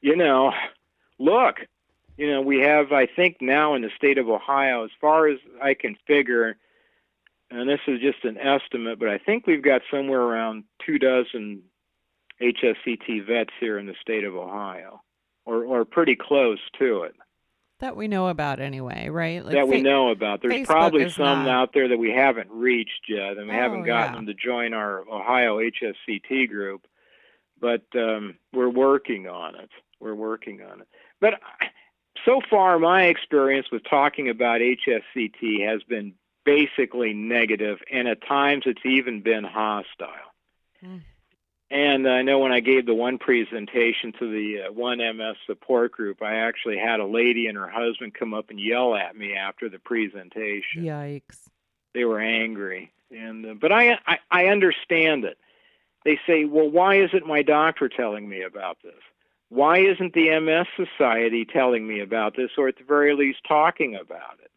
you 0.01 0.15
know, 0.15 0.51
look, 1.19 1.57
you 2.17 2.31
know, 2.31 2.41
we 2.41 2.59
have, 2.59 2.91
I 2.91 3.05
think, 3.07 3.37
now 3.41 3.75
in 3.75 3.81
the 3.81 3.91
state 3.95 4.17
of 4.17 4.27
Ohio, 4.27 4.83
as 4.83 4.91
far 4.99 5.27
as 5.27 5.39
I 5.61 5.75
can 5.75 5.95
figure, 6.07 6.57
and 7.51 7.69
this 7.69 7.79
is 7.87 8.01
just 8.01 8.23
an 8.25 8.37
estimate, 8.37 8.99
but 8.99 9.09
I 9.09 9.19
think 9.19 9.47
we've 9.47 9.63
got 9.63 9.81
somewhere 9.91 10.21
around 10.21 10.63
two 10.85 10.99
dozen 10.99 11.63
HSCT 12.41 13.25
vets 13.25 13.53
here 13.59 13.77
in 13.77 13.85
the 13.85 13.95
state 14.01 14.23
of 14.23 14.35
Ohio, 14.35 15.01
or 15.45 15.63
or 15.63 15.85
pretty 15.85 16.15
close 16.15 16.59
to 16.79 17.03
it. 17.03 17.15
That 17.79 17.95
we 17.95 18.07
know 18.07 18.27
about 18.27 18.59
anyway, 18.59 19.07
right? 19.09 19.43
Like 19.45 19.53
that 19.53 19.67
we 19.67 19.81
know 19.81 20.09
about. 20.09 20.41
There's 20.41 20.53
Facebook 20.53 20.65
probably 20.65 21.09
some 21.09 21.45
not... 21.45 21.47
out 21.47 21.73
there 21.73 21.87
that 21.89 21.97
we 21.97 22.11
haven't 22.11 22.49
reached 22.51 23.05
yet, 23.07 23.37
and 23.37 23.47
we 23.47 23.53
oh, 23.53 23.59
haven't 23.59 23.83
gotten 23.83 24.13
yeah. 24.13 24.17
them 24.17 24.25
to 24.25 24.33
join 24.33 24.73
our 24.73 25.07
Ohio 25.07 25.59
HSCT 25.59 26.49
group. 26.49 26.87
But 27.59 27.83
um, 27.95 28.35
we're 28.53 28.69
working 28.69 29.27
on 29.27 29.55
it. 29.55 29.69
We're 29.99 30.15
working 30.15 30.61
on 30.61 30.81
it. 30.81 30.87
But 31.19 31.39
so 32.25 32.41
far, 32.49 32.79
my 32.79 33.05
experience 33.05 33.67
with 33.71 33.83
talking 33.89 34.29
about 34.29 34.61
HSCT 34.61 35.65
has 35.67 35.81
been 35.83 36.13
basically 36.45 37.13
negative, 37.13 37.79
and 37.91 38.07
at 38.07 38.25
times 38.25 38.63
it's 38.65 38.85
even 38.85 39.21
been 39.21 39.43
hostile. 39.43 40.07
Mm. 40.83 41.01
And 41.69 42.07
I 42.07 42.21
know 42.21 42.39
when 42.39 42.53
I 42.53 42.61
gave 42.61 42.85
the 42.85 42.93
one 42.93 43.17
presentation 43.17 44.13
to 44.19 44.31
the 44.31 44.67
uh, 44.67 44.71
one 44.71 44.99
MS 44.99 45.35
support 45.45 45.91
group, 45.91 46.21
I 46.21 46.35
actually 46.35 46.77
had 46.77 47.01
a 47.01 47.05
lady 47.05 47.47
and 47.47 47.57
her 47.57 47.67
husband 47.69 48.13
come 48.13 48.33
up 48.33 48.49
and 48.49 48.59
yell 48.59 48.95
at 48.95 49.17
me 49.17 49.35
after 49.35 49.67
the 49.67 49.79
presentation. 49.79 50.83
Yikes! 50.83 51.49
They 51.93 52.05
were 52.05 52.21
angry, 52.21 52.93
and 53.11 53.45
uh, 53.45 53.53
but 53.59 53.73
I, 53.73 53.99
I 54.07 54.19
I 54.31 54.45
understand 54.45 55.25
it. 55.25 55.37
They 56.05 56.17
say, 56.25 56.45
well, 56.45 56.69
why 56.69 57.01
isn't 57.01 57.27
my 57.27 57.41
doctor 57.41 57.89
telling 57.89 58.29
me 58.29 58.43
about 58.43 58.77
this? 58.81 58.93
Why 59.49 59.79
isn't 59.79 60.13
the 60.13 60.39
MS 60.39 60.67
Society 60.75 61.45
telling 61.45 61.87
me 61.87 62.01
about 62.01 62.35
this, 62.35 62.51
or 62.57 62.67
at 62.67 62.77
the 62.77 62.83
very 62.83 63.15
least 63.15 63.39
talking 63.47 63.95
about 63.95 64.39
it? 64.43 64.51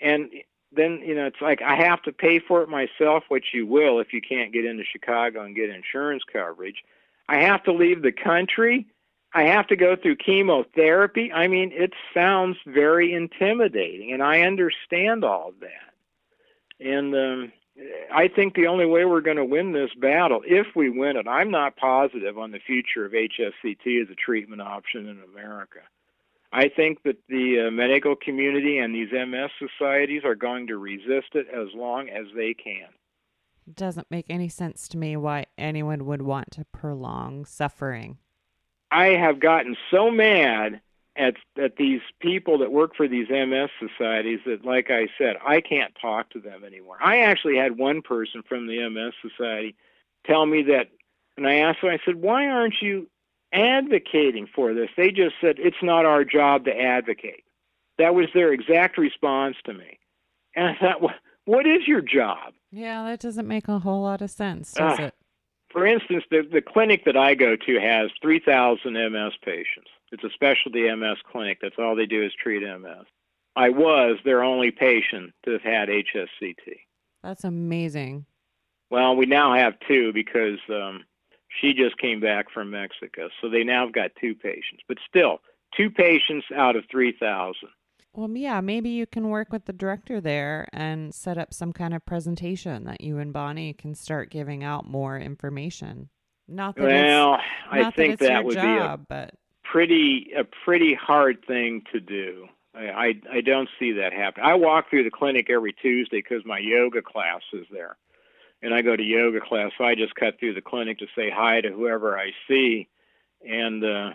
And 0.00 0.30
then 0.72 1.00
you 1.04 1.14
know 1.14 1.26
it's 1.26 1.40
like 1.40 1.62
I 1.62 1.76
have 1.76 2.02
to 2.02 2.12
pay 2.12 2.38
for 2.38 2.62
it 2.62 2.68
myself, 2.68 3.24
which 3.28 3.46
you 3.52 3.66
will 3.66 4.00
if 4.00 4.12
you 4.12 4.20
can't 4.20 4.52
get 4.52 4.64
into 4.64 4.84
Chicago 4.84 5.42
and 5.42 5.56
get 5.56 5.70
insurance 5.70 6.22
coverage. 6.30 6.82
I 7.28 7.42
have 7.42 7.62
to 7.64 7.72
leave 7.72 8.02
the 8.02 8.12
country. 8.12 8.86
I 9.32 9.44
have 9.44 9.68
to 9.68 9.76
go 9.76 9.94
through 9.94 10.16
chemotherapy. 10.16 11.32
I 11.32 11.46
mean, 11.46 11.70
it 11.72 11.92
sounds 12.12 12.56
very 12.66 13.14
intimidating, 13.14 14.12
and 14.12 14.22
I 14.22 14.40
understand 14.40 15.24
all 15.24 15.50
of 15.50 15.60
that. 15.60 16.84
And 16.84 17.14
um, 17.14 17.52
I 18.12 18.28
think 18.28 18.54
the 18.54 18.66
only 18.66 18.86
way 18.86 19.04
we're 19.04 19.20
going 19.20 19.36
to 19.36 19.44
win 19.44 19.72
this 19.72 19.90
battle, 19.94 20.42
if 20.44 20.66
we 20.74 20.90
win 20.90 21.16
it, 21.16 21.26
I'm 21.28 21.50
not 21.50 21.76
positive 21.76 22.38
on 22.38 22.50
the 22.50 22.58
future 22.58 23.04
of 23.04 23.12
HSCT 23.12 24.02
as 24.02 24.10
a 24.10 24.14
treatment 24.14 24.62
option 24.62 25.08
in 25.08 25.20
America. 25.32 25.80
I 26.52 26.68
think 26.68 27.02
that 27.04 27.16
the 27.28 27.68
uh, 27.68 27.70
medical 27.70 28.16
community 28.16 28.78
and 28.78 28.94
these 28.94 29.12
MS 29.12 29.50
societies 29.58 30.22
are 30.24 30.34
going 30.34 30.66
to 30.66 30.78
resist 30.78 31.34
it 31.34 31.46
as 31.48 31.68
long 31.74 32.08
as 32.08 32.26
they 32.34 32.54
can. 32.54 32.88
It 33.66 33.76
doesn't 33.76 34.10
make 34.10 34.26
any 34.28 34.48
sense 34.48 34.88
to 34.88 34.98
me 34.98 35.16
why 35.16 35.46
anyone 35.56 36.06
would 36.06 36.22
want 36.22 36.50
to 36.52 36.64
prolong 36.64 37.44
suffering. 37.44 38.18
I 38.90 39.08
have 39.08 39.38
gotten 39.38 39.76
so 39.92 40.10
mad 40.10 40.80
at 41.16 41.34
at 41.62 41.76
these 41.76 42.00
people 42.20 42.58
that 42.58 42.72
work 42.72 42.94
for 42.96 43.08
these 43.08 43.28
MS 43.28 43.70
societies 43.78 44.40
that 44.46 44.64
like 44.64 44.90
I 44.90 45.08
said, 45.18 45.36
I 45.44 45.60
can't 45.60 45.92
talk 46.00 46.30
to 46.30 46.40
them 46.40 46.64
anymore. 46.64 46.96
I 47.02 47.20
actually 47.20 47.56
had 47.56 47.78
one 47.78 48.02
person 48.02 48.42
from 48.48 48.66
the 48.66 48.88
MS 48.88 49.14
society 49.22 49.74
tell 50.26 50.46
me 50.46 50.62
that 50.64 50.88
and 51.36 51.46
I 51.46 51.56
asked 51.56 51.80
them 51.82 51.90
I 51.90 51.98
said, 52.04 52.16
"Why 52.16 52.46
aren't 52.46 52.80
you 52.80 53.08
advocating 53.52 54.48
for 54.54 54.74
this. 54.74 54.88
They 54.96 55.10
just 55.10 55.34
said 55.40 55.56
it's 55.58 55.82
not 55.82 56.04
our 56.04 56.24
job 56.24 56.64
to 56.66 56.78
advocate. 56.78 57.44
That 57.98 58.14
was 58.14 58.26
their 58.34 58.52
exact 58.52 58.96
response 58.98 59.56
to 59.64 59.74
me. 59.74 59.98
And 60.54 60.66
I 60.68 60.76
thought, 60.80 61.02
well, 61.02 61.14
what 61.44 61.66
is 61.66 61.86
your 61.86 62.00
job? 62.00 62.54
Yeah, 62.70 63.04
that 63.04 63.20
doesn't 63.20 63.48
make 63.48 63.68
a 63.68 63.78
whole 63.80 64.02
lot 64.02 64.22
of 64.22 64.30
sense, 64.30 64.72
does 64.72 64.98
uh, 64.98 65.02
it? 65.04 65.14
For 65.70 65.86
instance, 65.86 66.24
the, 66.30 66.42
the 66.42 66.62
clinic 66.62 67.04
that 67.04 67.16
I 67.16 67.34
go 67.34 67.56
to 67.56 67.80
has 67.80 68.10
3,000 68.20 68.92
MS 68.92 69.32
patients. 69.44 69.88
It's 70.12 70.24
a 70.24 70.30
specialty 70.30 70.92
MS 70.94 71.18
clinic. 71.30 71.58
That's 71.62 71.76
all 71.78 71.94
they 71.94 72.06
do 72.06 72.22
is 72.22 72.32
treat 72.34 72.62
MS. 72.62 73.06
I 73.54 73.70
was 73.70 74.18
their 74.24 74.42
only 74.42 74.70
patient 74.70 75.32
to 75.44 75.52
have 75.52 75.62
had 75.62 75.88
HSCT. 75.88 76.80
That's 77.22 77.44
amazing. 77.44 78.26
Well, 78.90 79.14
we 79.14 79.26
now 79.26 79.54
have 79.54 79.74
two 79.86 80.12
because 80.12 80.58
um, 80.68 81.04
she 81.48 81.74
just 81.74 81.98
came 81.98 82.20
back 82.20 82.50
from 82.50 82.70
Mexico. 82.70 83.28
So 83.40 83.48
they 83.48 83.62
now 83.62 83.84
have 83.84 83.94
got 83.94 84.10
two 84.20 84.34
patients, 84.34 84.82
but 84.88 84.98
still, 85.08 85.40
two 85.76 85.90
patients 85.90 86.46
out 86.54 86.76
of 86.76 86.84
3,000. 86.90 87.54
Well, 88.12 88.28
yeah, 88.30 88.60
maybe 88.60 88.90
you 88.90 89.06
can 89.06 89.28
work 89.28 89.52
with 89.52 89.66
the 89.66 89.72
director 89.72 90.20
there 90.20 90.68
and 90.72 91.14
set 91.14 91.38
up 91.38 91.54
some 91.54 91.72
kind 91.72 91.94
of 91.94 92.04
presentation 92.04 92.84
that 92.84 93.00
you 93.00 93.18
and 93.18 93.32
Bonnie 93.32 93.72
can 93.72 93.94
start 93.94 94.30
giving 94.30 94.64
out 94.64 94.88
more 94.88 95.18
information. 95.18 96.08
Not 96.48 96.74
that 96.76 96.82
well, 96.82 97.34
it's, 97.34 97.42
I 97.70 97.80
not 97.82 97.94
think 97.94 98.18
that, 98.18 98.26
that 98.26 98.44
would 98.44 98.54
job, 98.54 98.64
be 98.64 99.04
a 99.04 99.06
but 99.08 99.34
pretty 99.62 100.32
a 100.36 100.42
pretty 100.64 100.94
hard 100.94 101.44
thing 101.46 101.82
to 101.92 102.00
do. 102.00 102.48
I, 102.74 102.88
I 102.88 103.14
I 103.34 103.40
don't 103.40 103.68
see 103.78 103.92
that 103.92 104.12
happen. 104.12 104.42
I 104.42 104.54
walk 104.54 104.90
through 104.90 105.04
the 105.04 105.10
clinic 105.10 105.48
every 105.48 105.72
Tuesday 105.72 106.18
because 106.18 106.44
my 106.44 106.58
yoga 106.58 107.02
class 107.02 107.42
is 107.52 107.66
there 107.70 107.96
and 108.62 108.74
I 108.74 108.82
go 108.82 108.94
to 108.94 109.02
yoga 109.02 109.40
class, 109.40 109.70
so 109.78 109.84
I 109.84 109.94
just 109.94 110.14
cut 110.14 110.38
through 110.38 110.54
the 110.54 110.60
clinic 110.60 110.98
to 110.98 111.06
say 111.16 111.30
hi 111.30 111.60
to 111.60 111.70
whoever 111.70 112.18
I 112.18 112.32
see, 112.48 112.88
and 113.48 113.84
uh, 113.84 114.10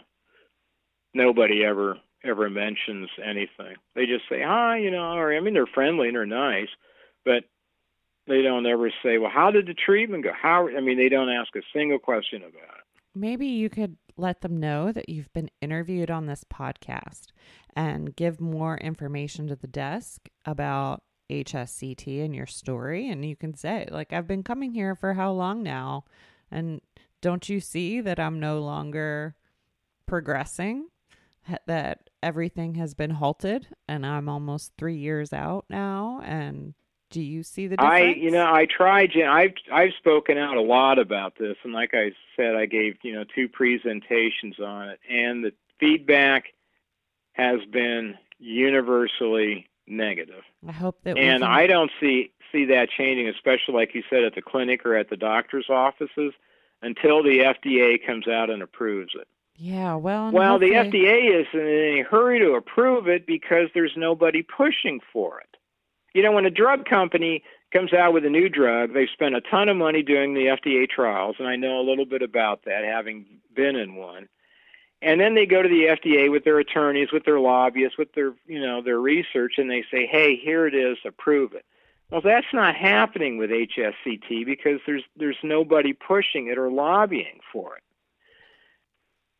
nobody 1.13 1.63
ever 1.63 1.97
ever 2.26 2.49
mentions 2.49 3.09
anything. 3.23 3.76
They 3.95 4.05
just 4.05 4.23
say 4.30 4.41
hi, 4.41 4.78
you 4.78 4.91
know, 4.91 5.13
or 5.13 5.36
I 5.36 5.39
mean 5.39 5.53
they're 5.53 5.65
friendly 5.65 6.07
and 6.07 6.15
they're 6.15 6.26
nice, 6.26 6.69
but 7.23 7.43
they 8.28 8.41
don't 8.41 8.65
ever 8.65 8.91
say, 9.03 9.17
well, 9.17 9.32
how 9.32 9.51
did 9.51 9.67
the 9.67 9.73
treatment 9.73 10.23
go? 10.23 10.32
How? 10.39 10.67
I 10.67 10.82
mean, 10.82 10.97
they 10.97 11.09
don't 11.09 11.30
ask 11.30 11.55
a 11.55 11.61
single 11.73 11.99
question 11.99 12.41
about 12.41 12.78
it. 12.78 12.86
Maybe 13.13 13.47
you 13.47 13.69
could 13.69 13.97
let 14.17 14.41
them 14.41 14.59
know 14.59 14.91
that 14.91 15.09
you've 15.09 15.32
been 15.34 15.49
interviewed 15.61 16.09
on 16.09 16.26
this 16.26 16.43
podcast 16.43 17.28
and 17.76 18.15
give 18.15 18.41
more 18.41 18.78
information 18.78 19.47
to 19.47 19.55
the 19.55 19.67
desk 19.67 20.30
about 20.45 21.03
HSCT 21.30 22.23
and 22.23 22.36
your 22.36 22.45
story 22.45 23.09
and 23.09 23.26
you 23.26 23.36
can 23.36 23.55
say 23.55 23.88
like 23.89 24.13
I've 24.13 24.28
been 24.28 24.43
coming 24.43 24.73
here 24.73 24.93
for 24.93 25.15
how 25.15 25.32
long 25.32 25.63
now 25.63 26.05
and 26.51 26.82
don't 27.19 27.49
you 27.49 27.59
see 27.59 27.99
that 28.01 28.19
I'm 28.19 28.39
no 28.39 28.59
longer 28.59 29.36
progressing 30.05 30.88
that 31.67 32.09
everything 32.23 32.75
has 32.75 32.93
been 32.93 33.11
halted 33.11 33.67
and 33.87 34.05
I'm 34.05 34.29
almost 34.29 34.73
3 34.77 34.95
years 34.95 35.33
out 35.33 35.65
now 35.69 36.21
and 36.23 36.73
do 37.11 37.21
you 37.21 37.43
see 37.43 37.67
the 37.67 37.77
difference? 37.77 37.93
I 37.93 38.03
you 38.17 38.31
know 38.31 38.45
I 38.45 38.65
tried 38.65 39.11
I've 39.15 39.53
I've 39.71 39.93
spoken 39.97 40.37
out 40.37 40.57
a 40.57 40.61
lot 40.61 40.99
about 40.99 41.37
this 41.37 41.55
and 41.63 41.73
like 41.73 41.91
I 41.93 42.11
said 42.35 42.55
I 42.55 42.65
gave 42.65 42.97
you 43.03 43.13
know 43.13 43.23
two 43.23 43.47
presentations 43.47 44.59
on 44.59 44.89
it 44.89 44.99
and 45.09 45.43
the 45.43 45.53
feedback 45.79 46.45
has 47.33 47.59
been 47.71 48.15
universally 48.39 49.67
negative. 49.87 50.43
I 50.67 50.71
hope 50.71 51.01
that. 51.03 51.17
And 51.17 51.43
can... 51.43 51.51
I 51.51 51.67
don't 51.67 51.91
see 51.99 52.31
see 52.51 52.65
that 52.65 52.89
changing, 52.89 53.27
especially 53.27 53.75
like 53.75 53.93
you 53.93 54.03
said 54.09 54.23
at 54.23 54.35
the 54.35 54.41
clinic 54.41 54.85
or 54.85 54.95
at 54.95 55.09
the 55.09 55.17
doctor's 55.17 55.69
offices, 55.69 56.33
until 56.81 57.23
the 57.23 57.39
FDA 57.39 58.05
comes 58.05 58.27
out 58.27 58.49
and 58.49 58.61
approves 58.61 59.13
it. 59.15 59.27
Yeah, 59.58 59.95
well, 59.95 60.32
well, 60.32 60.60
the 60.60 60.72
FDA 60.72 61.41
isn't 61.41 61.60
in 61.60 61.93
any 61.93 62.01
hurry 62.01 62.39
to 62.39 62.53
approve 62.53 63.08
it 63.08 63.26
because 63.26 63.70
there's 63.74 63.93
nobody 63.95 64.43
pushing 64.43 64.99
for 65.14 65.39
it. 65.39 65.58
You 66.14 66.24
know, 66.24 66.34
when 66.34 66.45
a 66.45 66.49
drug 66.49 66.86
company 66.86 67.43
comes 67.72 67.93
out 67.93 68.14
with 68.14 68.26
a 68.26 68.30
new 68.30 68.49
drug, 68.49 68.93
they've 68.93 69.10
spent 69.14 69.36
a 69.36 69.41
ton 69.41 69.70
of 69.70 69.78
money 69.78 70.03
doing 70.03 70.34
the 70.34 70.47
FDA 70.47 70.89
trials, 70.89 71.38
and 71.39 71.47
I 71.47 71.56
know 71.56 71.80
a 71.80 71.88
little 71.88 72.06
bit 72.06 72.22
about 72.22 72.66
that, 72.66 72.84
having 72.84 73.26
been 73.53 73.76
in 73.76 73.95
one 73.95 74.28
and 75.06 75.22
then 75.22 75.36
they 75.36 75.45
go 75.45 75.62
to 75.62 75.70
the 75.70 75.86
FDA 75.86 76.32
with 76.32 76.43
their 76.43 76.58
attorneys, 76.58 77.12
with 77.12 77.26
their 77.26 77.39
lobbyists, 77.39 77.97
with 77.97 78.14
their 78.14 78.34
you 78.47 78.60
know 78.60 78.82
their 78.82 78.99
research, 78.99 79.53
and 79.58 79.70
they 79.70 79.84
say, 79.91 80.08
"Hey, 80.08 80.36
here 80.36 80.66
it 80.68 80.74
is, 80.74 80.97
approve 81.06 81.53
it." 81.53 81.66
Well, 82.10 82.22
that's 82.22 82.51
not 82.53 82.76
happening 82.76 83.38
with 83.38 83.51
HSCT 83.51 84.45
because 84.45 84.80
there's 84.86 85.03
there's 85.16 85.38
nobody 85.43 85.93
pushing 85.93 86.47
it 86.47 86.58
or 86.58 86.72
lobbying 86.72 87.39
for 87.51 87.78
it. 87.78 87.84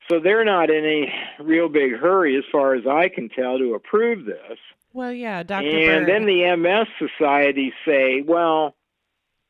So 0.08 0.20
they're 0.20 0.46
not 0.46 0.70
in 0.70 0.86
a 0.86 1.44
real 1.44 1.68
big 1.68 1.96
hurry, 1.96 2.38
as 2.38 2.44
far 2.52 2.76
as 2.76 2.86
I 2.86 3.10
can 3.10 3.30
tell, 3.30 3.58
to 3.58 3.74
approve 3.74 4.26
this. 4.26 4.58
Well, 4.94 5.12
yeah, 5.12 5.44
Dr. 5.44 5.68
And 5.68 6.06
Burt. 6.06 6.08
then 6.08 6.26
the 6.26 6.56
MS 6.56 6.88
societies 7.00 7.74
say, 7.86 8.22
"Well, 8.22 8.76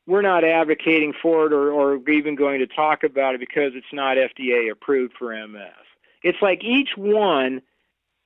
we're 0.07 0.21
not 0.21 0.43
advocating 0.43 1.13
for 1.21 1.47
it 1.47 1.53
or, 1.53 1.71
or 1.71 2.09
even 2.09 2.35
going 2.35 2.59
to 2.59 2.67
talk 2.67 3.03
about 3.03 3.35
it 3.35 3.39
because 3.39 3.73
it's 3.75 3.93
not 3.93 4.17
FDA 4.17 4.71
approved 4.71 5.13
for 5.19 5.33
MS." 5.33 5.73
It's 6.23 6.41
like 6.41 6.63
each 6.63 6.97
one 6.97 7.61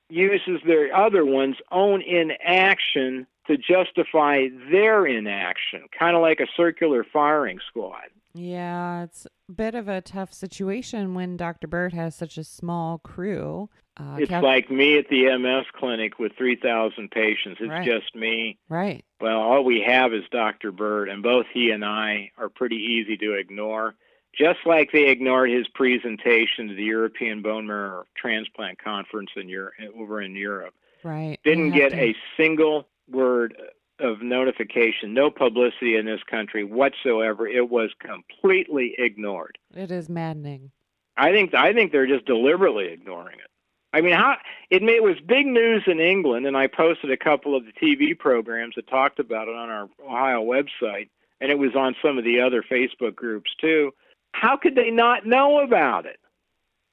uses 0.08 0.60
their 0.66 0.94
other 0.94 1.24
one's 1.24 1.58
own 1.70 2.00
inaction 2.02 3.26
to 3.46 3.56
justify 3.56 4.48
their 4.70 5.06
inaction, 5.06 5.88
kind 5.96 6.16
of 6.16 6.22
like 6.22 6.40
a 6.40 6.46
circular 6.56 7.04
firing 7.04 7.58
squad. 7.68 8.08
Yeah, 8.34 9.04
it's 9.04 9.26
a 9.48 9.52
bit 9.52 9.74
of 9.74 9.88
a 9.88 10.00
tough 10.00 10.32
situation 10.32 11.14
when 11.14 11.36
Dr. 11.36 11.66
Burt 11.66 11.92
has 11.92 12.14
such 12.14 12.38
a 12.38 12.44
small 12.44 12.98
crew. 12.98 13.68
Uh, 13.96 14.16
it's 14.18 14.28
Cal- 14.28 14.42
like 14.42 14.70
me 14.70 14.98
at 14.98 15.08
the 15.08 15.36
MS 15.36 15.66
clinic 15.74 16.18
with 16.18 16.32
3,000 16.38 17.10
patients. 17.10 17.58
It's 17.60 17.70
right. 17.70 17.84
just 17.84 18.14
me. 18.14 18.58
Right. 18.68 19.04
Well, 19.20 19.38
all 19.38 19.64
we 19.64 19.84
have 19.86 20.14
is 20.14 20.22
Dr. 20.30 20.72
Burt, 20.72 21.08
and 21.08 21.22
both 21.22 21.46
he 21.52 21.70
and 21.70 21.84
I 21.84 22.30
are 22.38 22.48
pretty 22.48 22.76
easy 22.76 23.16
to 23.18 23.34
ignore. 23.34 23.94
Just 24.38 24.60
like 24.64 24.90
they 24.92 25.08
ignored 25.08 25.50
his 25.50 25.66
presentation 25.74 26.68
to 26.68 26.74
the 26.74 26.84
European 26.84 27.42
Bone 27.42 27.66
Marrow 27.66 28.04
Transplant 28.16 28.82
Conference 28.82 29.30
in 29.36 29.48
Europe, 29.48 29.74
over 29.98 30.22
in 30.22 30.36
Europe. 30.36 30.72
Right. 31.02 31.38
Didn't 31.42 31.72
get 31.72 31.90
to... 31.90 32.00
a 32.00 32.16
single 32.36 32.86
word 33.08 33.56
of 34.00 34.22
notification, 34.22 35.14
no 35.14 35.30
publicity 35.30 35.96
in 35.96 36.06
this 36.06 36.22
country 36.28 36.64
whatsoever. 36.64 37.46
It 37.46 37.70
was 37.70 37.90
completely 37.98 38.94
ignored. 38.98 39.58
It 39.74 39.90
is 39.90 40.08
maddening. 40.08 40.70
I 41.16 41.32
think 41.32 41.54
I 41.54 41.72
think 41.72 41.92
they're 41.92 42.06
just 42.06 42.24
deliberately 42.24 42.88
ignoring 42.88 43.38
it. 43.38 43.50
I 43.92 44.00
mean, 44.00 44.14
how 44.14 44.36
it, 44.70 44.82
it 44.82 45.02
was 45.02 45.16
big 45.26 45.46
news 45.46 45.82
in 45.86 46.00
England, 46.00 46.46
and 46.46 46.56
I 46.56 46.66
posted 46.68 47.10
a 47.10 47.16
couple 47.16 47.56
of 47.56 47.64
the 47.64 47.72
TV 47.72 48.16
programs 48.18 48.76
that 48.76 48.88
talked 48.88 49.18
about 49.18 49.48
it 49.48 49.54
on 49.54 49.68
our 49.68 49.88
Ohio 50.04 50.42
website, 50.42 51.08
and 51.40 51.50
it 51.50 51.58
was 51.58 51.74
on 51.74 51.96
some 52.02 52.16
of 52.16 52.24
the 52.24 52.40
other 52.40 52.62
Facebook 52.62 53.14
groups 53.16 53.50
too. 53.60 53.92
How 54.32 54.56
could 54.56 54.76
they 54.76 54.90
not 54.90 55.26
know 55.26 55.60
about 55.60 56.06
it? 56.06 56.20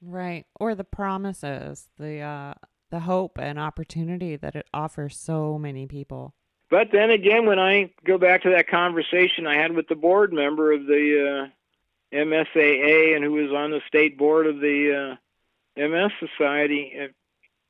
Right, 0.01 0.45
or 0.59 0.75
the 0.75 0.83
promises, 0.83 1.87
the 1.97 2.19
uh, 2.19 2.53
the 2.89 3.01
hope 3.01 3.37
and 3.39 3.59
opportunity 3.59 4.35
that 4.35 4.55
it 4.55 4.67
offers 4.73 5.17
so 5.17 5.57
many 5.59 5.85
people. 5.85 6.33
But 6.69 6.89
then 6.91 7.09
again, 7.11 7.45
when 7.45 7.59
I 7.59 7.91
go 8.05 8.17
back 8.17 8.43
to 8.43 8.49
that 8.51 8.67
conversation 8.67 9.47
I 9.47 9.55
had 9.55 9.73
with 9.73 9.87
the 9.87 9.95
board 9.95 10.33
member 10.33 10.73
of 10.73 10.85
the 10.85 11.49
uh, 12.13 12.15
MSAA 12.15 13.15
and 13.15 13.23
who 13.23 13.31
was 13.31 13.51
on 13.51 13.71
the 13.71 13.81
state 13.87 14.17
board 14.17 14.47
of 14.47 14.59
the 14.59 15.17
uh, 15.77 15.87
MS 15.87 16.11
Society, 16.19 16.93
uh, 17.01 17.07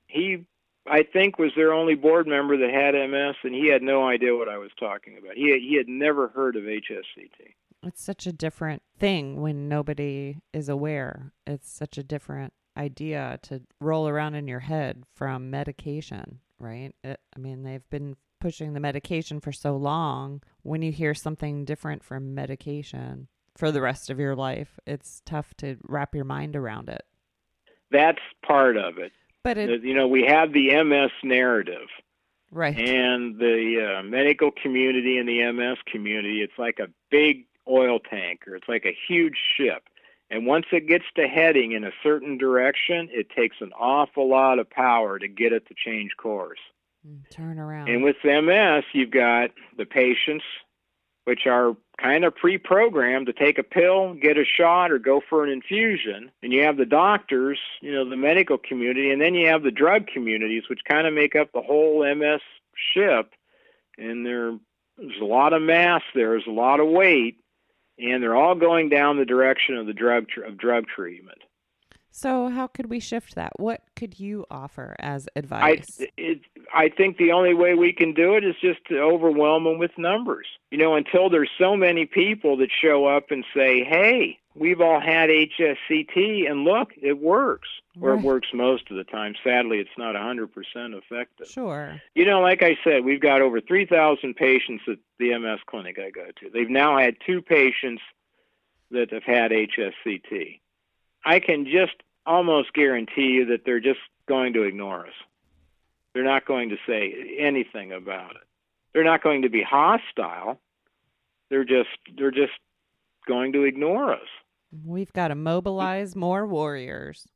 he, 0.07 0.45
I 0.89 1.03
think, 1.03 1.37
was 1.37 1.51
their 1.55 1.73
only 1.73 1.95
board 1.95 2.27
member 2.27 2.57
that 2.57 2.71
had 2.71 2.95
MS, 2.95 3.35
and 3.43 3.53
he 3.53 3.67
had 3.67 3.83
no 3.83 4.07
idea 4.07 4.35
what 4.35 4.49
I 4.49 4.57
was 4.57 4.71
talking 4.79 5.17
about. 5.17 5.35
He 5.35 5.43
he 5.59 5.75
had 5.75 5.87
never 5.87 6.29
heard 6.29 6.55
of 6.55 6.63
HSCT. 6.63 7.53
It's 7.83 8.01
such 8.01 8.25
a 8.25 8.33
different 8.33 8.81
thing 8.97 9.39
when 9.41 9.69
nobody 9.69 10.37
is 10.53 10.69
aware. 10.69 11.33
It's 11.45 11.69
such 11.69 11.97
a 11.97 12.03
different 12.03 12.53
idea 12.75 13.39
to 13.43 13.61
roll 13.79 14.07
around 14.07 14.35
in 14.35 14.47
your 14.47 14.59
head 14.61 15.03
from 15.13 15.49
medication, 15.49 16.39
right? 16.59 16.93
It, 17.03 17.19
I 17.35 17.39
mean, 17.39 17.63
they've 17.63 17.87
been 17.89 18.15
pushing 18.39 18.73
the 18.73 18.79
medication 18.79 19.39
for 19.39 19.51
so 19.51 19.75
long, 19.75 20.41
when 20.63 20.81
you 20.81 20.91
hear 20.91 21.13
something 21.13 21.65
different 21.65 22.03
from 22.03 22.35
medication 22.35 23.27
for 23.57 23.71
the 23.71 23.81
rest 23.81 24.09
of 24.09 24.19
your 24.19 24.35
life, 24.35 24.79
it's 24.85 25.21
tough 25.25 25.53
to 25.57 25.77
wrap 25.87 26.13
your 26.13 26.25
mind 26.25 26.55
around 26.55 26.89
it. 26.89 27.03
That's 27.91 28.19
part 28.45 28.77
of 28.77 28.97
it. 28.97 29.11
But 29.43 29.57
it, 29.57 29.83
you 29.83 29.93
know, 29.93 30.07
we 30.07 30.23
have 30.27 30.53
the 30.53 30.83
MS 30.83 31.11
narrative. 31.23 31.87
Right. 32.51 32.77
And 32.77 33.37
the 33.39 33.99
uh, 33.99 34.03
medical 34.03 34.51
community 34.51 35.17
and 35.17 35.27
the 35.27 35.51
MS 35.51 35.77
community, 35.91 36.41
it's 36.41 36.57
like 36.57 36.79
a 36.79 36.87
big 37.09 37.45
oil 37.67 37.99
tanker. 37.99 38.55
It's 38.55 38.69
like 38.69 38.85
a 38.85 38.95
huge 39.07 39.37
ship. 39.57 39.83
And 40.29 40.45
once 40.45 40.65
it 40.71 40.87
gets 40.87 41.05
to 41.15 41.27
heading 41.27 41.71
in 41.71 41.83
a 41.83 41.91
certain 42.03 42.37
direction, 42.37 43.09
it 43.11 43.29
takes 43.29 43.57
an 43.61 43.71
awful 43.73 44.29
lot 44.29 44.59
of 44.59 44.69
power 44.69 45.19
to 45.19 45.27
get 45.27 45.53
it 45.53 45.67
to 45.67 45.73
change 45.73 46.11
course. 46.17 46.59
Mm, 47.07 47.29
turn 47.29 47.59
around. 47.59 47.89
And 47.89 48.03
with 48.03 48.17
MS, 48.23 48.83
you've 48.93 49.11
got 49.11 49.51
the 49.77 49.85
patients, 49.85 50.43
which 51.25 51.45
are 51.45 51.75
kind 52.01 52.25
of 52.25 52.35
pre 52.35 52.57
programmed 52.57 53.27
to 53.27 53.33
take 53.33 53.57
a 53.57 53.63
pill, 53.63 54.13
get 54.13 54.37
a 54.37 54.45
shot, 54.45 54.91
or 54.91 54.99
go 54.99 55.21
for 55.29 55.43
an 55.43 55.51
infusion. 55.51 56.31
And 56.43 56.51
you 56.51 56.63
have 56.63 56.77
the 56.77 56.85
doctors, 56.85 57.59
you 57.81 57.91
know, 57.91 58.09
the 58.09 58.17
medical 58.17 58.57
community, 58.57 59.11
and 59.11 59.21
then 59.21 59.35
you 59.35 59.47
have 59.47 59.63
the 59.63 59.71
drug 59.71 60.07
communities, 60.07 60.63
which 60.69 60.81
kind 60.87 61.07
of 61.07 61.13
make 61.13 61.35
up 61.35 61.51
the 61.53 61.61
whole 61.61 62.03
MS 62.03 62.41
ship. 62.93 63.31
And 63.97 64.25
there's 64.25 64.59
a 65.21 65.25
lot 65.25 65.53
of 65.53 65.61
mass 65.61 66.01
there, 66.13 66.31
there's 66.31 66.47
a 66.47 66.51
lot 66.51 66.79
of 66.79 66.87
weight, 66.87 67.37
and 67.97 68.21
they're 68.21 68.35
all 68.35 68.55
going 68.55 68.89
down 68.89 69.17
the 69.17 69.25
direction 69.25 69.75
of 69.75 69.87
the 69.87 69.93
drug 69.93 70.25
of 70.45 70.57
drug 70.57 70.85
treatment. 70.87 71.39
So, 72.17 72.49
how 72.49 72.65
could 72.65 72.89
we 72.89 72.99
shift 72.99 73.35
that? 73.35 73.51
What 73.59 73.83
could 73.95 74.19
you 74.19 74.47
offer 74.49 74.95
as 74.97 75.29
advice? 75.35 75.85
I, 76.01 76.07
it, 76.17 76.41
I 76.73 76.89
think 76.89 77.17
the 77.17 77.31
only 77.31 77.53
way 77.53 77.75
we 77.75 77.93
can 77.93 78.15
do 78.15 78.33
it 78.33 78.43
is 78.43 78.55
just 78.59 78.83
to 78.87 78.99
overwhelm 78.99 79.65
them 79.65 79.77
with 79.77 79.91
numbers. 79.99 80.47
You 80.71 80.79
know, 80.79 80.95
until 80.95 81.29
there's 81.29 81.51
so 81.59 81.75
many 81.75 82.07
people 82.07 82.57
that 82.57 82.69
show 82.71 83.05
up 83.05 83.29
and 83.29 83.45
say, 83.55 83.83
hey, 83.83 84.39
we've 84.55 84.81
all 84.81 84.99
had 84.99 85.29
HSCT 85.29 86.49
and 86.49 86.63
look, 86.63 86.89
it 86.99 87.19
works. 87.19 87.69
Right. 87.95 88.09
Or 88.09 88.13
it 88.15 88.21
works 88.21 88.47
most 88.51 88.89
of 88.89 88.97
the 88.97 89.03
time. 89.03 89.35
Sadly, 89.43 89.77
it's 89.77 89.89
not 89.95 90.15
100% 90.15 90.47
effective. 90.75 91.47
Sure. 91.47 92.01
You 92.15 92.25
know, 92.25 92.41
like 92.41 92.63
I 92.63 92.79
said, 92.83 93.05
we've 93.05 93.21
got 93.21 93.43
over 93.43 93.61
3,000 93.61 94.33
patients 94.33 94.81
at 94.87 94.97
the 95.19 95.37
MS 95.37 95.59
clinic 95.67 95.99
I 95.99 96.09
go 96.09 96.25
to. 96.39 96.49
They've 96.51 96.67
now 96.67 96.97
had 96.97 97.17
two 97.23 97.43
patients 97.43 98.01
that 98.89 99.13
have 99.13 99.23
had 99.23 99.51
HSCT. 99.51 100.61
I 101.23 101.39
can 101.39 101.65
just 101.65 101.93
almost 102.27 102.73
guarantee 102.73 103.29
you 103.37 103.45
that 103.47 103.65
they're 103.65 103.79
just 103.79 103.99
going 104.27 104.53
to 104.53 104.63
ignore 104.63 105.07
us. 105.07 105.13
They're 106.13 106.23
not 106.23 106.45
going 106.45 106.69
to 106.69 106.77
say 106.85 107.37
anything 107.39 107.91
about 107.91 108.31
it. 108.31 108.43
They're 108.93 109.03
not 109.03 109.23
going 109.23 109.43
to 109.43 109.49
be 109.49 109.63
hostile. 109.63 110.59
They're 111.49 111.63
just 111.63 111.89
they're 112.17 112.31
just 112.31 112.53
going 113.27 113.53
to 113.53 113.63
ignore 113.63 114.13
us. 114.13 114.27
We've 114.85 115.13
got 115.13 115.29
to 115.29 115.35
mobilize 115.35 116.15
more 116.15 116.45
warriors. 116.45 117.27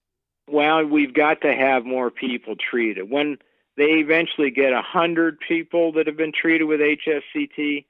Well, 0.48 0.84
we've 0.86 1.14
got 1.14 1.42
to 1.42 1.54
have 1.54 1.86
more 1.86 2.12
people 2.12 2.56
treated. 2.56 3.10
When 3.10 3.38
they 3.78 4.00
eventually 4.00 4.52
get 4.52 4.74
a 4.74 4.82
hundred 4.82 5.39
people 5.39 5.94
that 5.94 6.08
have 6.08 6.18
been 6.18 6.34
treated 6.34 6.66
with 6.66 6.82
HSCT, 6.82 7.86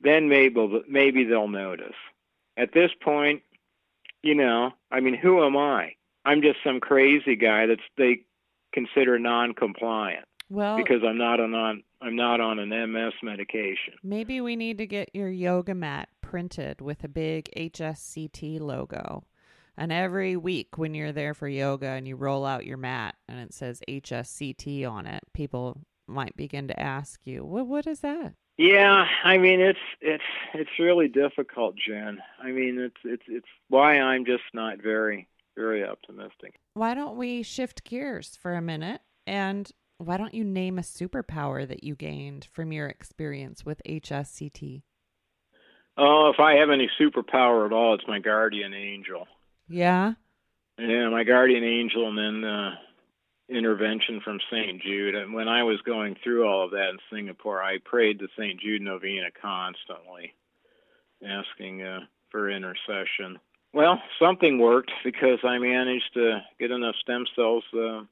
then 0.00 0.28
maybe 0.28 0.82
maybe 0.88 1.24
they'll 1.24 1.48
notice. 1.48 1.96
At 2.56 2.72
this 2.72 2.90
point, 3.02 3.42
you 4.22 4.34
know, 4.34 4.72
I 4.90 5.00
mean, 5.00 5.14
who 5.14 5.44
am 5.44 5.56
I? 5.56 5.94
I'm 6.26 6.42
just 6.42 6.58
some 6.64 6.80
crazy 6.80 7.36
guy 7.36 7.66
that's 7.66 7.80
they 7.96 8.22
consider 8.72 9.18
non-compliant. 9.18 10.26
Well, 10.50 10.76
because 10.76 11.02
I'm 11.06 11.18
not 11.18 11.40
on, 11.40 11.54
on 11.54 11.82
I'm 12.02 12.16
not 12.16 12.40
on 12.40 12.58
an 12.58 12.68
MS 12.68 13.14
medication. 13.22 13.94
Maybe 14.02 14.40
we 14.40 14.54
need 14.56 14.78
to 14.78 14.86
get 14.86 15.10
your 15.14 15.30
yoga 15.30 15.74
mat 15.74 16.08
printed 16.20 16.80
with 16.80 17.02
a 17.04 17.08
big 17.08 17.48
HSCT 17.56 18.60
logo. 18.60 19.24
And 19.76 19.92
every 19.92 20.36
week 20.36 20.78
when 20.78 20.94
you're 20.94 21.12
there 21.12 21.34
for 21.34 21.48
yoga 21.48 21.88
and 21.88 22.08
you 22.08 22.16
roll 22.16 22.44
out 22.44 22.66
your 22.66 22.76
mat 22.76 23.14
and 23.28 23.38
it 23.38 23.52
says 23.52 23.80
HSCT 23.88 24.88
on 24.90 25.06
it, 25.06 25.22
people 25.32 25.82
might 26.06 26.36
begin 26.36 26.68
to 26.68 26.80
ask 26.80 27.20
you, 27.24 27.44
"What 27.44 27.66
what 27.66 27.86
is 27.86 28.00
that?" 28.00 28.34
Yeah, 28.56 29.06
I 29.24 29.38
mean 29.38 29.60
it's 29.60 29.78
it's 30.00 30.24
it's 30.54 30.78
really 30.78 31.08
difficult, 31.08 31.76
Jen. 31.76 32.18
I 32.42 32.50
mean 32.50 32.78
it's 32.78 33.00
it's 33.04 33.24
it's 33.28 33.48
why 33.68 33.98
I'm 33.98 34.24
just 34.24 34.44
not 34.54 34.82
very 34.82 35.28
very 35.56 35.84
optimistic. 35.84 36.60
Why 36.74 36.94
don't 36.94 37.16
we 37.16 37.42
shift 37.42 37.84
gears 37.84 38.36
for 38.40 38.54
a 38.54 38.62
minute 38.62 39.00
and 39.26 39.70
why 39.98 40.16
don't 40.18 40.34
you 40.34 40.44
name 40.44 40.78
a 40.78 40.82
superpower 40.82 41.66
that 41.66 41.82
you 41.82 41.94
gained 41.94 42.46
from 42.52 42.72
your 42.72 42.86
experience 42.86 43.64
with 43.64 43.80
HSCT? 43.86 44.82
Oh, 45.96 46.30
if 46.32 46.38
I 46.38 46.56
have 46.56 46.68
any 46.68 46.90
superpower 47.00 47.64
at 47.64 47.72
all, 47.72 47.94
it's 47.94 48.06
my 48.06 48.18
guardian 48.18 48.74
angel. 48.74 49.26
Yeah. 49.68 50.14
Yeah, 50.78 51.08
my 51.08 51.24
guardian 51.24 51.64
angel, 51.64 52.08
and 52.08 52.18
then 52.18 52.44
uh, 52.44 52.74
intervention 53.48 54.20
from 54.22 54.38
St. 54.50 54.82
Jude. 54.82 55.14
And 55.14 55.32
when 55.32 55.48
I 55.48 55.62
was 55.62 55.80
going 55.86 56.16
through 56.22 56.46
all 56.46 56.64
of 56.64 56.72
that 56.72 56.90
in 56.90 56.98
Singapore, 57.10 57.62
I 57.62 57.78
prayed 57.82 58.18
the 58.18 58.28
St. 58.38 58.60
Jude 58.60 58.82
Novena 58.82 59.28
constantly, 59.40 60.34
asking 61.26 61.82
uh, 61.82 62.00
for 62.30 62.50
intercession. 62.50 63.38
Well, 63.76 64.00
something 64.18 64.58
worked 64.58 64.90
because 65.04 65.38
I 65.44 65.58
managed 65.58 66.14
to 66.14 66.40
get 66.58 66.70
enough 66.70 66.94
stem 67.02 67.26
cells 67.36 67.62
uh, 67.74 68.04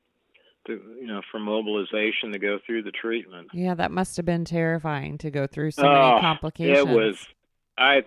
to, 0.67 0.81
you 1.01 1.07
know, 1.07 1.23
for 1.31 1.41
mobilization 1.41 2.33
to 2.33 2.39
go 2.39 2.59
through 2.67 2.83
the 2.83 2.91
treatment. 2.91 3.49
Yeah, 3.55 3.73
that 3.73 3.91
must 3.91 4.19
have 4.19 4.27
been 4.27 4.45
terrifying 4.45 5.17
to 5.19 5.31
go 5.31 5.47
through 5.47 5.71
so 5.71 5.85
many 5.85 6.21
complications. 6.21 6.79
It 6.79 6.87
was. 6.87 7.27
I, 7.79 8.03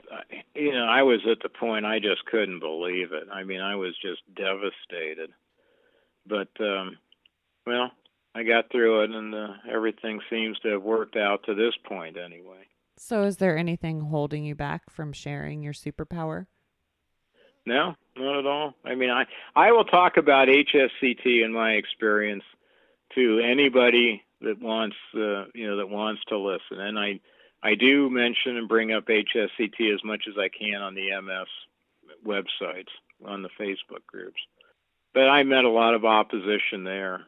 you 0.54 0.72
know, 0.72 0.86
I 0.86 1.02
was 1.02 1.22
at 1.30 1.40
the 1.42 1.50
point 1.50 1.84
I 1.84 1.98
just 1.98 2.24
couldn't 2.26 2.60
believe 2.60 3.12
it. 3.12 3.28
I 3.34 3.44
mean, 3.44 3.60
I 3.60 3.76
was 3.76 3.96
just 4.04 4.22
devastated. 4.36 5.32
But, 6.28 6.50
um, 6.60 7.00
well, 7.66 7.90
I 8.36 8.44
got 8.44 8.72
through 8.72 9.02
it, 9.06 9.10
and 9.10 9.34
uh, 9.34 9.54
everything 9.68 10.22
seems 10.30 10.60
to 10.60 10.74
have 10.74 10.84
worked 10.84 11.16
out 11.16 11.44
to 11.48 11.56
this 11.56 11.74
point, 11.88 12.18
anyway. 12.18 12.68
So, 12.98 13.24
is 13.24 13.38
there 13.38 13.58
anything 13.58 14.02
holding 14.02 14.46
you 14.46 14.54
back 14.54 14.92
from 14.92 15.12
sharing 15.12 15.64
your 15.64 15.74
superpower? 15.74 16.46
No, 17.68 17.96
not 18.16 18.40
at 18.40 18.46
all. 18.46 18.76
I 18.86 18.96
mean, 18.96 19.10
I 19.10 19.26
I 19.54 19.74
will 19.74 19.84
talk 19.84 20.16
about 20.16 20.48
HSCT 20.48 21.44
in 21.44 21.52
my 21.52 21.74
experience 21.74 22.46
to 23.14 23.40
anybody 23.40 24.24
that 24.40 24.62
wants 24.62 24.96
uh, 25.14 25.52
you 25.54 25.68
know 25.68 25.76
that 25.76 25.90
wants 25.90 26.22
to 26.30 26.38
listen, 26.38 26.80
and 26.80 26.98
I 26.98 27.20
I 27.62 27.76
do 27.76 28.10
mention 28.10 28.56
and 28.56 28.70
bring 28.70 28.94
up 28.94 29.08
HSCT 29.08 29.94
as 29.94 30.02
much 30.06 30.24
as 30.30 30.36
I 30.38 30.48
can 30.48 30.82
on 30.82 30.96
the 30.96 31.10
MS 31.22 31.50
websites, 32.26 32.88
on 33.26 33.44
the 33.44 33.50
Facebook 33.60 34.06
groups. 34.08 34.40
But 35.14 35.28
I 35.28 35.44
met 35.44 35.66
a 35.66 35.70
lot 35.70 35.94
of 35.94 36.06
opposition 36.06 36.86
there. 36.86 37.24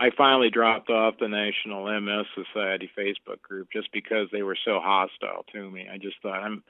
I 0.00 0.08
finally 0.16 0.48
dropped 0.48 0.88
off 0.88 1.18
the 1.20 1.28
National 1.28 1.84
MS 2.00 2.26
Society 2.34 2.90
Facebook 2.98 3.42
group 3.42 3.68
just 3.70 3.92
because 3.92 4.28
they 4.32 4.42
were 4.42 4.56
so 4.64 4.80
hostile 4.80 5.44
to 5.52 5.70
me. 5.70 5.86
I 5.92 5.98
just 5.98 6.16
thought 6.22 6.42
I'm 6.42 6.64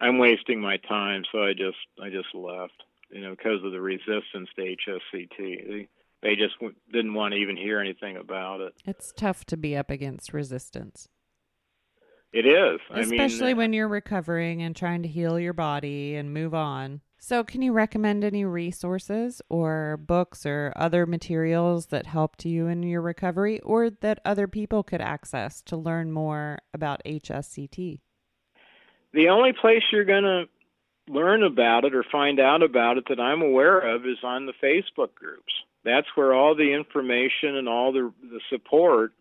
I'm 0.00 0.18
wasting 0.18 0.60
my 0.60 0.76
time, 0.76 1.24
so 1.32 1.42
I 1.42 1.52
just 1.52 1.76
I 2.02 2.10
just 2.10 2.34
left. 2.34 2.82
You 3.10 3.20
know, 3.20 3.30
because 3.30 3.62
of 3.64 3.70
the 3.70 3.80
resistance 3.80 4.48
to 4.56 4.62
HSCT. 4.62 5.38
They, 5.38 5.88
they 6.22 6.34
just 6.36 6.54
w- 6.58 6.74
didn't 6.90 7.14
want 7.14 7.32
to 7.32 7.38
even 7.38 7.56
hear 7.56 7.78
anything 7.78 8.16
about 8.16 8.60
it. 8.60 8.72
It's 8.86 9.12
tough 9.16 9.44
to 9.46 9.56
be 9.56 9.76
up 9.76 9.90
against 9.90 10.32
resistance. 10.32 11.08
It 12.32 12.46
is, 12.46 12.80
especially 12.90 13.38
I 13.38 13.46
mean, 13.48 13.54
uh, 13.54 13.56
when 13.58 13.72
you're 13.72 13.86
recovering 13.86 14.62
and 14.62 14.74
trying 14.74 15.02
to 15.02 15.08
heal 15.08 15.38
your 15.38 15.52
body 15.52 16.16
and 16.16 16.34
move 16.34 16.52
on. 16.54 17.02
So, 17.16 17.44
can 17.44 17.62
you 17.62 17.72
recommend 17.72 18.24
any 18.24 18.44
resources 18.44 19.40
or 19.48 19.96
books 19.96 20.44
or 20.44 20.72
other 20.74 21.06
materials 21.06 21.86
that 21.86 22.06
helped 22.06 22.44
you 22.44 22.66
in 22.66 22.82
your 22.82 23.00
recovery 23.00 23.60
or 23.60 23.88
that 23.88 24.20
other 24.24 24.48
people 24.48 24.82
could 24.82 25.00
access 25.00 25.62
to 25.62 25.76
learn 25.76 26.10
more 26.10 26.58
about 26.74 27.02
HSCT? 27.06 28.00
The 29.14 29.28
only 29.28 29.52
place 29.52 29.82
you're 29.92 30.04
going 30.04 30.24
to 30.24 30.48
learn 31.08 31.44
about 31.44 31.84
it 31.84 31.94
or 31.94 32.02
find 32.02 32.40
out 32.40 32.62
about 32.62 32.98
it 32.98 33.04
that 33.08 33.20
I'm 33.20 33.42
aware 33.42 33.78
of 33.78 34.04
is 34.06 34.18
on 34.24 34.46
the 34.46 34.52
Facebook 34.52 35.14
groups. 35.14 35.52
That's 35.84 36.08
where 36.16 36.34
all 36.34 36.56
the 36.56 36.72
information 36.72 37.56
and 37.56 37.68
all 37.68 37.92
the, 37.92 38.12
the 38.20 38.40
support 38.50 39.12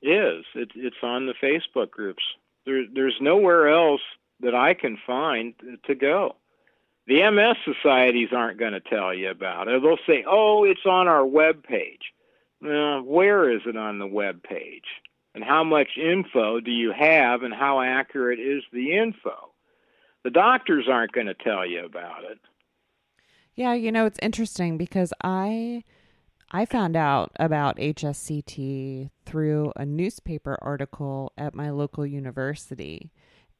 is. 0.00 0.44
It, 0.54 0.70
it's 0.74 1.02
on 1.02 1.26
the 1.26 1.34
Facebook 1.34 1.90
groups. 1.90 2.22
There, 2.64 2.84
there's 2.90 3.16
nowhere 3.20 3.68
else 3.68 4.00
that 4.40 4.54
I 4.54 4.72
can 4.72 4.96
find 5.06 5.54
to 5.86 5.94
go. 5.94 6.36
The 7.06 7.30
MS 7.30 7.56
societies 7.64 8.28
aren't 8.32 8.58
going 8.58 8.74
to 8.74 8.80
tell 8.80 9.12
you 9.12 9.30
about 9.30 9.68
it. 9.68 9.82
They'll 9.82 9.96
say, 10.06 10.24
"Oh, 10.26 10.64
it's 10.64 10.84
on 10.84 11.08
our 11.08 11.24
web 11.24 11.64
page." 11.64 12.12
Well, 12.60 13.02
where 13.02 13.50
is 13.50 13.62
it 13.66 13.76
on 13.76 13.98
the 13.98 14.06
web 14.06 14.42
page? 14.42 14.84
And 15.34 15.44
how 15.44 15.62
much 15.62 15.90
info 15.96 16.60
do 16.60 16.70
you 16.70 16.92
have 16.92 17.42
and 17.42 17.54
how 17.54 17.80
accurate 17.80 18.40
is 18.40 18.62
the 18.72 18.96
info? 18.98 19.52
The 20.24 20.30
doctors 20.30 20.86
aren't 20.90 21.12
going 21.12 21.26
to 21.28 21.34
tell 21.34 21.66
you 21.66 21.84
about 21.84 22.24
it. 22.24 22.38
Yeah, 23.54 23.74
you 23.74 23.92
know, 23.92 24.06
it's 24.06 24.18
interesting 24.22 24.78
because 24.78 25.12
I 25.22 25.84
I 26.50 26.64
found 26.64 26.96
out 26.96 27.32
about 27.36 27.76
HSCT 27.76 29.10
through 29.26 29.72
a 29.76 29.84
newspaper 29.84 30.56
article 30.62 31.32
at 31.36 31.54
my 31.54 31.70
local 31.70 32.06
university 32.06 33.12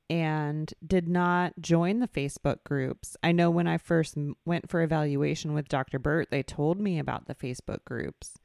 and 0.09 0.73
did 0.87 1.07
not 1.07 1.53
join 1.61 2.01
the 2.01 2.09
Facebook 2.09 2.65
groups. 2.65 3.17
I 3.23 3.33
know 3.33 3.51
when 3.51 3.67
I 3.67 3.77
first 3.77 4.17
went 4.47 4.71
for 4.71 4.83
evaluation 4.83 5.53
with 5.53 5.69
Dr. 5.69 5.99
Burt, 5.99 6.29
they 6.31 6.43
told 6.43 6.81
me 6.81 6.99
about 6.99 7.27
the 7.27 7.35
Facebook 7.35 7.85
groups, 7.85 8.39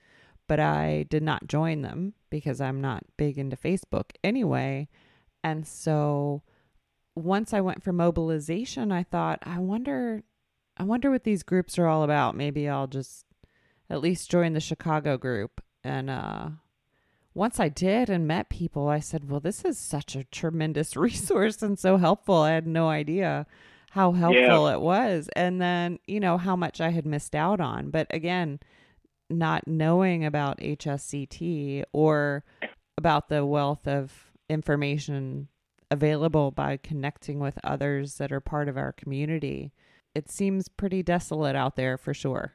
but 0.48 0.60
I 0.60 1.06
did 1.10 1.24
not 1.24 1.48
join 1.48 1.82
them 1.82 2.14
because 2.30 2.60
I'm 2.60 2.82
not 2.82 3.04
big 3.18 3.38
into 3.38 3.56
Facebook 3.56 4.12
anyway. 4.24 4.90
And 5.44 5.68
so 5.68 6.44
once 7.16 7.54
I 7.54 7.62
went 7.62 7.84
for 7.84 7.94
mobilization, 7.94 8.92
I 8.92 9.04
thought, 9.04 9.40
I 9.44 9.60
wonder 9.60 10.24
I 10.76 10.84
wonder 10.84 11.12
what 11.12 11.24
these 11.24 11.44
groups 11.44 11.78
are 11.78 11.86
all 11.86 12.04
about. 12.04 12.36
Maybe 12.36 12.68
I'll 12.68 12.88
just 12.88 13.26
at 13.90 14.02
least 14.02 14.32
join 14.32 14.54
the 14.54 14.60
Chicago 14.60 15.18
group 15.18 15.62
and 15.84 16.10
uh 16.10 16.50
once 17.36 17.60
I 17.60 17.68
did 17.68 18.10
and 18.10 18.28
met 18.28 18.50
people, 18.50 18.88
I 18.88 19.00
said, 19.00 19.30
Well, 19.30 19.40
this 19.40 19.66
is 19.66 19.80
such 19.80 20.16
a 20.16 20.24
tremendous 20.26 20.96
resource 20.96 21.62
and 21.62 21.78
so 21.78 21.98
helpful. 21.98 22.36
I 22.36 22.52
had 22.52 22.68
no 22.68 22.90
idea 22.90 23.46
how 23.92 24.12
helpful 24.12 24.68
yeah. 24.68 24.74
it 24.74 24.82
was. 24.82 25.30
And 25.36 25.62
then, 25.62 26.00
you 26.08 26.20
know, 26.20 26.38
how 26.38 26.56
much 26.56 26.82
I 26.82 26.90
had 26.90 27.06
missed 27.06 27.36
out 27.36 27.62
on. 27.62 27.92
But 27.92 28.08
again, 28.10 28.60
not 29.30 29.68
knowing 29.68 30.26
about 30.26 30.60
HSCT 30.60 31.84
or 31.94 32.44
about 32.98 33.30
the 33.30 33.46
wealth 33.46 33.88
of 33.88 34.32
information 34.50 35.48
available 35.90 36.52
by 36.52 36.78
connecting 36.78 37.40
with 37.40 37.60
others 37.64 38.16
that 38.16 38.32
are 38.32 38.40
part 38.40 38.68
of 38.68 38.78
our 38.78 38.92
community, 38.92 39.72
it 40.16 40.30
seems 40.30 40.68
pretty 40.68 41.04
desolate 41.04 41.56
out 41.56 41.76
there 41.76 41.98
for 41.98 42.14
sure. 42.14 42.54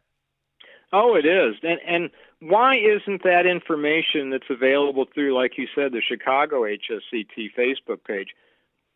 Oh, 0.92 1.16
it 1.16 1.26
is. 1.26 1.56
And 1.62 1.78
and 1.86 2.10
why 2.40 2.76
isn't 2.76 3.22
that 3.22 3.46
information 3.46 4.30
that's 4.30 4.48
available 4.48 5.06
through, 5.12 5.34
like 5.36 5.58
you 5.58 5.66
said, 5.74 5.92
the 5.92 6.00
Chicago 6.00 6.62
HSCT 6.62 7.50
Facebook 7.56 8.04
page? 8.06 8.28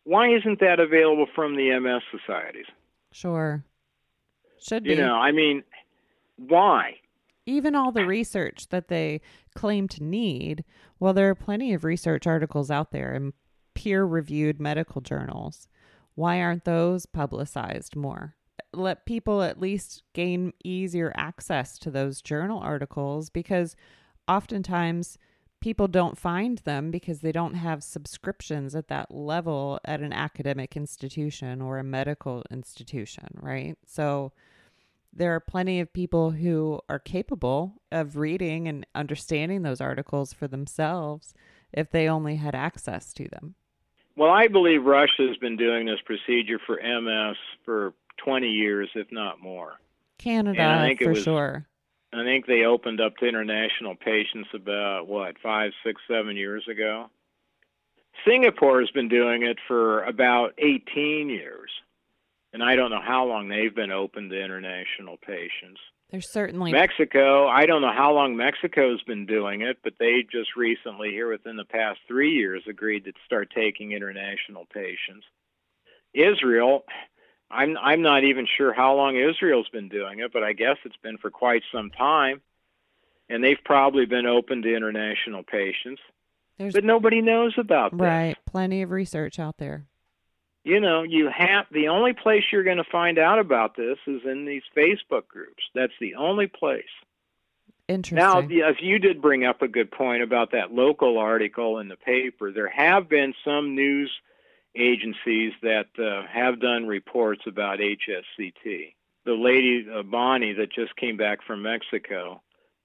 Why 0.03 0.33
isn't 0.33 0.59
that 0.59 0.79
available 0.79 1.27
from 1.35 1.55
the 1.55 1.77
MS 1.79 2.01
societies? 2.11 2.65
Sure. 3.11 3.63
Should 4.59 4.83
be. 4.83 4.91
You 4.91 4.95
know, 4.97 5.15
I 5.15 5.31
mean, 5.31 5.63
why? 6.37 6.95
Even 7.45 7.75
all 7.75 7.91
the 7.91 8.05
research 8.05 8.69
that 8.69 8.87
they 8.87 9.21
claim 9.55 9.87
to 9.89 10.03
need, 10.03 10.63
well, 10.99 11.13
there 11.13 11.29
are 11.29 11.35
plenty 11.35 11.73
of 11.73 11.83
research 11.83 12.25
articles 12.25 12.71
out 12.71 12.91
there 12.91 13.13
in 13.13 13.33
peer 13.73 14.05
reviewed 14.05 14.61
medical 14.61 15.01
journals. 15.01 15.67
Why 16.15 16.41
aren't 16.41 16.65
those 16.65 17.05
publicized 17.05 17.95
more? 17.95 18.35
let 18.73 19.05
people 19.05 19.41
at 19.41 19.59
least 19.59 20.03
gain 20.13 20.53
easier 20.63 21.13
access 21.15 21.77
to 21.79 21.91
those 21.91 22.21
journal 22.21 22.59
articles 22.59 23.29
because 23.29 23.75
oftentimes 24.27 25.17
people 25.61 25.87
don't 25.87 26.17
find 26.17 26.59
them 26.59 26.91
because 26.91 27.21
they 27.21 27.31
don't 27.31 27.53
have 27.53 27.83
subscriptions 27.83 28.75
at 28.75 28.87
that 28.89 29.13
level 29.13 29.79
at 29.85 30.01
an 30.01 30.11
academic 30.11 30.75
institution 30.75 31.61
or 31.61 31.77
a 31.77 31.83
medical 31.83 32.43
institution, 32.51 33.27
right? 33.41 33.77
So 33.85 34.33
there 35.15 35.35
are 35.35 35.39
plenty 35.39 35.79
of 35.79 35.93
people 35.93 36.31
who 36.31 36.79
are 36.89 36.99
capable 36.99 37.75
of 37.91 38.17
reading 38.17 38.67
and 38.67 38.85
understanding 38.95 39.61
those 39.61 39.81
articles 39.81 40.33
for 40.33 40.47
themselves 40.47 41.33
if 41.71 41.91
they 41.91 42.07
only 42.07 42.37
had 42.37 42.55
access 42.55 43.13
to 43.13 43.27
them. 43.29 43.55
Well, 44.15 44.31
I 44.31 44.47
believe 44.47 44.83
Russia 44.85 45.27
has 45.27 45.37
been 45.37 45.57
doing 45.57 45.85
this 45.85 45.99
procedure 46.05 46.59
for 46.65 46.79
MS 46.81 47.37
for 47.65 47.93
20 48.17 48.47
years, 48.47 48.89
if 48.95 49.07
not 49.11 49.41
more. 49.41 49.73
Canada, 50.17 50.95
for 50.99 51.09
was, 51.09 51.23
sure. 51.23 51.67
I 52.13 52.23
think 52.23 52.45
they 52.45 52.63
opened 52.63 53.01
up 53.01 53.17
to 53.17 53.25
international 53.25 53.95
patients 53.95 54.49
about, 54.53 55.07
what, 55.07 55.35
five, 55.41 55.71
six, 55.83 55.99
seven 56.07 56.37
years 56.37 56.63
ago? 56.69 57.09
Singapore 58.25 58.79
has 58.81 58.91
been 58.91 59.09
doing 59.09 59.41
it 59.43 59.57
for 59.67 60.03
about 60.03 60.53
18 60.59 61.29
years. 61.29 61.71
And 62.53 62.63
I 62.63 62.75
don't 62.75 62.91
know 62.91 63.01
how 63.03 63.25
long 63.25 63.49
they've 63.49 63.73
been 63.73 63.91
open 63.91 64.29
to 64.29 64.39
international 64.39 65.17
patients. 65.17 65.81
There's 66.11 66.31
certainly 66.31 66.71
Mexico. 66.71 67.47
I 67.47 67.65
don't 67.65 67.81
know 67.81 67.91
how 67.91 68.13
long 68.13 68.37
Mexico's 68.37 69.01
been 69.01 69.25
doing 69.25 69.61
it, 69.61 69.79
but 69.83 69.93
they 69.99 70.23
just 70.31 70.55
recently, 70.55 71.09
here 71.09 71.31
within 71.31 71.55
the 71.57 71.65
past 71.65 71.99
three 72.07 72.33
years, 72.33 72.61
agreed 72.69 73.05
to 73.05 73.13
start 73.25 73.51
taking 73.53 73.93
international 73.93 74.65
patients. 74.71 75.25
Israel, 76.13 76.83
I'm 77.49 77.75
I'm 77.81 78.03
not 78.03 78.23
even 78.23 78.47
sure 78.57 78.73
how 78.73 78.93
long 78.95 79.17
Israel's 79.17 79.69
been 79.69 79.89
doing 79.89 80.19
it, 80.19 80.31
but 80.31 80.43
I 80.43 80.53
guess 80.53 80.77
it's 80.85 80.97
been 81.01 81.17
for 81.17 81.31
quite 81.31 81.63
some 81.73 81.89
time, 81.89 82.41
and 83.27 83.43
they've 83.43 83.57
probably 83.65 84.05
been 84.05 84.27
open 84.27 84.61
to 84.61 84.75
international 84.75 85.41
patients. 85.41 86.01
There's, 86.59 86.73
but 86.73 86.83
nobody 86.83 87.21
knows 87.21 87.55
about 87.57 87.91
this. 87.91 88.01
Right, 88.01 88.37
plenty 88.45 88.83
of 88.83 88.91
research 88.91 89.39
out 89.39 89.57
there. 89.57 89.87
You 90.63 90.79
know, 90.79 91.03
you 91.03 91.29
have 91.29 91.65
the 91.71 91.89
only 91.89 92.13
place 92.13 92.43
you're 92.51 92.63
going 92.63 92.77
to 92.77 92.85
find 92.89 93.19
out 93.19 93.39
about 93.39 93.75
this 93.75 93.97
is 94.07 94.21
in 94.25 94.45
these 94.45 94.63
Facebook 94.75 95.27
groups. 95.27 95.63
That's 95.75 95.93
the 95.99 96.15
only 96.15 96.47
place. 96.47 96.83
Interesting. 97.89 98.15
Now, 98.15 98.39
if 98.39 98.77
you 98.81 98.97
did 98.97 99.21
bring 99.21 99.43
up 99.45 99.61
a 99.61 99.67
good 99.67 99.91
point 99.91 100.23
about 100.23 100.51
that 100.51 100.71
local 100.71 101.17
article 101.17 101.79
in 101.79 101.89
the 101.89 101.97
paper, 101.97 102.51
there 102.51 102.69
have 102.69 103.09
been 103.09 103.33
some 103.43 103.75
news 103.75 104.09
agencies 104.75 105.51
that 105.61 105.87
uh, 105.99 106.25
have 106.31 106.61
done 106.61 106.87
reports 106.87 107.41
about 107.45 107.79
HSCT. 107.79 108.93
The 109.25 109.33
lady, 109.33 109.85
uh, 109.93 110.03
Bonnie, 110.03 110.53
that 110.53 110.71
just 110.71 110.95
came 110.95 111.17
back 111.17 111.39
from 111.45 111.61
Mexico, 111.61 112.41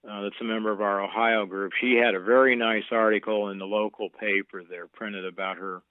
uh, 0.08 0.22
that's 0.22 0.40
a 0.40 0.44
member 0.44 0.70
of 0.70 0.80
our 0.80 1.02
Ohio 1.02 1.46
group, 1.46 1.72
she 1.80 1.94
had 1.94 2.14
a 2.14 2.20
very 2.20 2.56
nice 2.56 2.84
article 2.90 3.50
in 3.50 3.58
the 3.58 3.66
local 3.66 4.08
paper 4.10 4.62
there 4.68 4.86
printed 4.86 5.24
about 5.24 5.58
her 5.58 5.82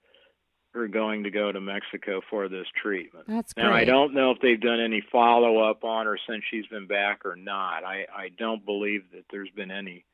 her 0.72 0.88
going 0.88 1.24
to 1.24 1.30
go 1.30 1.50
to 1.50 1.60
Mexico 1.60 2.20
for 2.28 2.48
this 2.48 2.66
treatment. 2.80 3.26
That's 3.26 3.56
now 3.56 3.70
great. 3.70 3.82
I 3.82 3.84
don't 3.84 4.14
know 4.14 4.30
if 4.30 4.38
they've 4.40 4.60
done 4.60 4.80
any 4.80 5.02
follow 5.12 5.58
up 5.58 5.84
on 5.84 6.06
her 6.06 6.18
since 6.28 6.44
she's 6.50 6.66
been 6.66 6.86
back 6.86 7.24
or 7.24 7.36
not. 7.36 7.84
I 7.84 8.06
I 8.14 8.28
don't 8.36 8.64
believe 8.64 9.04
that 9.12 9.24
there's 9.30 9.50
been 9.50 9.70
any 9.70 10.04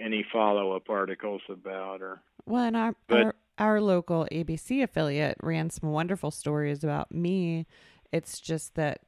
any 0.00 0.24
follow 0.32 0.72
up 0.72 0.90
articles 0.90 1.42
about 1.48 2.00
her. 2.00 2.20
Well, 2.46 2.64
and 2.64 2.76
our, 2.76 2.94
but, 3.06 3.24
our 3.24 3.34
our 3.58 3.80
local 3.80 4.26
ABC 4.32 4.82
affiliate 4.82 5.38
ran 5.42 5.70
some 5.70 5.90
wonderful 5.90 6.30
stories 6.30 6.82
about 6.82 7.12
me. 7.12 7.66
It's 8.12 8.40
just 8.40 8.74
that 8.74 9.02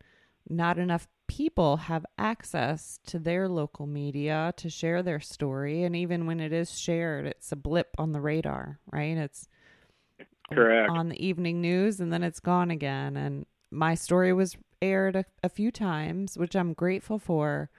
not 0.48 0.78
enough 0.78 1.08
people 1.26 1.76
have 1.76 2.06
access 2.18 3.00
to 3.06 3.18
their 3.18 3.48
local 3.48 3.86
media 3.86 4.54
to 4.56 4.70
share 4.70 5.02
their 5.02 5.18
story 5.18 5.82
and 5.82 5.96
even 5.96 6.24
when 6.24 6.38
it 6.38 6.52
is 6.52 6.78
shared 6.78 7.26
it's 7.26 7.50
a 7.50 7.56
blip 7.56 7.88
on 7.98 8.12
the 8.12 8.20
radar 8.20 8.78
right 8.92 9.16
it's 9.16 9.48
Correct. 10.52 10.90
on 10.90 11.08
the 11.08 11.24
evening 11.24 11.60
news 11.60 12.00
and 12.00 12.12
then 12.12 12.22
it's 12.22 12.40
gone 12.40 12.70
again. 12.70 13.16
And 13.16 13.46
my 13.70 13.94
story 13.94 14.32
was 14.32 14.56
aired 14.80 15.16
a, 15.16 15.24
a 15.42 15.48
few 15.48 15.70
times, 15.70 16.38
which 16.38 16.54
I'm 16.54 16.72
grateful 16.72 17.18
for 17.18 17.70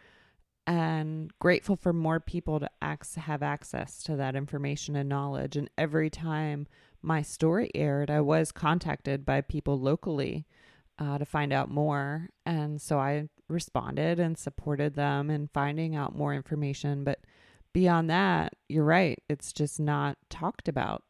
and 0.66 1.32
grateful 1.40 1.78
for 1.78 1.94
more 1.94 2.20
people 2.20 2.60
to 2.60 2.70
ac- 2.84 3.22
have 3.22 3.42
access 3.42 4.04
to 4.04 4.18
that 4.18 4.36
information 4.36 4.98
and 4.98 5.08
knowledge. 5.08 5.56
And 5.56 5.70
every 5.78 6.10
time 6.10 6.68
my 7.02 7.22
story 7.22 7.72
aired, 7.74 8.12
I 8.12 8.20
was 8.20 8.52
contacted 8.52 9.26
by 9.26 9.40
people 9.42 9.80
locally 9.80 10.46
uh, 11.00 11.18
to 11.20 11.26
find 11.26 11.54
out 11.54 11.70
more. 11.70 12.30
And 12.46 12.82
so 12.82 13.00
I 13.00 13.30
responded 13.48 14.20
and 14.20 14.38
supported 14.38 14.96
them 14.96 15.30
in 15.30 15.48
finding 15.54 15.96
out 15.96 16.16
more 16.16 16.34
information. 16.34 17.06
But 17.06 17.22
beyond 17.72 18.10
that, 18.10 18.54
you're 18.68 18.84
right. 18.84 19.20
It's 19.30 19.54
just 19.54 19.80
not 19.80 20.18
talked 20.30 20.68
about. 20.68 21.04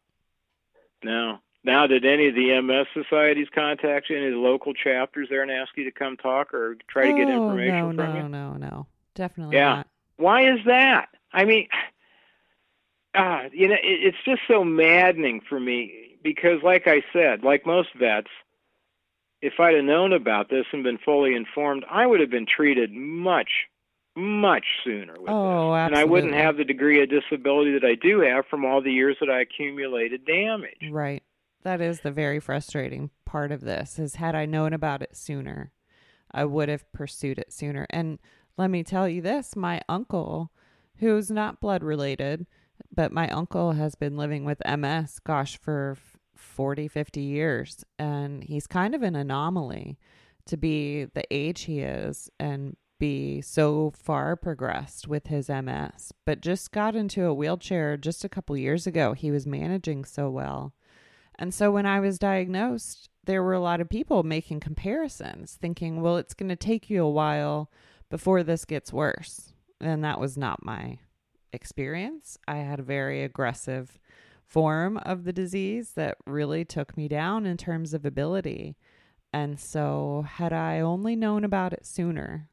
No. 1.03 1.39
Now, 1.67 1.85
did 1.85 2.05
any 2.05 2.29
of 2.29 2.33
the 2.35 2.61
MS 2.61 2.87
societies 2.93 3.47
contact 3.53 4.09
you, 4.09 4.15
any 4.15 4.27
of 4.27 4.31
the 4.33 4.39
local 4.39 4.73
chapters 4.73 5.27
there 5.29 5.41
and 5.41 5.51
ask 5.51 5.69
you 5.75 5.83
to 5.83 5.91
come 5.91 6.15
talk 6.15 6.53
or 6.53 6.77
try 6.89 7.07
to 7.07 7.13
get 7.13 7.27
Oh, 7.27 7.33
information 7.33 7.89
no, 7.89 7.93
from 7.93 8.13
no, 8.13 8.21
you? 8.23 8.29
no, 8.29 8.53
no. 8.53 8.87
Definitely 9.15 9.57
Yeah. 9.57 9.75
not. 9.75 9.87
Why 10.15 10.49
is 10.49 10.59
that? 10.65 11.09
I 11.33 11.43
mean, 11.43 11.67
ah, 13.15 13.43
you 13.51 13.67
know, 13.67 13.73
it, 13.75 13.79
it's 13.83 14.17
just 14.23 14.41
so 14.47 14.63
maddening 14.63 15.41
for 15.41 15.59
me 15.59 16.17
because, 16.23 16.63
like 16.63 16.87
I 16.87 17.03
said, 17.11 17.43
like 17.43 17.65
most 17.65 17.89
vets, 17.99 18.29
if 19.41 19.59
I'd 19.59 19.75
have 19.75 19.83
known 19.83 20.13
about 20.13 20.49
this 20.49 20.65
and 20.71 20.83
been 20.83 20.97
fully 20.97 21.35
informed, 21.35 21.83
I 21.91 22.05
would 22.05 22.21
have 22.21 22.31
been 22.31 22.47
treated 22.47 22.93
much, 22.93 23.49
much 24.15 24.65
sooner 24.85 25.13
with 25.19 25.29
Oh, 25.29 25.73
this, 25.73 25.85
and 25.85 25.95
I 25.95 26.05
wouldn't 26.05 26.33
have 26.33 26.55
the 26.55 26.63
degree 26.63 27.03
of 27.03 27.09
disability 27.09 27.73
that 27.73 27.83
I 27.83 27.95
do 27.95 28.21
have 28.21 28.45
from 28.49 28.63
all 28.63 28.81
the 28.81 28.91
years 28.91 29.17
that 29.19 29.29
I 29.29 29.41
accumulated 29.41 30.25
damage. 30.25 30.89
Right. 30.89 31.21
That 31.63 31.81
is 31.81 32.01
the 32.01 32.11
very 32.11 32.39
frustrating 32.39 33.09
part 33.25 33.51
of 33.51 33.61
this 33.61 33.99
is 33.99 34.15
had 34.15 34.35
I 34.35 34.45
known 34.45 34.73
about 34.73 35.01
it 35.01 35.15
sooner, 35.15 35.71
I 36.31 36.45
would 36.45 36.69
have 36.69 36.91
pursued 36.91 37.39
it 37.39 37.51
sooner. 37.51 37.87
And 37.89 38.19
let 38.57 38.69
me 38.69 38.83
tell 38.83 39.07
you 39.07 39.21
this, 39.21 39.55
my 39.55 39.81
uncle, 39.89 40.51
who's 40.97 41.29
not 41.29 41.61
blood 41.61 41.83
related, 41.83 42.47
but 42.93 43.11
my 43.11 43.29
uncle 43.29 43.73
has 43.73 43.95
been 43.95 44.17
living 44.17 44.45
with 44.45 44.61
MS 44.65 45.19
gosh 45.19 45.57
for 45.57 45.97
f- 45.97 46.17
40, 46.35 46.87
50 46.87 47.21
years 47.21 47.83
and 47.97 48.43
he's 48.43 48.67
kind 48.67 48.93
of 48.93 49.01
an 49.01 49.15
anomaly 49.15 49.97
to 50.45 50.57
be 50.57 51.05
the 51.05 51.23
age 51.31 51.61
he 51.61 51.79
is 51.79 52.29
and 52.39 52.75
be 52.99 53.41
so 53.41 53.91
far 53.95 54.35
progressed 54.35 55.07
with 55.07 55.27
his 55.27 55.49
MS, 55.49 56.11
but 56.25 56.41
just 56.41 56.71
got 56.71 56.95
into 56.95 57.25
a 57.25 57.33
wheelchair 57.33 57.95
just 57.97 58.23
a 58.23 58.29
couple 58.29 58.57
years 58.57 58.87
ago. 58.87 59.13
He 59.13 59.29
was 59.29 59.45
managing 59.45 60.05
so 60.05 60.29
well. 60.29 60.73
And 61.39 61.53
so 61.53 61.71
when 61.71 61.85
I 61.85 61.99
was 61.99 62.17
diagnosed, 62.17 63.09
there 63.25 63.43
were 63.43 63.53
a 63.53 63.59
lot 63.59 63.81
of 63.81 63.89
people 63.89 64.23
making 64.23 64.59
comparisons, 64.59 65.57
thinking, 65.61 66.01
well, 66.01 66.17
it's 66.17 66.33
going 66.33 66.49
to 66.49 66.55
take 66.55 66.89
you 66.89 67.03
a 67.03 67.09
while 67.09 67.69
before 68.09 68.41
this 68.43 68.65
gets 68.65 68.91
worse. 68.91 69.53
And 69.79 70.03
that 70.03 70.19
was 70.19 70.37
not 70.37 70.65
my 70.65 70.97
experience. 71.53 72.37
I 72.47 72.57
had 72.57 72.79
a 72.79 72.83
very 72.83 73.23
aggressive 73.23 73.99
form 74.45 74.97
of 74.99 75.25
the 75.25 75.33
disease 75.33 75.91
that 75.91 76.17
really 76.25 76.65
took 76.65 76.97
me 76.97 77.07
down 77.07 77.45
in 77.45 77.57
terms 77.57 77.93
of 77.93 78.05
ability. 78.05 78.77
And 79.33 79.59
so, 79.59 80.25
had 80.27 80.53
I 80.53 80.79
only 80.79 81.15
known 81.15 81.43
about 81.43 81.73
it 81.73 81.85
sooner, 81.85 82.49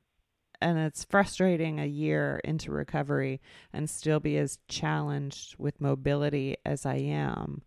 and 0.60 0.78
it's 0.78 1.04
frustrating 1.04 1.78
a 1.78 1.86
year 1.86 2.40
into 2.42 2.72
recovery 2.72 3.40
and 3.72 3.88
still 3.88 4.18
be 4.18 4.36
as 4.36 4.58
challenged 4.68 5.56
with 5.56 5.80
mobility 5.80 6.56
as 6.66 6.84
I 6.84 6.96
am 6.96 7.62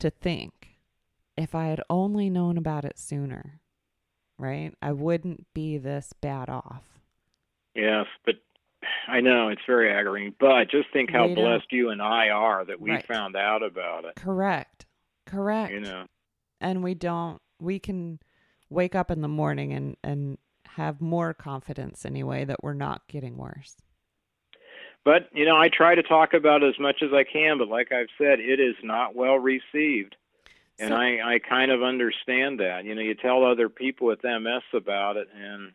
to 0.00 0.10
think 0.10 0.76
if 1.36 1.54
I 1.54 1.66
had 1.66 1.82
only 1.90 2.30
known 2.30 2.56
about 2.56 2.84
it 2.84 2.98
sooner, 2.98 3.60
right? 4.38 4.72
I 4.80 4.92
wouldn't 4.92 5.46
be 5.54 5.78
this 5.78 6.12
bad 6.20 6.48
off. 6.48 7.00
Yes, 7.74 8.06
but 8.24 8.36
I 9.08 9.20
know 9.20 9.48
it's 9.48 9.62
very 9.66 9.92
aggravating. 9.92 10.34
But 10.38 10.70
just 10.70 10.88
think 10.92 11.10
how 11.10 11.26
don't- 11.26 11.34
blessed 11.34 11.70
you 11.72 11.90
and 11.90 12.00
I 12.00 12.30
are 12.30 12.64
that 12.64 12.80
we 12.80 12.90
Right. 12.92 13.06
found 13.06 13.36
out 13.36 13.62
about 13.62 14.04
it. 14.04 14.16
Correct. 14.16 14.86
Correct. 15.26 15.72
You 15.72 15.80
know. 15.80 16.06
And 16.60 16.82
we 16.82 16.94
don't 16.94 17.40
we 17.60 17.78
can 17.78 18.18
wake 18.68 18.94
up 18.94 19.10
in 19.10 19.22
the 19.22 19.28
morning 19.28 19.72
and 19.72 19.96
and 20.02 20.38
have 20.66 21.00
more 21.00 21.32
confidence 21.32 22.04
anyway 22.04 22.44
that 22.44 22.62
we're 22.62 22.74
not 22.74 23.06
getting 23.08 23.36
worse. 23.36 23.76
But 25.06 25.28
you 25.32 25.44
know, 25.44 25.56
I 25.56 25.68
try 25.68 25.94
to 25.94 26.02
talk 26.02 26.34
about 26.34 26.64
it 26.64 26.68
as 26.68 26.80
much 26.80 27.00
as 27.00 27.12
I 27.14 27.22
can, 27.22 27.58
but 27.58 27.68
like 27.68 27.92
I've 27.92 28.08
said, 28.18 28.40
it 28.40 28.58
is 28.58 28.74
not 28.82 29.14
well 29.14 29.38
received. 29.38 30.16
And 30.80 30.90
So- 30.90 30.96
I, 30.96 31.34
I 31.34 31.38
kind 31.38 31.70
of 31.70 31.82
understand 31.84 32.58
that. 32.60 32.84
You 32.84 32.94
know, 32.96 33.00
you 33.02 33.14
tell 33.14 33.44
other 33.44 33.68
people 33.68 34.08
with 34.08 34.24
MS 34.24 34.64
about 34.74 35.16
it, 35.16 35.28
and 35.32 35.72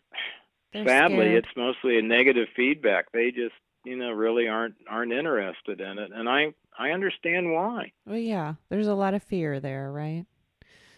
sadly, 0.86 1.16
scared. 1.28 1.46
it's 1.46 1.56
mostly 1.56 1.98
a 1.98 2.02
negative 2.02 2.50
feedback. 2.56 3.12
They 3.14 3.32
just, 3.32 3.56
you 3.86 3.96
know, 3.96 4.12
really 4.12 4.50
aren't 4.50 4.76
aren't 4.90 5.14
interested 5.14 5.80
in 5.80 5.98
it, 5.98 6.12
and 6.14 6.28
I 6.30 6.54
I 6.78 6.90
understand 6.92 7.54
why. 7.54 7.94
Well, 8.06 8.18
yeah, 8.20 8.56
there's 8.70 8.88
a 8.88 8.94
lot 8.96 9.14
of 9.14 9.24
fear 9.24 9.62
there, 9.62 9.90
right? 9.92 10.26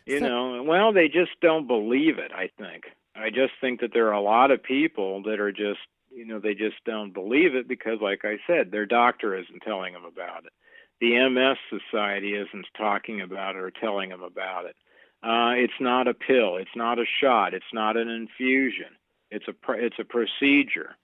You 0.08 0.20
So- 0.20 0.28
know, 0.28 0.64
well, 0.64 0.92
they 0.92 1.08
just 1.08 1.40
don't 1.40 1.68
believe 1.68 2.18
it. 2.18 2.32
I 2.34 2.50
think. 2.58 2.86
I 3.16 3.30
just 3.30 3.54
think 3.62 3.80
that 3.82 3.94
there 3.94 4.08
are 4.08 4.14
a 4.14 4.22
lot 4.22 4.50
of 4.50 4.64
people 4.64 5.22
that 5.24 5.40
are 5.40 5.52
just, 5.52 5.80
you 6.16 6.26
know, 6.26 6.40
they 6.40 6.54
just 6.54 6.76
don't 6.86 7.14
believe 7.14 7.56
it 7.56 7.68
because, 7.68 8.00
like 8.02 8.22
I 8.24 8.38
said, 8.48 8.72
their 8.72 8.86
doctor 8.86 9.36
isn't 9.36 9.62
telling 9.64 9.94
them 9.94 10.06
about 10.06 10.46
it. 10.46 10.54
The 11.02 11.28
MS 11.30 11.58
Society 11.70 12.34
isn't 12.36 12.66
talking 12.78 13.22
about 13.22 13.56
it 13.56 13.62
or 13.62 13.72
telling 13.72 14.10
them 14.10 14.24
about 14.24 14.66
it. 14.66 14.76
Uh, 15.24 15.54
it's 15.56 15.74
not 15.80 16.08
a 16.08 16.14
pill. 16.14 16.58
It's 16.58 16.76
not 16.76 17.00
a 17.00 17.06
shot. 17.22 17.54
It's 17.54 17.66
not 17.74 17.98
an 17.98 18.10
infusion. 18.10 18.96
It's 19.32 19.48
a 19.48 19.54
pr- 19.54 19.76
it's 19.76 19.98
a 20.00 20.04
procedure. 20.04 20.96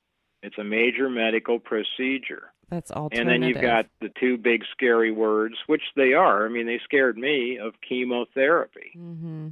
It's 0.43 0.57
a 0.57 0.63
major 0.63 1.09
medical 1.09 1.59
procedure. 1.59 2.53
That's 2.69 2.91
alternative. 2.91 3.19
And 3.19 3.43
then 3.43 3.49
you've 3.49 3.61
got 3.61 3.87
the 3.99 4.11
two 4.19 4.37
big 4.37 4.63
scary 4.71 5.11
words, 5.11 5.55
which 5.67 5.81
they 5.95 6.13
are. 6.13 6.45
I 6.45 6.49
mean, 6.49 6.67
they 6.67 6.79
scared 6.83 7.17
me 7.17 7.57
of 7.57 7.73
chemotherapy. 7.87 8.91
hmm 8.93 9.49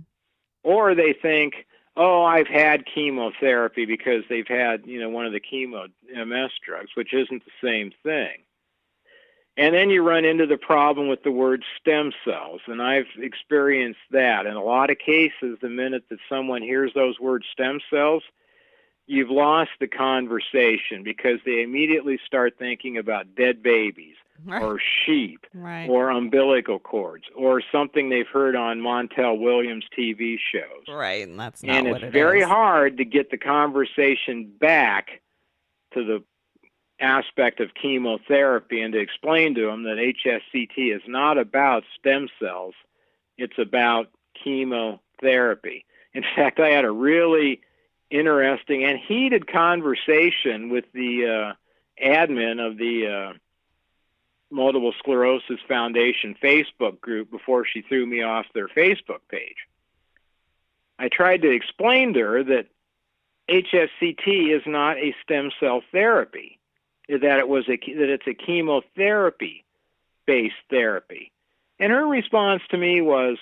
Or 0.63 0.93
they 0.95 1.13
think, 1.19 1.65
oh, 1.97 2.23
I've 2.23 2.47
had 2.47 2.85
chemotherapy 2.85 3.85
because 3.85 4.23
they've 4.29 4.47
had, 4.47 4.85
you 4.85 5.01
know, 5.01 5.09
one 5.09 5.25
of 5.25 5.33
the 5.33 5.41
chemo 5.41 5.89
MS 6.13 6.51
drugs, 6.65 6.91
which 6.95 7.13
isn't 7.13 7.43
the 7.43 7.67
same 7.67 7.91
thing. 8.03 8.43
And 9.57 9.73
then 9.73 9.89
you 9.89 10.03
run 10.03 10.23
into 10.23 10.45
the 10.45 10.57
problem 10.57 11.07
with 11.07 11.23
the 11.23 11.31
word 11.31 11.63
stem 11.79 12.11
cells. 12.23 12.61
And 12.67 12.79
I've 12.79 13.07
experienced 13.17 13.99
that. 14.11 14.45
In 14.45 14.53
a 14.53 14.63
lot 14.63 14.91
of 14.91 14.99
cases, 14.99 15.57
the 15.61 15.69
minute 15.69 16.03
that 16.09 16.19
someone 16.29 16.61
hears 16.61 16.91
those 16.93 17.19
words 17.19 17.47
stem 17.51 17.79
cells, 17.89 18.21
you've 19.07 19.31
lost 19.31 19.71
the 19.79 19.87
conversation 19.87 21.01
because 21.03 21.39
they 21.43 21.63
immediately 21.63 22.19
start 22.23 22.53
thinking 22.59 22.99
about 22.99 23.35
dead 23.35 23.63
babies 23.63 24.15
or 24.47 24.79
sheep 25.05 25.45
right. 25.53 25.89
or 25.89 26.09
umbilical 26.09 26.79
cords 26.79 27.25
or 27.35 27.61
something 27.71 28.09
they've 28.09 28.27
heard 28.27 28.55
on 28.55 28.79
Montel 28.79 29.39
Williams 29.39 29.85
TV 29.97 30.37
shows. 30.51 30.85
right, 30.87 31.27
and 31.27 31.39
that's 31.39 31.63
not 31.63 31.75
And 31.75 31.87
it's 31.87 32.03
it 32.03 32.11
very 32.11 32.41
is. 32.41 32.47
hard 32.47 32.97
to 32.97 33.05
get 33.05 33.31
the 33.31 33.37
conversation 33.37 34.51
back 34.59 35.21
to 35.93 36.03
the 36.03 36.23
aspect 36.99 37.59
of 37.59 37.69
chemotherapy 37.79 38.81
and 38.81 38.93
to 38.93 38.99
explain 38.99 39.55
to 39.55 39.65
them 39.67 39.83
that 39.83 39.97
HSCT 39.97 40.95
is 40.95 41.01
not 41.07 41.37
about 41.37 41.83
stem 41.99 42.27
cells, 42.39 42.73
it's 43.37 43.57
about 43.59 44.07
chemotherapy. 44.43 45.85
In 46.13 46.23
fact, 46.35 46.59
I 46.59 46.69
had 46.69 46.85
a 46.85 46.91
really 46.91 47.61
interesting 48.09 48.83
and 48.83 48.97
heated 48.97 49.51
conversation 49.51 50.69
with 50.69 50.85
the 50.93 51.53
uh, 51.53 52.03
admin 52.03 52.65
of 52.65 52.77
the 52.77 53.07
uh, 53.07 53.37
Multiple 54.49 54.93
Sclerosis 54.99 55.59
Foundation 55.67 56.35
Facebook 56.41 57.01
group 57.01 57.29
before 57.29 57.65
she 57.65 57.81
threw 57.81 58.05
me 58.05 58.21
off 58.21 58.45
their 58.53 58.67
Facebook 58.67 59.21
page. 59.29 59.67
I 60.99 61.09
tried 61.09 61.41
to 61.43 61.51
explain 61.51 62.13
to 62.13 62.19
her 62.21 62.43
that 62.43 62.67
HSCT 63.49 64.55
is 64.55 64.63
not 64.65 64.97
a 64.97 65.15
stem 65.23 65.51
cell 65.59 65.81
therapy, 65.91 66.59
that 67.07 67.39
it 67.39 67.47
was 67.47 67.65
a 67.69 67.77
that 67.77 68.09
it's 68.09 68.27
a 68.27 68.33
chemotherapy 68.33 69.63
based 70.25 70.55
therapy. 70.69 71.31
And 71.79 71.91
her 71.91 72.05
response 72.05 72.61
to 72.69 72.77
me 72.77 73.01
was 73.01 73.37